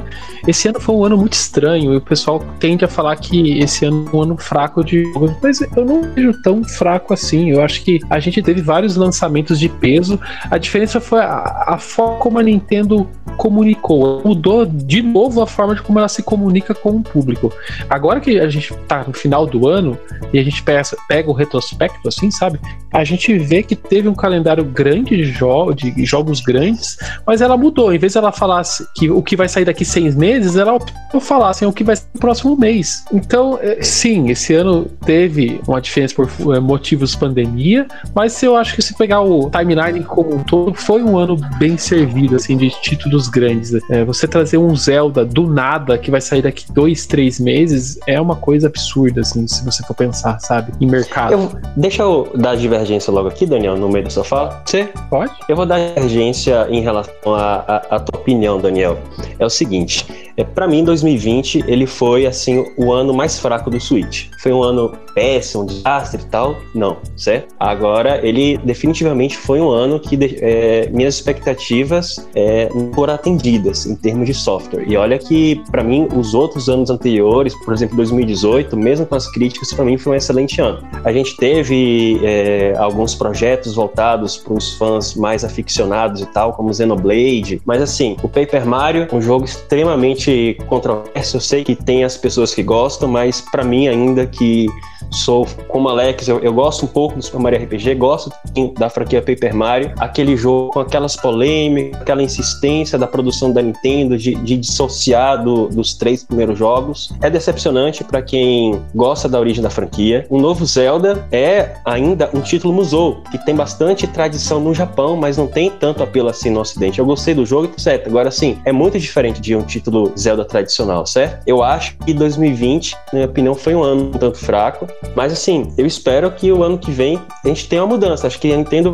Esse 0.47 0.69
ano 0.69 0.79
foi 0.79 0.95
um 0.95 1.03
ano 1.03 1.17
muito 1.17 1.33
estranho 1.33 1.93
e 1.93 1.97
o 1.97 2.01
pessoal 2.01 2.39
tende 2.57 2.85
a 2.85 2.87
falar 2.87 3.17
que 3.17 3.59
esse 3.59 3.83
ano 3.83 4.09
é 4.11 4.15
um 4.15 4.21
ano 4.21 4.37
fraco 4.37 4.81
de 4.81 5.03
jogos, 5.11 5.33
mas 5.43 5.59
eu 5.75 5.85
não 5.85 6.01
vejo 6.13 6.41
tão 6.41 6.63
fraco 6.63 7.13
assim. 7.13 7.51
Eu 7.51 7.61
acho 7.61 7.83
que 7.83 7.99
a 8.09 8.17
gente 8.21 8.41
teve 8.41 8.61
vários 8.61 8.95
lançamentos 8.95 9.59
de 9.59 9.67
peso. 9.67 10.17
A 10.49 10.57
diferença 10.57 11.01
foi 11.01 11.19
a, 11.19 11.65
a 11.67 11.77
forma 11.77 12.17
como 12.19 12.39
a 12.39 12.43
Nintendo 12.43 13.09
comunicou. 13.35 14.21
Mudou 14.23 14.65
de 14.65 15.01
novo 15.01 15.41
a 15.41 15.47
forma 15.47 15.75
de 15.75 15.81
como 15.81 15.99
ela 15.99 16.07
se 16.07 16.23
comunica 16.23 16.73
com 16.73 16.91
o 16.91 17.03
público. 17.03 17.51
Agora 17.89 18.21
que 18.21 18.39
a 18.39 18.47
gente 18.47 18.73
tá 18.87 19.03
no 19.05 19.13
final 19.13 19.45
do 19.45 19.67
ano 19.67 19.97
e 20.31 20.39
a 20.39 20.43
gente 20.43 20.63
pega, 20.63 20.81
pega 21.09 21.29
o 21.29 21.33
retrospecto, 21.33 22.07
assim, 22.07 22.31
sabe? 22.31 22.57
A 22.93 23.03
gente 23.03 23.37
vê 23.37 23.63
que 23.63 23.75
teve 23.75 24.07
um 24.07 24.15
calendário 24.15 24.63
grande 24.63 25.17
de, 25.17 25.23
jo 25.23 25.73
de 25.73 26.05
jogos 26.05 26.20
grandes, 26.41 26.97
mas 27.25 27.41
ela 27.41 27.57
mudou. 27.57 27.93
Em 27.93 27.97
vez 27.97 28.13
de 28.13 28.17
ela 28.17 28.31
falasse 28.31 28.85
que 28.95 29.09
o 29.09 29.21
que 29.21 29.35
vai 29.35 29.47
sair 29.47 29.65
daqui 29.65 29.83
seis 29.83 30.15
meses, 30.15 30.55
ela 30.55 30.73
optou 30.73 31.19
falar 31.19 31.49
assim, 31.49 31.65
o 31.65 31.73
que 31.73 31.83
vai 31.83 31.95
sair 31.95 32.07
no 32.13 32.19
próximo 32.19 32.55
mês. 32.55 33.03
Então, 33.11 33.57
é, 33.61 33.81
sim, 33.81 34.29
esse 34.29 34.53
ano 34.53 34.85
teve 35.05 35.59
uma 35.67 35.81
diferença 35.81 36.15
por 36.15 36.29
é, 36.55 36.59
motivos 36.59 37.15
pandemia, 37.15 37.87
mas 38.13 38.41
eu 38.43 38.55
acho 38.55 38.75
que 38.75 38.81
se 38.81 38.95
pegar 38.95 39.21
o 39.21 39.49
timeline 39.49 40.03
como 40.03 40.35
um 40.35 40.43
todo, 40.43 40.73
foi 40.73 41.03
um 41.03 41.17
ano 41.17 41.37
bem 41.57 41.77
servido, 41.77 42.35
assim, 42.35 42.57
de 42.57 42.69
títulos 42.81 43.27
grandes. 43.27 43.73
É, 43.89 44.03
você 44.03 44.27
trazer 44.27 44.57
um 44.57 44.75
Zelda 44.75 45.25
do 45.25 45.47
nada 45.47 45.97
que 45.97 46.11
vai 46.11 46.21
sair 46.21 46.41
daqui 46.41 46.65
dois, 46.71 47.05
três 47.05 47.39
meses 47.39 47.97
é 48.07 48.19
uma 48.19 48.35
coisa 48.35 48.67
absurda, 48.67 49.21
assim, 49.21 49.47
se 49.47 49.63
você 49.63 49.83
for 49.83 49.95
pensar, 49.95 50.39
sabe, 50.39 50.71
em 50.79 50.87
mercado. 50.87 51.33
Eu, 51.33 51.51
deixa 51.75 52.03
eu 52.03 52.31
dar 52.35 52.55
divergência 52.55 53.11
logo 53.11 53.27
aqui, 53.27 53.45
Daniel, 53.45 53.77
no 53.77 53.89
meio 53.89 54.05
do 54.05 54.13
sofá. 54.13 54.61
Você 54.65 54.89
pode? 55.09 55.31
Eu 55.47 55.55
vou 55.55 55.65
dar 55.65 55.79
divergência 55.79 56.10
em 56.19 56.81
relação 56.81 57.13
à 57.35 57.99
tua 57.99 58.19
opinião, 58.19 58.59
Daniel. 58.59 58.97
É 59.39 59.45
o 59.45 59.49
seguinte, 59.49 60.05
é, 60.37 60.43
para 60.43 60.67
mim, 60.67 60.83
2020 60.83 61.63
ele 61.67 61.85
foi 61.85 62.25
assim 62.25 62.65
o 62.77 62.91
ano 62.91 63.13
mais 63.13 63.39
fraco 63.39 63.69
do 63.69 63.79
Switch. 63.79 64.27
Foi 64.39 64.51
um 64.51 64.63
ano 64.63 64.91
péssimo, 65.13 65.63
um 65.63 65.65
desastre 65.65 66.21
e 66.21 66.25
tal? 66.25 66.55
Não, 66.73 66.97
certo? 67.15 67.53
Agora 67.59 68.25
ele 68.25 68.57
definitivamente 68.59 69.37
foi 69.37 69.61
um 69.61 69.69
ano 69.69 69.99
que 69.99 70.17
é, 70.41 70.89
minhas 70.91 71.15
expectativas 71.15 72.27
é, 72.33 72.69
foram 72.93 73.13
atendidas 73.13 73.85
em 73.85 73.95
termos 73.95 74.25
de 74.25 74.33
software. 74.33 74.85
E 74.87 74.97
olha 74.97 75.19
que 75.19 75.61
para 75.69 75.83
mim 75.83 76.07
os 76.15 76.33
outros 76.33 76.69
anos 76.69 76.89
anteriores, 76.89 77.53
por 77.63 77.73
exemplo 77.73 77.95
2018, 77.97 78.75
mesmo 78.77 79.05
com 79.05 79.15
as 79.15 79.29
críticas, 79.31 79.73
para 79.73 79.85
mim 79.85 79.97
foi 79.97 80.13
um 80.13 80.15
excelente 80.15 80.59
ano. 80.59 80.81
A 81.03 81.11
gente 81.11 81.35
teve 81.37 82.19
é, 82.23 82.73
alguns 82.77 83.13
projetos 83.13 83.75
voltados 83.75 84.37
para 84.37 84.53
os 84.53 84.73
fãs 84.77 85.13
mais 85.13 85.43
aficionados 85.43 86.00
e 86.21 86.25
tal, 86.25 86.53
como 86.53 86.73
Xenoblade, 86.73 87.61
mas 87.65 87.81
assim, 87.81 88.17
o 88.23 88.27
Paper 88.27 88.65
Mario, 88.65 89.07
um 89.13 89.21
jogo 89.21 89.45
extremamente 89.45 90.57
controverso. 90.67 91.37
Eu 91.37 91.41
sei 91.41 91.63
que 91.63 91.75
tem 91.75 92.03
as 92.03 92.17
pessoas 92.17 92.53
que 92.53 92.63
gostam, 92.63 93.07
mas 93.07 93.41
para 93.41 93.63
mim 93.63 93.87
ainda 93.87 94.25
que 94.25 94.67
sou 95.13 95.47
como 95.67 95.89
Alex, 95.89 96.27
eu, 96.27 96.39
eu, 96.39 96.53
gosto 96.53 96.85
um 96.85 96.87
pouco 96.87 97.15
do 97.15 97.21
Super 97.21 97.39
Mario 97.39 97.63
RPG, 97.63 97.95
gosto 97.95 98.31
da 98.77 98.89
franquia 98.89 99.21
Paper 99.21 99.55
Mario, 99.55 99.93
aquele 99.99 100.35
jogo 100.35 100.71
com 100.71 100.79
aquelas 100.79 101.15
polêmicas, 101.15 102.01
aquela 102.01 102.23
insistência 102.23 102.97
da 102.97 103.07
produção 103.07 103.51
da 103.51 103.61
Nintendo 103.61 104.17
de, 104.17 104.35
de 104.35 104.57
dissociar 104.57 105.43
do, 105.43 105.67
dos 105.67 105.93
três 105.93 106.23
primeiros 106.23 106.57
jogos. 106.57 107.11
É 107.21 107.29
decepcionante 107.29 108.03
para 108.03 108.21
quem 108.21 108.81
gosta 108.93 109.27
da 109.27 109.39
origem 109.39 109.61
da 109.61 109.69
franquia. 109.69 110.25
O 110.29 110.39
novo 110.39 110.65
Zelda 110.65 111.25
é 111.31 111.75
ainda 111.85 112.29
um 112.33 112.41
título 112.41 112.73
Musou, 112.73 113.21
que 113.31 113.37
tem 113.45 113.55
bastante 113.55 114.07
tradição 114.07 114.59
no 114.59 114.73
Japão, 114.73 115.15
mas 115.15 115.37
não 115.37 115.47
tem 115.47 115.69
tanto 115.69 116.03
apelo 116.03 116.29
assim 116.29 116.49
no 116.49 116.59
Ocidente. 116.59 116.99
Eu 116.99 117.05
gostei 117.05 117.33
do 117.33 117.45
jogo, 117.45 117.71
certo? 117.77 118.07
Agora 118.07 118.31
sim, 118.31 118.57
é 118.65 118.71
muito 118.71 118.99
diferente 118.99 119.41
de 119.41 119.55
um 119.55 119.61
título 119.61 120.11
Zelda 120.17 120.45
tradicional, 120.45 121.05
certo? 121.05 121.43
Eu 121.45 121.63
acho 121.63 121.95
que 121.97 122.13
2020, 122.13 122.93
na 122.93 122.99
minha 123.13 123.25
opinião, 123.25 123.55
foi 123.55 123.75
um 123.75 123.83
ano 123.83 124.03
um 124.05 124.11
tanto 124.11 124.37
fraco. 124.37 124.87
Mas 125.15 125.33
assim, 125.33 125.73
eu 125.77 125.85
espero 125.85 126.31
que 126.31 126.51
o 126.51 126.63
ano 126.63 126.77
que 126.77 126.91
vem 126.91 127.19
a 127.43 127.47
gente 127.47 127.67
tenha 127.67 127.83
uma 127.83 127.89
mudança. 127.89 128.27
Acho 128.27 128.39
que 128.39 128.51
a 128.51 128.57
Nintendo, 128.57 128.93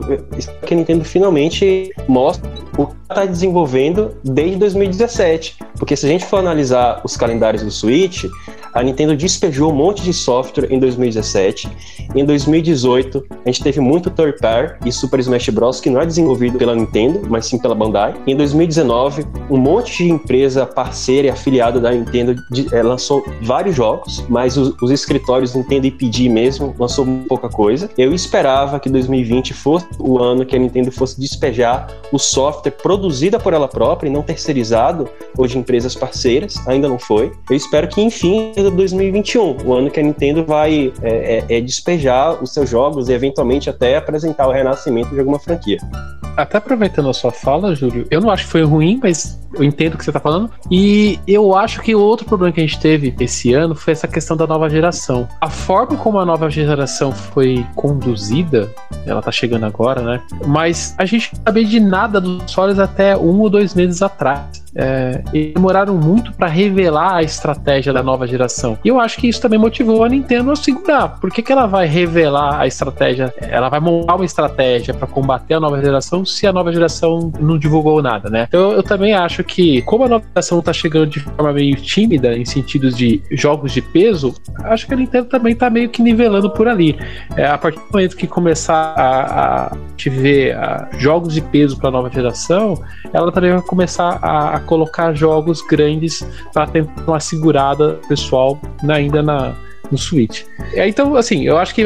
que 0.66 0.74
a 0.74 0.78
Nintendo 0.78 1.03
finalmente 1.03 1.91
mostre 2.08 2.49
o 2.78 2.88
que 2.88 2.95
está 3.10 3.26
desenvolvendo 3.26 4.16
desde 4.24 4.58
2017. 4.58 5.58
Porque 5.78 5.95
se 5.95 6.05
a 6.05 6.10
gente 6.10 6.26
for 6.26 6.38
analisar 6.38 7.01
os 7.03 7.16
calendários 7.16 7.64
do 7.64 7.72
Switch, 7.72 8.26
a 8.78 8.84
Nintendo 8.84 9.17
despejou 9.17 9.71
um 9.71 9.75
monte 9.75 10.03
de 10.03 10.13
software 10.13 10.67
em 10.71 10.78
2017. 10.78 11.67
Em 12.13 12.23
2018, 12.23 13.25
a 13.43 13.49
gente 13.49 13.63
teve 13.63 13.80
muito 13.80 14.11
third 14.11 14.38
party 14.39 14.88
e 14.88 14.91
Super 14.91 15.19
Smash 15.19 15.49
Bros. 15.49 15.82
que 15.82 15.89
não 15.89 15.99
é 15.99 16.05
desenvolvido 16.05 16.59
pela 16.59 16.75
Nintendo, 16.75 17.21
mas 17.28 17.47
sim 17.47 17.57
pela 17.57 17.73
Bandai. 17.73 18.13
Em 18.28 18.36
2019, 18.36 19.25
um 19.49 19.57
monte 19.57 20.03
de 20.03 20.11
empresa 20.11 20.63
parceira 20.63 21.28
e 21.28 21.30
afiliada 21.32 21.80
da 21.80 21.89
Nintendo 21.89 22.36
de, 22.51 22.73
é, 22.73 22.84
lançou 22.84 23.25
vários 23.41 23.75
jogos, 23.75 24.23
mas 24.30 24.57
os, 24.57 24.75
os 24.80 24.91
escritórios 24.91 25.55
Nintendo 25.55 25.88
e 25.88 25.91
PD 25.91 26.30
mesmo 26.30 26.75
lançou 26.78 27.03
pouca 27.28 27.49
coisa. 27.49 27.89
Eu 27.97 28.13
esperava 28.13 28.80
que 28.80 28.91
2020 28.91 29.55
fosse 29.55 29.88
o 29.97 30.19
ano 30.19 30.45
que 30.45 30.55
a 30.55 30.59
Nintendo 30.59 30.91
fosse 30.91 31.19
despejar 31.19 31.88
o 32.11 32.19
software 32.19 32.71
produzido 32.71 33.39
por 33.39 33.53
ela 33.53 33.67
própria 33.67 34.07
e 34.07 34.11
não 34.11 34.21
terceirizado 34.21 35.09
ou 35.36 35.47
de 35.47 35.57
empresas 35.57 35.95
parceiras. 35.95 36.55
Ainda 36.67 36.88
não 36.88 36.99
foi. 36.99 37.32
Eu 37.49 37.55
espero 37.55 37.88
que, 37.88 38.01
enfim, 38.01 38.53
2021, 38.72 39.57
o 39.65 39.74
ano 39.74 39.89
que 39.89 39.99
a 39.99 40.03
Nintendo 40.03 40.43
vai 40.43 40.91
é, 41.01 41.45
é, 41.49 41.57
é 41.57 41.61
despejar 41.61 42.41
os 42.41 42.53
seus 42.53 42.70
jogos 42.70 43.09
e 43.09 43.13
eventualmente 43.13 43.70
até 43.70 43.97
apresentar 43.97 44.47
o 44.47 44.51
renascimento 44.51 45.13
de 45.13 45.20
alguma 45.20 45.39
franquia. 45.39 45.78
Até 46.36 46.57
aproveitando 46.57 47.09
a 47.09 47.13
sua 47.13 47.32
fala, 47.32 47.74
Júlio, 47.74 48.05
eu 48.11 48.22
não 48.22 48.30
acho 48.30 48.45
que 48.45 48.51
foi 48.51 48.63
ruim, 48.63 48.99
mas 49.01 49.39
eu 49.54 49.64
entendo 49.64 49.95
o 49.95 49.98
que 49.98 50.04
você 50.04 50.10
está 50.10 50.20
falando. 50.20 50.50
E 50.72 51.20
eu 51.28 51.56
acho 51.56 51.82
que 51.82 51.95
o 51.95 52.00
outro 52.00 52.26
problema 52.26 52.54
que 52.54 52.60
a 52.60 52.66
gente 52.66 52.80
teve 52.80 53.16
esse 53.20 53.54
ano 53.54 53.76
foi 53.76 53.93
essa 53.93 54.08
questão 54.08 54.36
da 54.36 54.48
nova 54.48 54.70
geração. 54.70 55.28
A 55.41 55.50
forma 55.50 55.98
como 55.98 56.20
a 56.20 56.26
nova 56.26 56.50
geração 56.50 57.12
foi 57.12 57.66
conduzida, 57.76 58.74
ela 59.06 59.22
tá 59.22 59.32
chegando 59.32 59.66
agora, 59.66 60.02
né? 60.02 60.22
Mas 60.45 60.95
a 60.98 61.06
gente 61.06 61.34
não 61.36 61.43
sabia 61.43 61.66
de 61.66 61.80
nada 61.80 62.20
dos 62.20 62.41
consoles 62.41 62.80
até 62.80 63.18
um 63.18 63.39
ou 63.39 63.50
dois 63.50 63.74
meses 63.74 64.02
atrás. 64.02 64.68
É, 64.80 65.24
e 65.34 65.54
demoraram 65.54 65.95
muito 65.95 66.32
para 66.34 66.48
revelar 66.48 67.16
a 67.16 67.24
estratégia 67.24 67.91
da 67.91 68.04
nova 68.04 68.28
geração. 68.28 68.78
E 68.86 68.89
eu 68.89 69.00
acho 69.00 69.18
que 69.18 69.28
isso 69.28 69.41
também 69.41 69.58
motivou 69.58 70.04
a 70.04 70.10
Nintendo 70.10 70.52
a 70.52 70.56
segurar. 70.56 71.20
Por 71.20 71.32
que, 71.32 71.41
que 71.41 71.52
ela 71.52 71.66
vai 71.66 71.88
revelar 71.88 72.60
a 72.60 72.68
estratégia? 72.68 73.34
Ela 73.41 73.70
vai 73.70 73.80
montar 73.80 74.16
uma 74.16 74.26
estratégia 74.26 74.93
para 74.93 75.08
combater 75.08 75.56
a 75.56 75.60
nova 75.60 75.82
geração 75.82 76.24
se 76.24 76.45
a 76.45 76.54
nova 76.54 76.72
geração 76.72 77.32
não 77.39 77.58
divulgou 77.58 78.04
nada, 78.04 78.30
né? 78.30 78.45
Então 78.48 78.72
eu 78.72 78.84
também 78.84 79.14
acho 79.16 79.37
que, 79.44 79.82
como 79.84 80.04
a 80.04 80.08
nova 80.08 80.26
geração 80.28 80.62
tá 80.62 80.74
chegando 80.74 81.08
de 81.08 81.20
forma 81.20 81.54
meio 81.54 81.76
tímida, 81.76 82.38
em 82.38 82.46
sentidos 82.46 82.96
de 82.96 83.22
jogos 83.32 83.72
de 83.72 83.82
peso, 83.82 84.36
acho 84.64 84.88
que 84.88 84.94
a 84.94 84.98
Nintendo 84.98 85.28
também 85.28 85.56
tá 85.56 85.70
meio 85.70 85.90
que 85.90 86.02
nivelando 86.02 86.50
por 86.52 86.68
ali. 86.68 86.98
É, 87.36 87.46
a 87.46 87.58
partir 87.58 87.80
do 87.80 87.86
momento 87.92 88.16
que 88.16 88.28
começar 88.28 88.94
a, 88.96 89.68
a 89.68 89.78
te 89.96 90.10
ver 90.10 90.56
a, 90.56 90.90
jogos 90.98 91.34
de 91.34 91.42
peso 91.42 91.78
para 91.78 91.90
a 91.90 91.92
nova 91.92 92.10
geração, 92.10 92.82
ela 93.14 93.32
também 93.32 93.52
vai 93.52 93.62
começar 93.62 94.20
a, 94.22 94.56
a 94.56 94.60
colocar 94.60 95.14
jogos 95.14 95.62
grandes 95.62 96.26
para 96.54 96.68
tentar 96.68 97.04
uma 97.08 97.20
segurada 97.20 98.00
pessoal 98.08 98.60
ainda 98.88 99.22
na, 99.22 99.56
no 99.92 99.98
Switch. 99.98 100.44
Então, 100.76 101.16
assim, 101.16 101.46
eu 101.46 101.58
acho 101.58 101.74
que 101.74 101.84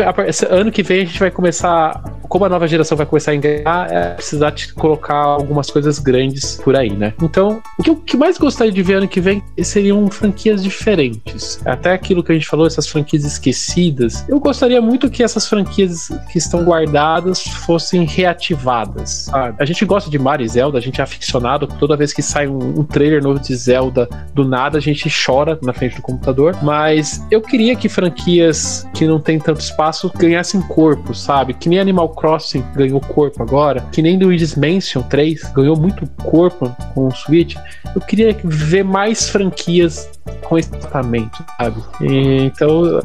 ano 0.49 0.71
que 0.71 0.83
vem 0.83 1.01
a 1.01 1.05
gente 1.05 1.19
vai 1.19 1.31
começar 1.31 2.01
como 2.31 2.45
a 2.45 2.49
nova 2.49 2.65
geração 2.65 2.95
vai 2.95 3.05
começar 3.05 3.31
a 3.31 3.35
enganar, 3.35 3.91
é 3.91 4.09
precisar 4.11 4.51
te 4.51 4.73
colocar 4.73 5.17
algumas 5.17 5.69
coisas 5.69 5.99
grandes 5.99 6.55
por 6.55 6.77
aí, 6.77 6.89
né? 6.89 7.13
Então, 7.21 7.61
o 7.77 7.83
que 7.83 8.15
eu 8.15 8.19
mais 8.19 8.37
gostaria 8.37 8.71
de 8.71 8.81
ver 8.81 8.95
ano 8.95 9.07
que 9.07 9.19
vem 9.19 9.43
seriam 9.61 10.09
franquias 10.09 10.63
diferentes. 10.63 11.59
Até 11.65 11.91
aquilo 11.91 12.23
que 12.23 12.31
a 12.31 12.35
gente 12.35 12.47
falou, 12.47 12.65
essas 12.65 12.87
franquias 12.87 13.25
esquecidas. 13.25 14.23
Eu 14.29 14.39
gostaria 14.39 14.81
muito 14.81 15.09
que 15.09 15.23
essas 15.23 15.45
franquias 15.45 16.09
que 16.31 16.37
estão 16.37 16.63
guardadas 16.63 17.43
fossem 17.43 18.05
reativadas. 18.05 19.29
Sabe? 19.29 19.57
A 19.59 19.65
gente 19.65 19.83
gosta 19.83 20.09
de 20.09 20.17
Mario 20.17 20.45
e 20.45 20.47
Zelda, 20.47 20.77
a 20.77 20.81
gente 20.81 21.01
é 21.01 21.03
aficionado. 21.03 21.67
Toda 21.67 21.97
vez 21.97 22.13
que 22.13 22.21
sai 22.21 22.47
um, 22.47 22.79
um 22.79 22.83
trailer 22.83 23.21
novo 23.21 23.39
de 23.39 23.53
Zelda, 23.55 24.07
do 24.33 24.45
nada 24.45 24.77
a 24.77 24.81
gente 24.81 25.09
chora 25.09 25.59
na 25.61 25.73
frente 25.73 25.97
do 25.97 26.01
computador. 26.01 26.55
Mas 26.63 27.21
eu 27.29 27.41
queria 27.41 27.75
que 27.75 27.89
franquias 27.91 28.87
que 28.93 29.05
não 29.05 29.19
tem 29.19 29.39
tanto 29.39 29.59
espaço 29.59 30.11
ganhassem 30.17 30.61
corpo, 30.61 31.13
sabe? 31.13 31.53
Que 31.53 31.69
nem 31.69 31.79
Animal 31.79 32.09
Crossing 32.09 32.63
ganhou 32.75 32.99
corpo 32.99 33.43
agora, 33.43 33.81
que 33.91 34.01
nem 34.01 34.17
Luigi's 34.17 34.55
Mansion 34.55 35.01
3 35.03 35.51
ganhou 35.53 35.77
muito 35.77 36.07
corpo 36.23 36.75
com 36.93 37.07
o 37.07 37.11
Switch, 37.11 37.55
eu 37.95 38.01
queria 38.01 38.35
ver 38.43 38.83
mais 38.83 39.29
franquias 39.29 40.09
com 40.43 40.57
esse 40.57 40.69
tratamento, 40.69 41.43
sabe? 41.57 41.81
E, 42.01 42.43
então, 42.43 42.99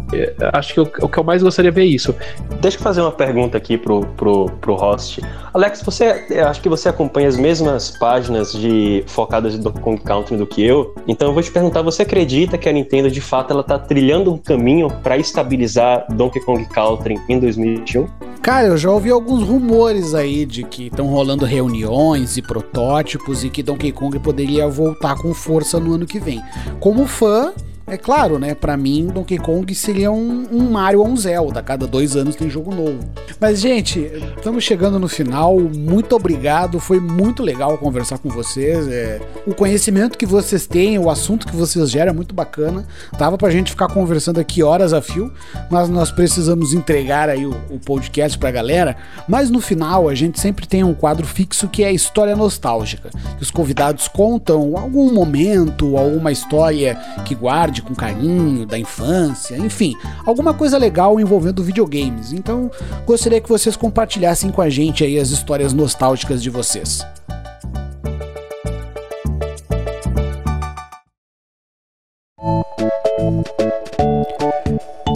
acho 0.52 0.74
que 0.74 0.80
o, 0.80 0.90
o, 1.02 1.08
que 1.08 1.18
eu 1.18 1.24
mais 1.24 1.42
gostaria 1.42 1.70
de 1.70 1.74
ver 1.74 1.82
é 1.82 1.86
isso. 1.86 2.14
Deixa 2.60 2.76
eu 2.76 2.82
fazer 2.82 3.00
uma 3.00 3.12
pergunta 3.12 3.56
aqui 3.56 3.78
pro, 3.78 4.00
pro, 4.16 4.46
pro 4.60 4.74
host. 4.74 5.22
Alex, 5.54 5.82
você 5.82 6.26
acho 6.46 6.60
que 6.60 6.68
você 6.68 6.88
acompanha 6.88 7.28
as 7.28 7.36
mesmas 7.36 7.90
páginas 7.90 8.52
de 8.52 9.04
focadas 9.06 9.52
de 9.52 9.58
Donkey 9.58 9.80
Kong 9.80 10.00
Country 10.02 10.36
do 10.36 10.46
que 10.46 10.62
eu. 10.62 10.94
Então 11.06 11.28
eu 11.28 11.34
vou 11.34 11.42
te 11.42 11.50
perguntar, 11.50 11.82
você 11.82 12.02
acredita 12.02 12.58
que 12.58 12.68
a 12.68 12.72
Nintendo 12.72 13.10
de 13.10 13.20
fato 13.20 13.52
ela 13.52 13.62
tá 13.62 13.78
trilhando 13.78 14.32
um 14.32 14.38
caminho 14.38 14.90
para 15.02 15.16
estabilizar 15.16 16.06
Donkey 16.10 16.40
Kong 16.40 16.64
Country 16.66 17.18
em 17.28 17.38
2021? 17.38 18.06
Cara, 18.42 18.68
eu 18.68 18.76
já 18.76 18.90
ouvi 18.90 19.10
alguns 19.10 19.42
rumores 19.42 20.14
aí 20.14 20.46
de 20.46 20.62
que 20.62 20.86
estão 20.86 21.06
rolando 21.06 21.44
reuniões 21.44 22.36
e 22.36 22.42
protótipos 22.42 23.42
e 23.42 23.50
que 23.50 23.62
Donkey 23.62 23.90
Kong 23.90 24.18
poderia 24.20 24.68
voltar 24.68 25.16
com 25.16 25.34
força 25.34 25.80
no 25.80 25.94
ano 25.94 26.06
que 26.06 26.20
vem. 26.20 26.40
Como 26.78 27.05
fã, 27.06 27.52
é 27.86 27.96
claro, 27.96 28.38
né? 28.38 28.54
Pra 28.54 28.76
mim, 28.76 29.06
Donkey 29.06 29.38
Kong 29.38 29.72
seria 29.74 30.10
um, 30.10 30.46
um 30.50 30.70
Mario 30.70 31.00
ou 31.00 31.08
um 31.08 31.16
Zelda. 31.16 31.62
Cada 31.62 31.86
dois 31.86 32.16
anos 32.16 32.34
tem 32.34 32.50
jogo 32.50 32.74
novo. 32.74 32.98
Mas, 33.38 33.60
gente, 33.60 34.00
estamos 34.36 34.64
chegando 34.64 34.98
no 34.98 35.06
final. 35.06 35.60
Muito 35.60 36.16
obrigado. 36.16 36.80
Foi 36.80 36.98
muito 36.98 37.44
legal 37.44 37.78
conversar 37.78 38.18
com 38.18 38.28
vocês. 38.28 38.88
É, 38.88 39.20
o 39.46 39.54
conhecimento 39.54 40.18
que 40.18 40.26
vocês 40.26 40.66
têm, 40.66 40.98
o 40.98 41.08
assunto 41.08 41.46
que 41.46 41.54
vocês 41.54 41.88
geram 41.88 42.10
é 42.10 42.14
muito 42.14 42.34
bacana. 42.34 42.84
Tava 43.16 43.38
pra 43.38 43.50
gente 43.50 43.70
ficar 43.70 43.88
conversando 43.88 44.40
aqui 44.40 44.64
horas 44.64 44.92
a 44.92 45.00
fio, 45.00 45.32
mas 45.70 45.88
nós 45.88 46.10
precisamos 46.10 46.72
entregar 46.72 47.28
aí 47.28 47.46
o, 47.46 47.54
o 47.70 47.78
podcast 47.78 48.36
pra 48.36 48.50
galera. 48.50 48.96
Mas 49.28 49.48
no 49.48 49.60
final, 49.60 50.08
a 50.08 50.14
gente 50.14 50.40
sempre 50.40 50.66
tem 50.66 50.82
um 50.82 50.94
quadro 50.94 51.26
fixo 51.26 51.68
que 51.68 51.84
é 51.84 51.88
a 51.88 51.92
história 51.92 52.34
nostálgica. 52.34 53.10
Os 53.40 53.50
convidados 53.50 54.08
contam 54.08 54.76
algum 54.76 55.12
momento, 55.12 55.96
alguma 55.96 56.32
história 56.32 56.98
que 57.24 57.34
guarde 57.34 57.75
com 57.82 57.94
carinho, 57.94 58.66
da 58.66 58.78
infância, 58.78 59.56
enfim, 59.56 59.94
alguma 60.24 60.52
coisa 60.54 60.78
legal 60.78 61.18
envolvendo 61.20 61.62
videogames. 61.62 62.32
Então, 62.32 62.70
gostaria 63.06 63.40
que 63.40 63.48
vocês 63.48 63.76
compartilhassem 63.76 64.50
com 64.50 64.62
a 64.62 64.68
gente 64.68 65.04
aí 65.04 65.18
as 65.18 65.30
histórias 65.30 65.72
nostálgicas 65.72 66.42
de 66.42 66.50
vocês. 66.50 67.04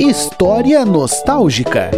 História 0.00 0.84
nostálgica. 0.84 1.90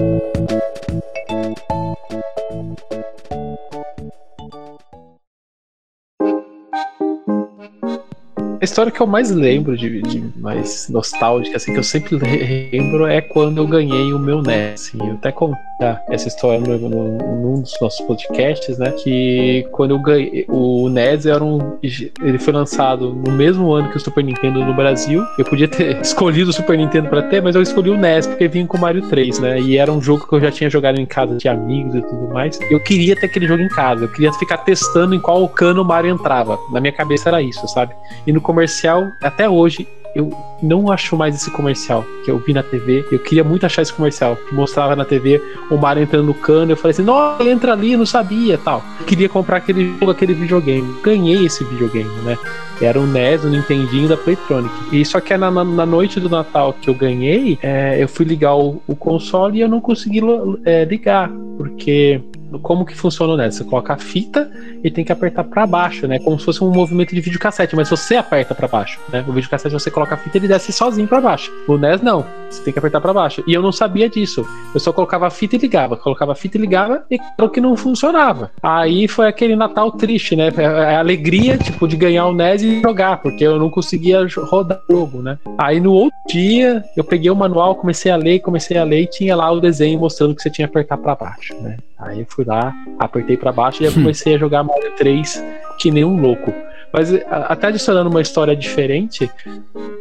A 8.63 8.65
história 8.65 8.93
que 8.93 9.01
eu 9.01 9.09
mais 9.09 9.29
lembro 9.29 9.77
de, 9.77 10.01
de, 10.03 10.23
mais 10.37 10.89
nostálgica, 10.89 11.57
assim, 11.57 11.73
que 11.73 11.81
eu 11.81 11.83
sempre 11.83 12.15
lembro 12.15 13.09
é 13.09 13.21
quando 13.21 13.59
eu 13.59 13.67
ganhei 13.67 14.13
o 14.13 14.21
meu 14.21 14.41
NES. 14.41 14.75
Assim, 14.75 14.99
eu 15.01 15.15
até 15.15 15.33
contar 15.33 16.01
essa 16.09 16.29
história 16.29 16.61
no, 16.61 16.79
no, 16.79 17.61
dos 17.61 17.77
nossos 17.81 18.01
podcasts, 18.07 18.79
né? 18.79 18.93
Que 18.93 19.67
quando 19.73 19.91
eu 19.91 19.99
ganhei. 19.99 20.47
O 20.49 20.89
NES 20.89 21.27
era 21.27 21.43
um. 21.43 21.77
Ele 21.83 22.39
foi 22.39 22.53
lançado 22.53 23.13
no 23.13 23.33
mesmo 23.33 23.73
ano 23.73 23.91
que 23.91 23.97
o 23.97 24.01
Super 24.01 24.23
Nintendo 24.23 24.65
no 24.65 24.75
Brasil. 24.75 25.25
Eu 25.37 25.45
podia 25.45 25.67
ter 25.67 25.99
escolhido 26.01 26.51
o 26.51 26.53
Super 26.53 26.79
Nintendo 26.79 27.09
para 27.09 27.23
ter, 27.23 27.43
mas 27.43 27.57
eu 27.57 27.63
escolhi 27.63 27.91
o 27.91 27.97
NES 27.97 28.29
porque 28.29 28.47
vinha 28.47 28.65
com 28.65 28.77
o 28.77 28.81
Mario 28.81 29.03
3, 29.09 29.41
né? 29.41 29.61
E 29.61 29.77
era 29.77 29.91
um 29.91 30.01
jogo 30.01 30.25
que 30.29 30.37
eu 30.37 30.41
já 30.41 30.53
tinha 30.53 30.71
jogado 30.71 31.01
em 31.01 31.07
casa 31.07 31.37
de 31.37 31.49
amigos 31.49 31.97
e 31.97 32.03
tudo 32.03 32.33
mais. 32.33 32.61
Eu 32.71 32.79
queria 32.79 33.17
ter 33.17 33.27
aquele 33.27 33.49
jogo 33.49 33.61
em 33.61 33.69
casa. 33.69 34.05
Eu 34.05 34.09
queria 34.09 34.33
ficar 34.35 34.59
testando 34.59 35.17
em 35.17 35.19
qual 35.19 35.49
cano 35.49 35.83
o 35.83 35.85
Mario 35.85 36.15
entrava. 36.15 36.57
Na 36.71 36.81
minha 36.81 36.93
cabeça 36.93 37.29
era 37.29 37.43
isso, 37.43 37.67
sabe? 37.67 37.93
E 38.25 38.33
no 38.33 38.41
comercial, 38.53 39.13
até 39.23 39.49
hoje, 39.49 39.89
eu 40.15 40.31
não 40.63 40.93
acho 40.93 41.17
mais 41.17 41.35
esse 41.35 41.51
comercial 41.51 42.05
que 42.23 42.31
eu 42.31 42.39
vi 42.39 42.53
na 42.53 42.63
TV. 42.63 43.03
Eu 43.11 43.19
queria 43.19 43.43
muito 43.43 43.65
achar 43.65 43.81
esse 43.81 43.93
comercial 43.93 44.37
que 44.37 44.55
mostrava 44.55 44.95
na 44.95 45.07
TV 45.07 45.43
o 45.71 45.77
Mario 45.79 46.03
entrando 46.03 46.27
no 46.27 46.35
cano. 46.35 46.71
Eu 46.71 46.77
falei 46.77 46.91
assim: 46.91 47.03
nossa, 47.03 47.43
entra 47.43 47.73
ali, 47.73 47.97
não 47.97 48.05
sabia 48.05 48.59
tal. 48.59 48.85
Eu 49.01 49.07
queria 49.07 49.29
comprar 49.29 49.57
aquele 49.57 49.95
jogo, 49.99 50.11
aquele 50.11 50.35
videogame. 50.35 50.95
Ganhei 51.03 51.47
esse 51.47 51.65
videogame, 51.65 52.11
né? 52.25 52.37
Era 52.81 53.01
o 53.01 53.07
NES, 53.07 53.45
o 53.45 53.49
Nintendinho 53.49 54.09
da 54.09 54.17
Playtronic. 54.17 54.75
E 54.93 55.03
só 55.05 55.19
que 55.19 55.35
na, 55.35 55.51
na, 55.51 55.65
na 55.65 55.87
noite 55.87 56.21
do 56.21 56.29
Natal 56.29 56.75
que 56.75 56.91
eu 56.91 56.95
ganhei, 56.95 57.59
é, 57.63 58.03
eu 58.03 58.09
fui 58.09 58.27
ligar 58.27 58.55
o, 58.55 58.83
o, 58.87 58.95
console 58.95 59.59
e 59.59 59.61
eu 59.63 59.69
não 59.69 59.81
consegui 59.81 60.21
é, 60.65 60.85
ligar, 60.85 61.31
porque 61.57 62.21
como 62.59 62.85
que 62.85 62.95
funciona 62.95 63.35
o 63.35 63.37
NES? 63.37 63.57
Você 63.57 63.65
coloca 63.65 63.95
a 63.95 63.99
fita 63.99 64.51
e 64.83 64.91
tem 64.91 65.05
que 65.05 65.13
apertar 65.13 65.45
para 65.45 65.67
baixo, 65.67 66.07
né? 66.07 66.19
Como 66.19 66.39
se 66.39 66.45
fosse 66.45 66.63
um 66.63 66.71
movimento 66.71 67.15
de 67.15 67.21
videocassete, 67.21 67.77
mas 67.77 67.89
você 67.89 68.17
aperta 68.17 68.55
para 68.55 68.69
baixo, 68.69 69.01
né? 69.11 69.25
O 69.27 69.33
videocassete 69.33 69.73
você 69.73 69.91
coloca 69.91 70.15
a 70.15 70.19
fita 70.19 70.37
e 70.37 70.41
ele 70.41 70.49
desce 70.49 70.73
sozinho 70.73 71.09
para 71.09 71.21
baixo. 71.21 71.53
O 71.67 71.77
NES 71.77 72.01
não, 72.03 72.25
você 72.51 72.63
tem 72.63 72.73
que 72.73 72.79
apertar 72.79 73.01
para 73.01 73.13
baixo. 73.13 73.43
E 73.47 73.55
eu 73.55 73.63
não 73.63 73.73
sabia 73.73 74.09
disso. 74.09 74.47
Eu 74.75 74.81
só 74.81 74.93
colocava 74.93 75.27
a 75.27 75.31
fita 75.31 75.57
e 75.57 75.59
ligava, 75.59 75.97
colocava 75.97 76.33
a 76.33 76.35
fita 76.35 76.59
e 76.59 76.61
ligava 76.61 77.05
e 77.11 77.19
claro 77.19 77.51
que 77.51 77.61
não 77.61 77.77
funcionava. 77.77 78.51
Aí 78.63 79.09
foi 79.09 79.29
aquele 79.29 79.57
Natal 79.57 79.91
triste, 79.93 80.37
né? 80.37 80.51
A 80.57 80.99
alegria, 80.99 81.57
tipo, 81.59 81.87
de 81.87 81.97
ganhar 81.97 82.27
o 82.27 82.35
NES 82.35 82.63
e 82.63 82.81
jogar, 82.81 83.19
porque 83.19 83.45
eu 83.45 83.59
não 83.59 83.71
conseguia 83.71 84.27
rodar 84.45 84.81
o 84.89 84.93
jogo, 84.93 85.23
né? 85.23 85.39
Aí 85.59 85.81
no 85.81 85.93
outro 85.93 86.19
dia, 86.29 86.85
eu 86.97 87.05
peguei 87.05 87.31
o 87.31 87.37
manual, 87.37 87.75
comecei 87.75 88.11
a 88.11 88.17
ler, 88.17 88.41
comecei 88.41 88.77
a 88.77 88.85
ler 88.85 89.03
e 89.03 89.07
tinha 89.07 89.37
lá 89.37 89.51
o 89.51 89.61
desenho 89.61 89.99
mostrando 89.99 90.35
que 90.35 90.43
você 90.43 90.51
tinha 90.51 90.67
que 90.67 90.73
apertar 90.73 90.97
para 90.97 91.15
baixo, 91.15 91.55
né? 91.61 91.77
Aí 92.03 92.21
eu 92.21 92.27
fui 92.29 92.45
lá, 92.45 92.75
apertei 92.99 93.37
para 93.37 93.53
baixo 93.53 93.83
e 93.83 93.93
comecei 93.93 94.35
a 94.35 94.39
jogar 94.39 94.63
Mario 94.63 94.95
3 94.97 95.43
que 95.79 95.91
nem 95.91 96.05
um 96.05 96.21
louco. 96.21 96.53
Mas 96.93 97.11
até 97.31 97.69
adicionando 97.69 98.11
uma 98.11 98.21
história 98.21 98.55
diferente, 98.55 99.31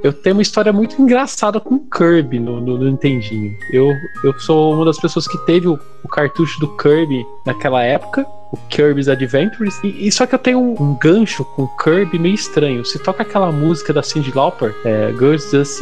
eu 0.04 0.12
tenho 0.12 0.36
uma 0.36 0.42
história 0.42 0.74
muito 0.74 1.02
engraçada 1.02 1.58
com 1.60 1.80
Kirby 1.80 2.38
no, 2.38 2.60
no, 2.60 2.78
no 2.78 2.86
Nintendinho. 2.86 3.56
Eu, 3.72 3.88
eu 4.24 4.38
sou 4.40 4.74
uma 4.74 4.84
das 4.84 5.00
pessoas 5.00 5.26
que 5.26 5.38
teve 5.46 5.68
o, 5.70 5.80
o 6.04 6.08
cartucho 6.10 6.60
do 6.60 6.76
Kirby 6.76 7.26
naquela 7.46 7.82
época 7.82 8.26
o 8.52 8.58
Kirby's 8.70 9.08
Adventures. 9.08 9.80
E, 9.84 10.08
e, 10.08 10.12
só 10.12 10.26
que 10.26 10.36
eu 10.36 10.40
tenho 10.40 10.60
um, 10.60 10.76
um, 10.80 10.98
gancho 10.98 11.46
com 11.46 11.68
Kirby 11.68 12.20
meio 12.20 12.36
estranho. 12.36 12.84
Se 12.86 13.00
toca 13.00 13.24
aquela 13.24 13.52
música 13.52 13.94
da 13.94 14.04
Cyndi 14.04 14.32
Lauper, 14.36 14.76
é, 14.84 15.12
Girls 15.18 15.50
Just 15.50 15.82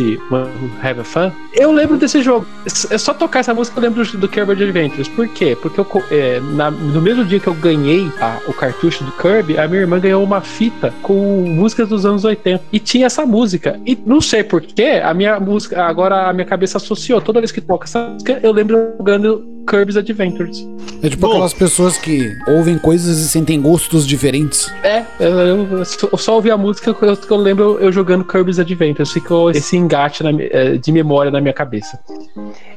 Have 0.82 1.00
a 1.00 1.04
Fun, 1.04 1.32
eu 1.54 1.72
lembro 1.72 1.98
desse 1.98 2.22
jogo. 2.22 2.46
É 2.66 2.98
só 2.98 3.14
tocar 3.14 3.40
essa 3.40 3.54
música 3.54 3.80
eu 3.80 3.84
lembro 3.84 4.06
do, 4.06 4.18
do 4.18 4.28
Kirby 4.28 4.52
Adventures. 4.52 5.08
Por 5.08 5.28
quê? 5.28 5.58
Porque 5.60 5.80
eu, 5.80 5.88
é, 6.12 6.40
na, 6.40 6.70
no 6.70 7.02
mesmo 7.02 7.26
dia 7.26 7.40
que 7.40 7.48
eu 7.48 7.54
ganhei 7.54 8.12
a, 8.20 8.40
o 8.48 8.54
cartucho 8.54 9.04
do 9.04 9.12
Kirby, 9.14 9.58
a 9.58 9.68
minha 9.68 9.82
irmã 9.82 10.00
ganhou 10.00 10.24
uma 10.24 10.42
fita 10.42 10.94
com 11.02 11.46
músicas 11.48 11.90
dos 11.90 12.06
anos 12.06 12.24
80. 12.24 12.64
E 12.72 12.80
tinha 12.80 13.08
essa 13.08 13.26
música. 13.26 13.80
E 13.86 13.98
não 14.06 14.22
sei 14.22 14.44
porquê, 14.44 15.02
a 15.04 15.14
minha 15.14 15.40
música, 15.40 15.84
agora 15.84 16.30
a 16.30 16.34
minha 16.34 16.46
cabeça 16.46 16.78
associou. 16.78 17.22
Toda 17.22 17.40
vez 17.40 17.52
que 17.52 17.62
toca 17.62 17.86
essa 17.86 18.10
música, 18.10 18.40
eu 18.44 18.52
lembro 18.52 18.94
jogando 18.98 19.59
Kirby's 19.70 19.96
Adventures. 19.96 20.68
É 21.04 21.10
tipo 21.10 21.22
Bom, 21.22 21.34
aquelas 21.34 21.54
pessoas 21.54 21.98
que 21.98 22.36
ouvem 22.48 22.78
coisas 22.80 23.20
e 23.20 23.30
sentem 23.30 23.62
gostos 23.62 24.06
diferentes. 24.06 24.74
É, 24.84 25.04
eu, 25.20 25.84
eu 26.12 26.18
só 26.18 26.36
ouvi 26.36 26.50
a 26.50 26.58
música 26.58 26.94
que 26.94 27.04
eu, 27.04 27.18
eu, 27.30 27.38
lembro 27.38 27.78
eu 27.80 27.92
jogando 27.92 28.26
Kirby's 28.26 28.60
Adventures. 28.60 29.12
Ficou 29.12 29.52
esse 29.52 29.78
engate 29.78 30.24
na, 30.24 30.32
é, 30.42 30.78
de 30.78 30.92
memória 30.92 31.32
na 31.32 31.40
minha 31.40 31.54
cabeça. 31.54 32.00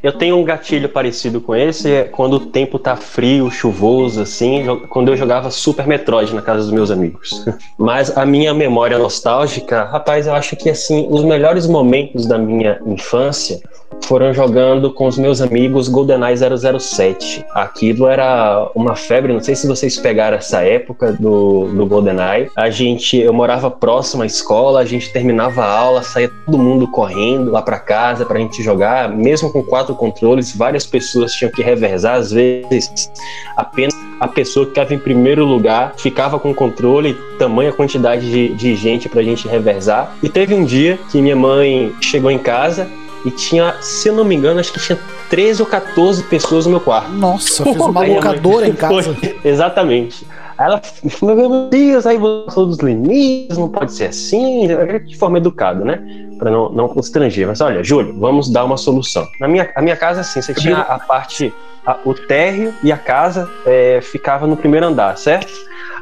Eu 0.03 0.13
tenho 0.13 0.37
um 0.37 0.45
gatilho 0.45 0.89
parecido 0.89 1.41
com 1.41 1.55
esse, 1.55 1.91
é 1.91 2.05
quando 2.05 2.35
o 2.35 2.41
tempo 2.41 2.79
tá 2.79 2.95
frio, 2.95 3.51
chuvoso, 3.51 4.21
assim, 4.21 4.65
quando 4.89 5.09
eu 5.11 5.17
jogava 5.17 5.51
Super 5.51 5.87
Metroid 5.87 6.35
na 6.35 6.43
casa 6.43 6.63
dos 6.63 6.73
meus 6.73 6.91
amigos. 6.91 7.45
Mas 7.79 8.15
a 8.17 8.27
minha 8.27 8.53
memória 8.53 8.99
nostálgica, 8.99 9.85
rapaz, 9.85 10.27
eu 10.27 10.35
acho 10.35 10.57
que 10.57 10.69
assim, 10.69 11.07
os 11.11 11.25
melhores 11.25 11.67
momentos 11.67 12.27
da 12.27 12.37
minha 12.37 12.79
infância 12.85 13.61
foram 14.03 14.33
jogando 14.33 14.93
com 14.93 15.07
os 15.07 15.19
meus 15.19 15.41
amigos 15.41 15.89
GoldenEye 15.89 16.37
007. 16.37 17.45
Aquilo 17.55 18.07
era 18.07 18.71
uma 18.75 18.97
febre, 18.97 19.33
não 19.33 19.41
sei 19.41 19.55
se 19.55 19.67
vocês 19.67 19.99
pegaram 19.99 20.37
essa 20.37 20.63
época 20.63 21.13
do, 21.13 21.69
do 21.69 21.87
GoldenEye. 21.87 22.51
A 22.57 22.71
gente, 22.71 23.17
eu 23.17 23.33
morava 23.33 23.71
próximo 23.71 24.23
à 24.23 24.27
escola, 24.27 24.81
a 24.81 24.85
gente 24.85 25.13
terminava 25.13 25.63
a 25.63 25.79
aula, 25.79 26.03
saía 26.03 26.31
todo 26.47 26.59
mundo 26.59 26.87
correndo 26.89 27.51
lá 27.51 27.63
para 27.63 27.79
casa 27.79 28.25
pra 28.25 28.39
gente 28.39 28.63
jogar, 28.63 29.09
mesmo 29.09 29.53
com 29.53 29.63
quatro 29.63 29.95
controles, 29.95 30.55
várias 30.55 30.87
pessoas 30.87 31.33
tinham 31.33 31.51
que 31.51 31.63
reversar, 31.63 32.15
às 32.15 32.33
vezes 32.33 33.11
apenas 33.57 33.93
a 34.21 34.29
pessoa 34.29 34.65
que 34.65 34.71
estava 34.71 34.95
em 34.95 34.99
primeiro 34.99 35.45
lugar 35.45 35.95
ficava 35.97 36.39
com 36.39 36.53
o 36.53 36.55
controle, 36.55 37.15
tamanha 37.39 37.73
quantidade 37.73 38.31
de, 38.31 38.55
de 38.55 38.77
gente 38.77 39.09
pra 39.09 39.21
gente 39.21 39.49
reversar. 39.49 40.17
E 40.23 40.29
teve 40.29 40.55
um 40.55 40.65
dia 40.65 40.97
que 41.11 41.21
minha 41.21 41.35
mãe 41.35 41.93
chegou 42.01 42.31
em 42.31 42.39
casa 42.39 42.89
e 43.25 43.31
tinha, 43.31 43.77
se 43.81 44.09
eu 44.09 44.15
não 44.15 44.25
me 44.25 44.35
engano, 44.35 44.61
acho 44.61 44.73
que 44.73 44.81
tinha 44.81 44.99
13 45.31 45.63
ou 45.63 45.69
14 45.69 46.23
pessoas 46.25 46.67
no 46.67 46.73
meu 46.73 46.81
quarto. 46.81 47.11
Nossa, 47.13 47.65
fez 47.65 47.77
uma 47.77 48.05
locadora 48.05 48.67
em 48.67 48.75
casa. 48.75 49.15
Foi, 49.15 49.39
exatamente. 49.45 50.27
Aí 50.59 50.67
ela 50.67 50.81
falou, 51.11 51.37
meu 51.37 51.69
Deus, 51.69 52.07
aí 52.07 52.19
você 52.19 52.55
dos 52.55 52.79
limites, 52.79 53.57
não 53.57 53.69
pode 53.69 53.93
ser 53.93 54.07
assim, 54.07 54.69
de 55.07 55.17
forma 55.17 55.39
educada, 55.39 55.85
né? 55.85 56.01
Para 56.39 56.51
não, 56.51 56.71
não 56.71 56.89
constranger. 56.89 57.47
Mas 57.47 57.61
olha, 57.61 57.83
Júlio, 57.83 58.19
vamos 58.19 58.51
dar 58.51 58.65
uma 58.65 58.77
solução. 58.77 59.27
Na 59.41 59.49
minha, 59.49 59.71
a 59.75 59.83
minha 59.83 59.97
casa, 59.97 60.21
assim, 60.21 60.43
você 60.43 60.55
tinha 60.55 60.79
a 60.79 60.99
parte, 60.99 61.53
a, 61.87 61.97
o 62.05 62.15
térreo 62.15 62.75
e 62.83 62.93
a 62.93 62.99
casa 62.99 63.49
é, 63.65 64.01
ficava 64.03 64.47
no 64.47 64.57
primeiro 64.57 64.87
andar, 64.87 65.17
certo? 65.17 65.53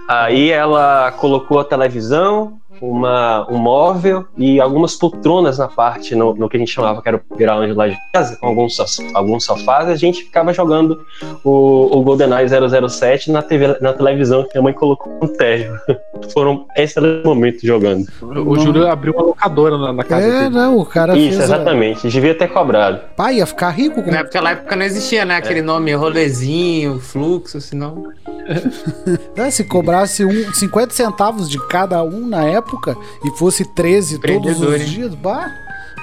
Aí 0.08 0.50
ela 0.50 1.12
colocou 1.12 1.60
a 1.60 1.64
televisão, 1.64 2.59
uma, 2.80 3.46
um 3.50 3.58
móvel 3.58 4.24
e 4.36 4.60
algumas 4.60 4.94
poltronas 4.96 5.58
na 5.58 5.68
parte, 5.68 6.14
no, 6.14 6.34
no 6.34 6.48
que 6.48 6.56
a 6.56 6.60
gente 6.60 6.72
chamava 6.72 7.02
que 7.02 7.08
era 7.08 7.16
o 7.30 7.36
ground 7.36 7.70
lá 7.76 7.88
de 7.88 7.96
casa, 8.12 8.36
com 8.36 8.46
alguns, 8.46 8.76
alguns 9.14 9.44
sofás, 9.44 9.88
a 9.88 9.96
gente 9.96 10.24
ficava 10.24 10.52
jogando 10.52 11.00
o, 11.44 11.98
o 11.98 12.02
GoldenEye 12.02 12.48
007 12.88 13.30
na, 13.30 13.42
TV, 13.42 13.76
na 13.80 13.92
televisão 13.92 14.42
que 14.44 14.50
minha 14.54 14.62
mãe 14.62 14.72
colocou 14.72 15.18
no 15.20 15.28
térreo. 15.28 15.78
Foram 16.32 16.66
excelentes 16.76 17.24
momentos 17.24 17.62
jogando. 17.62 18.06
O, 18.22 18.50
o 18.52 18.58
Júlio 18.58 18.86
abriu 18.86 19.12
uma 19.14 19.22
locadora 19.22 19.76
na, 19.78 19.92
na 19.92 20.04
casa 20.04 20.26
É, 20.26 20.38
dele. 20.44 20.50
não, 20.54 20.78
o 20.78 20.86
cara 20.86 21.16
Isso, 21.16 21.38
fez. 21.38 21.40
a- 21.40 21.44
exatamente. 21.56 22.08
Devia 22.08 22.34
ter 22.34 22.48
cobrado. 22.48 23.00
Pai, 23.16 23.36
ia 23.36 23.46
ficar 23.46 23.70
rico 23.70 24.02
com. 24.02 24.10
Naquela 24.10 24.50
época 24.52 24.76
não 24.76 24.84
existia, 24.84 25.24
né? 25.24 25.34
É. 25.34 25.38
Aquele 25.38 25.62
nome 25.62 25.92
rolezinho, 25.94 26.98
fluxo, 27.00 27.60
senão. 27.60 28.04
É, 29.36 29.50
se 29.50 29.64
cobrasse 29.64 30.24
um, 30.24 30.52
50 30.52 30.92
centavos 30.94 31.48
de 31.48 31.58
cada 31.68 32.02
um 32.02 32.26
na 32.26 32.44
época 32.44 32.96
e 33.24 33.30
fosse 33.38 33.64
13 33.64 34.18
todos 34.18 34.60
os 34.60 34.80
hein? 34.80 34.84
dias, 34.86 35.14
bah, 35.14 35.50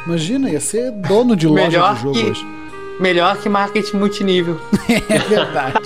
imagina, 0.05 0.49
ia 0.49 0.59
ser 0.59 0.91
dono 1.07 1.35
de 1.35 1.47
loja 1.47 1.67
Melhor 1.67 1.95
de 1.95 2.01
jogo 2.01 2.15
que- 2.19 2.25
hoje. 2.31 2.45
Melhor 2.99 3.37
que 3.37 3.47
marketing 3.49 3.97
multinível. 3.97 4.59
É 5.09 5.19
verdade. 5.19 5.79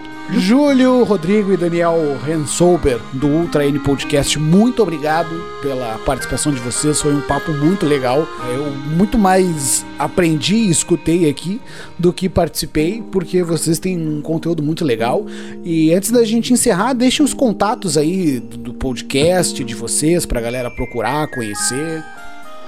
Júlio, 0.38 1.02
Rodrigo 1.02 1.52
e 1.52 1.56
Daniel 1.56 2.16
Rensolber, 2.24 2.98
do 3.12 3.26
Ultra 3.26 3.66
N 3.66 3.78
Podcast, 3.80 4.38
muito 4.38 4.82
obrigado 4.82 5.28
pela 5.60 5.98
participação 6.06 6.52
de 6.52 6.60
vocês. 6.60 7.00
Foi 7.00 7.12
um 7.12 7.20
papo 7.20 7.52
muito 7.52 7.84
legal. 7.84 8.26
Eu 8.48 8.70
muito 8.70 9.18
mais 9.18 9.84
aprendi 9.98 10.54
e 10.54 10.70
escutei 10.70 11.28
aqui 11.28 11.60
do 11.98 12.12
que 12.12 12.28
participei, 12.28 13.02
porque 13.10 13.42
vocês 13.42 13.78
têm 13.78 13.98
um 13.98 14.22
conteúdo 14.22 14.62
muito 14.62 14.84
legal. 14.84 15.26
E 15.64 15.92
antes 15.92 16.10
da 16.10 16.24
gente 16.24 16.52
encerrar, 16.52 16.92
deixem 16.92 17.24
os 17.24 17.34
contatos 17.34 17.98
aí 17.98 18.40
do 18.40 18.70
do 18.70 18.74
podcast 18.74 19.62
de 19.64 19.74
vocês 19.74 20.24
pra 20.24 20.40
galera 20.40 20.70
procurar, 20.70 21.28
conhecer. 21.28 22.04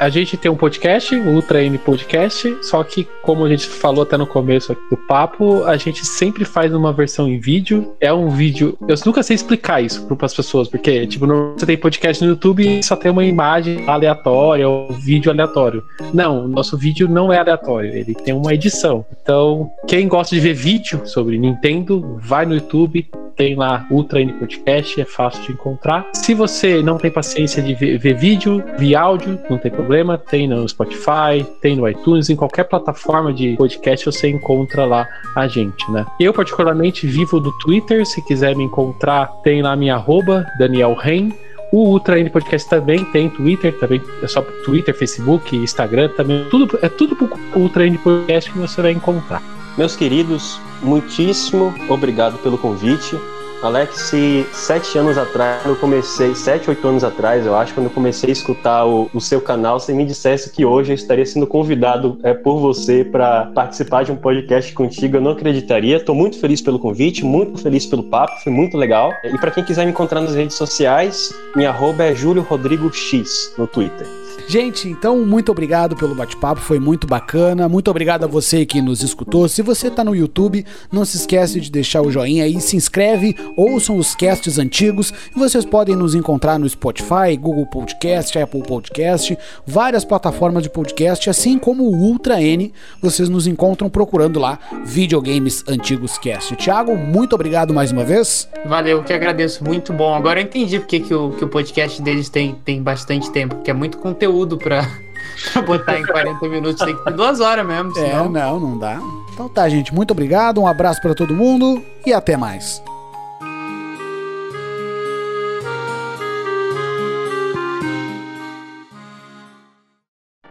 A 0.02 0.08
gente 0.08 0.36
tem 0.36 0.50
um 0.50 0.56
podcast, 0.56 1.14
Ultra 1.14 1.62
N 1.62 1.78
Podcast, 1.78 2.56
só 2.60 2.82
que, 2.82 3.06
como 3.22 3.44
a 3.44 3.48
gente 3.48 3.68
falou 3.68 4.02
até 4.02 4.16
no 4.16 4.26
começo 4.26 4.76
do 4.90 4.96
papo, 4.96 5.62
a 5.62 5.76
gente 5.76 6.04
sempre 6.04 6.44
faz 6.44 6.74
uma 6.74 6.92
versão 6.92 7.28
em 7.28 7.38
vídeo. 7.38 7.94
É 8.00 8.12
um 8.12 8.28
vídeo. 8.28 8.76
Eu 8.88 8.96
nunca 9.06 9.22
sei 9.22 9.36
explicar 9.36 9.80
isso 9.80 10.04
para 10.08 10.26
as 10.26 10.34
pessoas, 10.34 10.66
porque, 10.66 11.06
tipo, 11.06 11.24
no- 11.24 11.52
você 11.56 11.64
tem 11.66 11.76
podcast 11.76 12.20
no 12.24 12.30
YouTube 12.30 12.80
e 12.80 12.82
só 12.82 12.96
tem 12.96 13.12
uma 13.12 13.24
imagem 13.24 13.88
aleatória 13.88 14.68
ou 14.68 14.90
vídeo 14.92 15.30
aleatório. 15.30 15.84
Não, 16.12 16.48
nosso 16.48 16.76
vídeo 16.76 17.08
não 17.08 17.32
é 17.32 17.38
aleatório, 17.38 17.94
ele 17.94 18.12
tem 18.12 18.34
uma 18.34 18.52
edição. 18.52 19.06
Então, 19.22 19.70
quem 19.86 20.08
gosta 20.08 20.34
de 20.34 20.40
ver 20.40 20.54
vídeo 20.54 21.02
sobre 21.04 21.38
Nintendo, 21.38 22.18
vai 22.20 22.44
no 22.44 22.54
YouTube, 22.54 23.06
tem 23.36 23.54
lá 23.54 23.86
Ultra 23.88 24.20
N 24.20 24.32
Podcast, 24.32 25.00
é 25.00 25.04
fácil 25.04 25.42
de 25.44 25.52
encontrar. 25.52 26.08
Se 26.12 26.34
você 26.34 26.82
não 26.82 26.98
tem 26.98 27.10
paciência 27.10 27.62
de 27.62 27.72
ver, 27.72 27.98
ver 27.98 28.14
vídeo, 28.14 28.62
ver 28.76 28.96
áudio, 28.96 29.38
não 29.48 29.58
tem 29.58 29.70
problema, 29.70 29.91
tem 30.26 30.48
no 30.48 30.68
Spotify, 30.68 31.44
tem 31.60 31.76
no 31.76 31.88
iTunes, 31.88 32.30
em 32.30 32.36
qualquer 32.36 32.64
plataforma 32.64 33.32
de 33.32 33.56
podcast 33.56 34.06
você 34.06 34.28
encontra 34.28 34.84
lá 34.84 35.06
a 35.36 35.46
gente, 35.46 35.90
né? 35.90 36.06
Eu, 36.18 36.32
particularmente, 36.32 37.06
vivo 37.06 37.38
do 37.40 37.52
Twitter, 37.58 38.06
se 38.06 38.22
quiser 38.22 38.56
me 38.56 38.64
encontrar, 38.64 39.26
tem 39.42 39.62
lá 39.62 39.76
minha 39.76 39.94
arroba, 39.94 40.46
Daniel 40.58 40.94
Ren. 40.94 41.30
O 41.72 41.88
Ultra 41.88 42.20
N 42.20 42.28
Podcast 42.28 42.68
também 42.68 43.02
tem 43.06 43.30
Twitter, 43.30 43.72
também 43.78 44.00
é 44.22 44.26
só 44.26 44.42
Twitter, 44.64 44.94
Facebook, 44.94 45.56
Instagram, 45.56 46.10
também 46.10 46.44
tudo 46.50 46.78
é 46.82 46.88
tudo 46.88 47.16
pro 47.16 47.30
Ultra 47.56 47.86
N 47.86 47.96
Podcast 47.96 48.50
que 48.50 48.58
você 48.58 48.82
vai 48.82 48.92
encontrar. 48.92 49.42
Meus 49.78 49.96
queridos, 49.96 50.60
muitíssimo 50.82 51.72
obrigado 51.88 52.36
pelo 52.42 52.58
convite. 52.58 53.16
Alex, 53.62 53.94
se 54.10 54.44
sete 54.52 54.98
anos 54.98 55.16
atrás, 55.16 55.64
eu 55.64 55.76
comecei, 55.76 56.34
sete, 56.34 56.68
oito 56.68 56.86
anos 56.88 57.04
atrás, 57.04 57.46
eu 57.46 57.54
acho, 57.54 57.72
quando 57.72 57.86
eu 57.86 57.92
comecei 57.92 58.30
a 58.30 58.32
escutar 58.32 58.84
o, 58.84 59.08
o 59.14 59.20
seu 59.20 59.40
canal, 59.40 59.78
você 59.78 59.92
me 59.94 60.04
dissesse 60.04 60.50
que 60.50 60.64
hoje 60.64 60.90
eu 60.90 60.96
estaria 60.96 61.24
sendo 61.24 61.46
convidado 61.46 62.18
é, 62.24 62.34
por 62.34 62.58
você 62.58 63.04
para 63.04 63.46
participar 63.54 64.02
de 64.04 64.10
um 64.10 64.16
podcast 64.16 64.72
contigo, 64.72 65.16
eu 65.16 65.20
não 65.20 65.30
acreditaria. 65.30 65.98
Estou 65.98 66.12
muito 66.12 66.40
feliz 66.40 66.60
pelo 66.60 66.76
convite, 66.80 67.24
muito 67.24 67.56
feliz 67.56 67.86
pelo 67.86 68.02
papo, 68.02 68.32
foi 68.42 68.52
muito 68.52 68.76
legal. 68.76 69.12
E 69.22 69.38
para 69.38 69.52
quem 69.52 69.62
quiser 69.62 69.84
me 69.84 69.92
encontrar 69.92 70.20
nas 70.20 70.34
redes 70.34 70.56
sociais, 70.56 71.32
minha 71.54 71.70
arroba 71.70 72.02
é 72.02 72.16
Júlio 72.16 72.42
Rodrigo 72.42 72.92
X 72.92 73.54
no 73.56 73.68
Twitter. 73.68 74.21
Gente, 74.48 74.88
então 74.88 75.24
muito 75.24 75.50
obrigado 75.52 75.96
pelo 75.96 76.14
bate-papo, 76.14 76.60
foi 76.60 76.78
muito 76.78 77.06
bacana. 77.06 77.68
Muito 77.68 77.90
obrigado 77.90 78.24
a 78.24 78.26
você 78.26 78.66
que 78.66 78.82
nos 78.82 79.02
escutou. 79.02 79.48
Se 79.48 79.62
você 79.62 79.90
tá 79.90 80.02
no 80.02 80.14
YouTube, 80.14 80.64
não 80.90 81.04
se 81.04 81.16
esquece 81.16 81.60
de 81.60 81.70
deixar 81.70 82.02
o 82.02 82.10
joinha 82.10 82.44
aí, 82.44 82.60
se 82.60 82.76
inscreve, 82.76 83.36
ouçam 83.56 83.96
os 83.96 84.14
casts 84.14 84.58
antigos. 84.58 85.12
E 85.34 85.38
vocês 85.38 85.64
podem 85.64 85.96
nos 85.96 86.14
encontrar 86.14 86.58
no 86.58 86.68
Spotify, 86.68 87.36
Google 87.38 87.66
Podcast, 87.66 88.38
Apple 88.38 88.62
Podcast, 88.62 89.38
várias 89.66 90.04
plataformas 90.04 90.62
de 90.62 90.70
podcast, 90.70 91.30
assim 91.30 91.58
como 91.58 91.84
o 91.84 91.94
Ultra 91.94 92.42
N. 92.42 92.72
Vocês 93.00 93.28
nos 93.28 93.46
encontram 93.46 93.88
procurando 93.88 94.40
lá 94.40 94.58
Videogames 94.84 95.64
Antigos 95.68 96.18
Cast. 96.18 96.56
Thiago, 96.56 96.96
muito 96.96 97.34
obrigado 97.34 97.72
mais 97.72 97.92
uma 97.92 98.04
vez. 98.04 98.48
Valeu, 98.66 99.02
que 99.02 99.12
agradeço. 99.12 99.64
Muito 99.64 99.92
bom. 99.92 100.14
Agora 100.14 100.40
eu 100.40 100.44
entendi 100.44 100.78
porque 100.78 101.00
que 101.00 101.14
o, 101.14 101.30
que 101.30 101.44
o 101.44 101.48
podcast 101.48 102.02
deles 102.02 102.28
tem, 102.28 102.54
tem 102.64 102.82
bastante 102.82 103.30
tempo, 103.30 103.56
porque 103.56 103.70
é 103.70 103.74
muito 103.74 103.98
conteúdo 103.98 104.21
pra, 104.58 104.88
pra 105.52 105.62
botar 105.62 105.98
em 105.98 106.06
40 106.06 106.48
minutos. 106.48 106.84
Tem 106.84 106.96
que 106.96 107.04
ter 107.04 107.12
duas 107.12 107.40
horas 107.40 107.66
mesmo, 107.66 107.90
É, 107.98 108.04
senão... 108.10 108.28
não, 108.28 108.60
não 108.60 108.78
dá. 108.78 108.98
Então 109.32 109.48
tá, 109.48 109.68
gente, 109.68 109.94
muito 109.94 110.10
obrigado, 110.10 110.60
um 110.60 110.66
abraço 110.66 111.00
pra 111.00 111.14
todo 111.14 111.34
mundo 111.34 111.82
e 112.04 112.12
até 112.12 112.36
mais. 112.36 112.82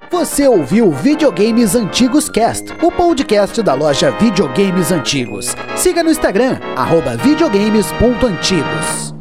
Você 0.10 0.48
ouviu 0.48 0.92
Videogames 0.92 1.74
Antigos 1.74 2.30
Cast, 2.30 2.72
o 2.82 2.92
podcast 2.92 3.62
da 3.64 3.74
loja 3.74 4.12
Videogames 4.12 4.92
Antigos. 4.92 5.56
Siga 5.76 6.04
no 6.04 6.12
Instagram, 6.12 6.60
arroba 6.76 7.16
videogames.antigos. 7.18 9.21